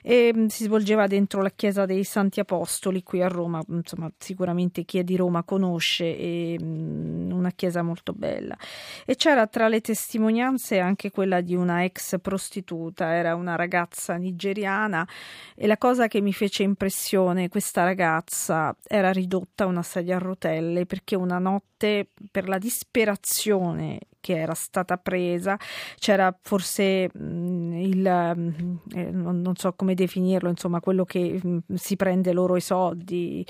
e 0.03 0.33
mh, 0.35 0.47
si 0.47 0.65
svolgeva 0.65 1.07
dentro 1.07 1.43
la 1.43 1.51
chiesa 1.51 1.87
dei 1.87 2.05
Santi 2.05 2.41
Apostoli 2.41 3.03
qui 3.03 3.23
a 3.23 3.29
Roma, 3.29 3.63
insomma 3.69 4.11
sicuramente 4.19 4.85
chi 4.85 4.99
è 4.99 5.05
di 5.05 5.17
Roma 5.17 5.43
conosce, 5.43 6.05
e, 6.17 6.59
mh, 6.61 7.33
una 7.33 7.51
chiesa 7.51 7.83
molto 7.83 8.13
bella. 8.13 8.57
E 9.05 9.17
c'era 9.17 9.47
tra 9.47 9.69
le 9.69 9.81
testimonianze 9.81 10.79
anche 10.79 11.11
quella 11.11 11.41
di 11.41 11.55
una 11.55 11.85
ex 11.85 12.21
prostituta, 12.21 13.15
era 13.15 13.35
una 13.35 13.57
ragazza 13.57 14.15
nigeriana 14.17 15.07
e 15.55 15.67
la 15.67 15.79
cosa 15.79 16.09
che 16.09 16.21
mi 16.21 16.33
fece 16.33 16.63
impressione, 16.63 17.49
questa 17.49 17.85
ragazza 17.85 18.77
era 18.87 19.13
ridotta 19.13 19.65
a 19.65 19.67
una 19.67 19.83
sedia 19.83 20.17
a 20.17 20.19
rotelle 20.19 20.87
perché 20.87 21.17
una 21.17 21.39
notte 21.39 22.09
per 22.31 22.49
la 22.49 22.59
disperazione 22.59 24.01
che 24.27 24.37
era 24.37 24.55
stata 24.55 24.97
presa. 24.97 25.57
C'era 25.99 26.37
forse 26.43 27.09
mh, 27.13 27.81
il 27.81 28.01
mh, 28.01 28.81
eh, 28.93 29.11
non, 29.13 29.41
non 29.41 29.55
so 29.55 29.73
come 29.75 29.95
definirlo 29.95 30.49
insomma 30.49 30.81
quello 30.81 31.05
che 31.05 31.39
mh, 31.41 31.75
si 31.75 31.95
prende 31.95 32.33
loro 32.33 32.57
i 32.57 32.61
soldi 32.61 33.47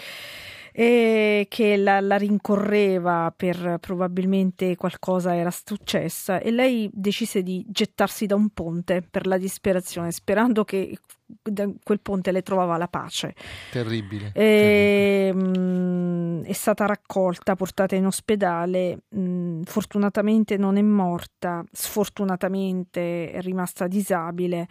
e 0.72 1.46
che 1.48 1.78
la, 1.78 2.00
la 2.00 2.18
rincorreva 2.18 3.32
per 3.34 3.78
probabilmente 3.80 4.76
qualcosa 4.76 5.34
era 5.34 5.50
successa. 5.50 6.38
E 6.40 6.50
lei 6.50 6.90
decise 6.92 7.42
di 7.42 7.64
gettarsi 7.66 8.26
da 8.26 8.34
un 8.34 8.50
ponte 8.50 9.00
per 9.00 9.26
la 9.26 9.38
disperazione 9.38 10.10
sperando 10.12 10.64
che 10.64 10.98
da 11.26 11.68
quel 11.82 12.00
ponte 12.00 12.30
le 12.30 12.42
trovava 12.42 12.76
la 12.76 12.88
pace 12.88 13.34
Terribile. 13.72 14.30
e, 14.32 15.32
mh, 15.32 16.42
è 16.44 16.52
stata 16.52 16.86
raccolta, 16.86 17.56
portata 17.56 17.96
in 17.96 18.06
ospedale. 18.06 19.02
mh, 19.08 19.62
fortunatamente 19.64 20.56
non 20.56 20.76
è 20.76 20.82
morta, 20.82 21.64
sfortunatamente 21.72 23.30
è 23.30 23.40
rimasta 23.40 23.86
disabile, 23.86 24.68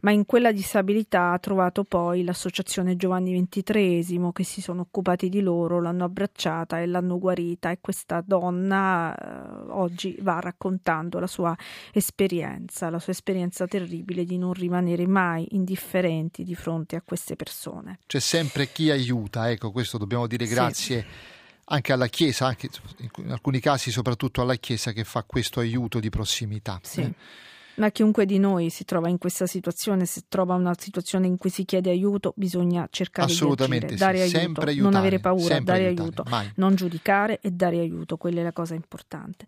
ma 0.00 0.10
in 0.10 0.24
quella 0.24 0.52
disabilità 0.52 1.32
ha 1.32 1.38
trovato 1.38 1.84
poi 1.84 2.24
l'associazione 2.24 2.96
Giovanni 2.96 3.46
XXIII 3.48 4.30
che 4.32 4.44
si 4.44 4.60
sono 4.60 4.82
occupati 4.82 5.28
di 5.28 5.40
loro, 5.40 5.80
l'hanno 5.80 6.04
abbracciata 6.04 6.80
e 6.80 6.86
l'hanno 6.86 7.18
guarita. 7.18 7.70
E 7.70 7.78
questa 7.80 8.22
donna 8.24 9.14
eh, 9.14 9.70
oggi 9.70 10.16
va 10.20 10.40
raccontando 10.40 11.18
la 11.18 11.26
sua 11.26 11.54
esperienza, 11.92 12.90
la 12.90 12.98
sua 12.98 13.12
esperienza 13.12 13.66
terribile 13.66 14.24
di 14.24 14.38
non 14.38 14.52
rimanere 14.52 15.06
mai 15.06 15.46
indifferenti 16.06 16.44
di 16.44 16.54
fronte 16.54 16.96
a 16.96 17.02
queste 17.02 17.36
persone. 17.36 17.98
C'è 18.06 18.20
sempre 18.20 18.70
chi 18.70 18.90
aiuta, 18.90 19.50
ecco, 19.50 19.70
questo 19.70 19.98
dobbiamo 19.98 20.26
dire 20.26 20.46
Sì. 20.46 20.54
grazie 20.54 21.06
anche 21.70 21.92
alla 21.92 22.06
Chiesa, 22.06 22.46
anche 22.46 22.70
in 23.18 23.30
alcuni 23.30 23.60
casi 23.60 23.90
soprattutto 23.90 24.40
alla 24.40 24.54
Chiesa 24.54 24.92
che 24.92 25.04
fa 25.04 25.22
questo 25.24 25.60
aiuto 25.60 26.00
di 26.00 26.08
prossimità. 26.08 26.80
Sì. 26.82 27.02
Eh, 27.02 27.12
Ma 27.78 27.90
chiunque 27.90 28.26
di 28.26 28.38
noi 28.38 28.70
si 28.70 28.84
trova 28.84 29.08
in 29.08 29.18
questa 29.18 29.46
situazione, 29.46 30.04
se 30.04 30.22
trova 30.28 30.54
una 30.54 30.74
situazione 30.76 31.26
in 31.28 31.36
cui 31.36 31.48
si 31.48 31.64
chiede 31.64 31.90
aiuto, 31.90 32.32
bisogna 32.36 32.88
cercare 32.90 33.28
di 33.28 33.34
sì, 33.34 33.44
agire, 33.44 33.94
dare 33.94 34.20
aiuto, 34.20 34.38
sempre 34.38 34.74
non 34.74 34.94
aiutare, 34.94 34.98
avere 34.98 35.18
paura, 35.20 35.60
dare 35.60 35.86
aiutare, 35.86 35.86
aiuto, 35.86 36.24
mai. 36.28 36.52
non 36.56 36.74
giudicare 36.74 37.38
e 37.40 37.50
dare 37.52 37.78
aiuto, 37.78 38.16
quella 38.16 38.40
è 38.40 38.42
la 38.42 38.52
cosa 38.52 38.74
importante. 38.74 39.46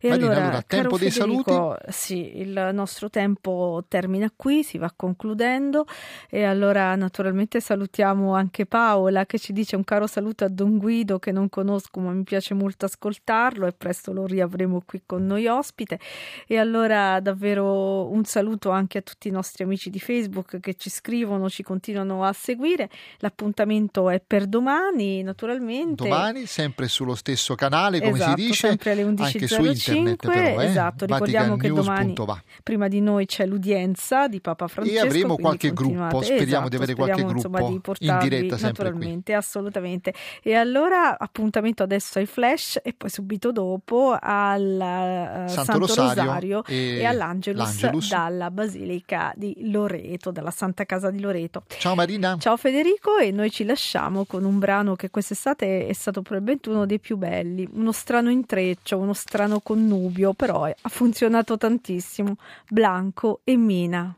E 0.00 0.08
Marina, 0.08 0.26
allora, 0.26 0.40
allora, 0.42 0.64
caro 0.66 0.82
tempo 0.82 0.98
dei 0.98 1.10
Federico, 1.10 1.76
Sì, 1.88 2.38
il 2.38 2.70
nostro 2.72 3.10
tempo 3.10 3.84
termina 3.86 4.32
qui, 4.34 4.64
si 4.64 4.76
va 4.76 4.92
concludendo 4.94 5.86
e 6.28 6.42
allora 6.42 6.96
naturalmente 6.96 7.60
salutiamo 7.60 8.34
anche 8.34 8.66
Paola 8.66 9.24
che 9.24 9.38
ci 9.38 9.52
dice 9.52 9.76
un 9.76 9.84
caro 9.84 10.08
saluto 10.08 10.44
a 10.44 10.48
Don 10.48 10.78
Guido 10.78 11.18
che 11.20 11.30
non 11.30 11.48
conosco 11.48 12.00
ma 12.00 12.10
mi 12.10 12.24
piace 12.24 12.54
molto 12.54 12.86
ascoltarlo 12.86 13.66
e 13.66 13.72
presto 13.72 14.12
lo 14.12 14.26
riavremo 14.26 14.82
qui 14.84 15.02
con 15.06 15.26
noi 15.26 15.46
ospite. 15.46 16.00
E 16.46 16.58
allora 16.58 17.20
davvero 17.20 17.67
un 17.70 18.24
saluto 18.24 18.70
anche 18.70 18.98
a 18.98 19.02
tutti 19.02 19.28
i 19.28 19.30
nostri 19.30 19.64
amici 19.64 19.90
di 19.90 19.98
Facebook 20.00 20.60
che 20.60 20.74
ci 20.74 20.90
scrivono, 20.90 21.48
ci 21.48 21.62
continuano 21.62 22.24
a 22.24 22.32
seguire. 22.32 22.88
L'appuntamento 23.18 24.10
è 24.10 24.22
per 24.24 24.46
domani, 24.46 25.22
naturalmente. 25.22 26.04
Domani, 26.08 26.46
sempre 26.46 26.88
sullo 26.88 27.14
stesso 27.14 27.54
canale, 27.54 28.00
come 28.00 28.12
Esatto, 28.12 28.40
si 28.40 28.46
dice, 28.46 28.68
sempre 28.68 28.92
alle 28.92 29.02
anche 29.02 29.46
su 29.46 29.60
11.05. 29.62 29.94
internet 29.94 30.26
però, 30.26 30.60
eh? 30.60 30.64
Esatto, 30.66 31.04
ricordiamo 31.06 31.56
che 31.56 31.68
domani 31.68 32.14
prima 32.62 32.88
di 32.88 33.00
noi 33.00 33.26
c'è 33.26 33.46
l'udienza 33.46 34.28
di 34.28 34.40
Papa 34.40 34.68
Francesco. 34.68 35.04
avremo 35.04 35.34
quindi 35.34 35.42
qualche 35.42 35.72
continuate. 35.72 36.08
gruppo, 36.08 36.24
speriamo 36.24 36.46
Esatto, 36.48 36.68
di 36.68 36.76
avere 36.76 36.94
qualche 36.94 37.12
speriamo, 37.14 37.36
insomma, 37.36 37.58
gruppo 37.58 37.92
di 37.98 38.06
in 38.06 38.18
diretta 38.20 38.56
sempre 38.56 38.58
qui. 38.58 38.84
naturalmente, 38.84 39.34
assolutamente. 39.34 40.14
E 40.42 40.54
allora 40.54 41.18
appuntamento 41.18 41.82
adesso 41.82 42.18
ai 42.18 42.26
flash 42.26 42.80
e 42.82 42.92
poi 42.94 43.10
subito 43.10 43.52
dopo 43.52 44.16
al 44.20 44.70
eh, 44.70 45.48
Santo 45.48 45.64
Santo, 45.64 45.78
Rosario 45.78 46.06
Rosario, 46.28 46.64
e 46.66 46.98
e, 46.98 47.04
all'Angelus, 47.04 47.57
l'Angelus. 47.64 48.08
dalla 48.10 48.50
Basilica 48.50 49.32
di 49.36 49.70
Loreto, 49.70 50.30
dalla 50.30 50.50
Santa 50.50 50.84
Casa 50.84 51.10
di 51.10 51.20
Loreto. 51.20 51.62
Ciao 51.78 51.94
Marina. 51.94 52.36
Ciao 52.38 52.56
Federico 52.56 53.16
e 53.18 53.30
noi 53.30 53.50
ci 53.50 53.64
lasciamo 53.64 54.24
con 54.24 54.44
un 54.44 54.58
brano 54.58 54.96
che 54.96 55.10
quest'estate 55.10 55.86
è 55.86 55.92
stato 55.92 56.22
probabilmente 56.22 56.70
uno 56.70 56.86
dei 56.86 56.98
più 56.98 57.16
belli, 57.16 57.68
uno 57.72 57.92
strano 57.92 58.30
intreccio, 58.30 58.98
uno 58.98 59.12
strano 59.12 59.60
connubio, 59.60 60.32
però 60.32 60.64
ha 60.64 60.88
funzionato 60.88 61.56
tantissimo, 61.56 62.36
Blanco 62.68 63.40
e 63.44 63.56
Mina. 63.56 64.17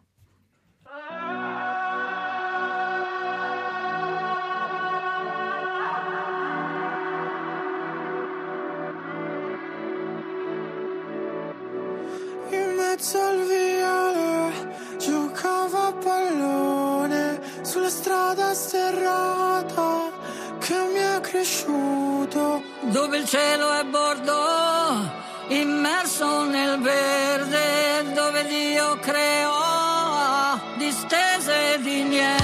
Mezzo 13.01 13.18
al 13.18 13.46
viale 13.46 14.96
giocava 14.98 15.86
a 15.86 15.92
pallone 15.92 17.40
sulla 17.62 17.88
strada 17.88 18.53
sterrata 18.53 20.11
che 20.59 20.74
mi 20.92 20.98
è 20.98 21.20
cresciuto. 21.20 22.62
dove 22.92 23.16
il 23.16 23.24
cielo 23.24 23.72
è 23.72 23.84
bordo, 23.84 25.11
immerso 25.48 26.44
nel 26.44 26.78
verde, 26.80 28.12
dove 28.12 28.44
Dio 28.44 28.98
creò 28.98 30.59
distese 30.76 31.78
di 31.80 32.03
niente. 32.03 32.39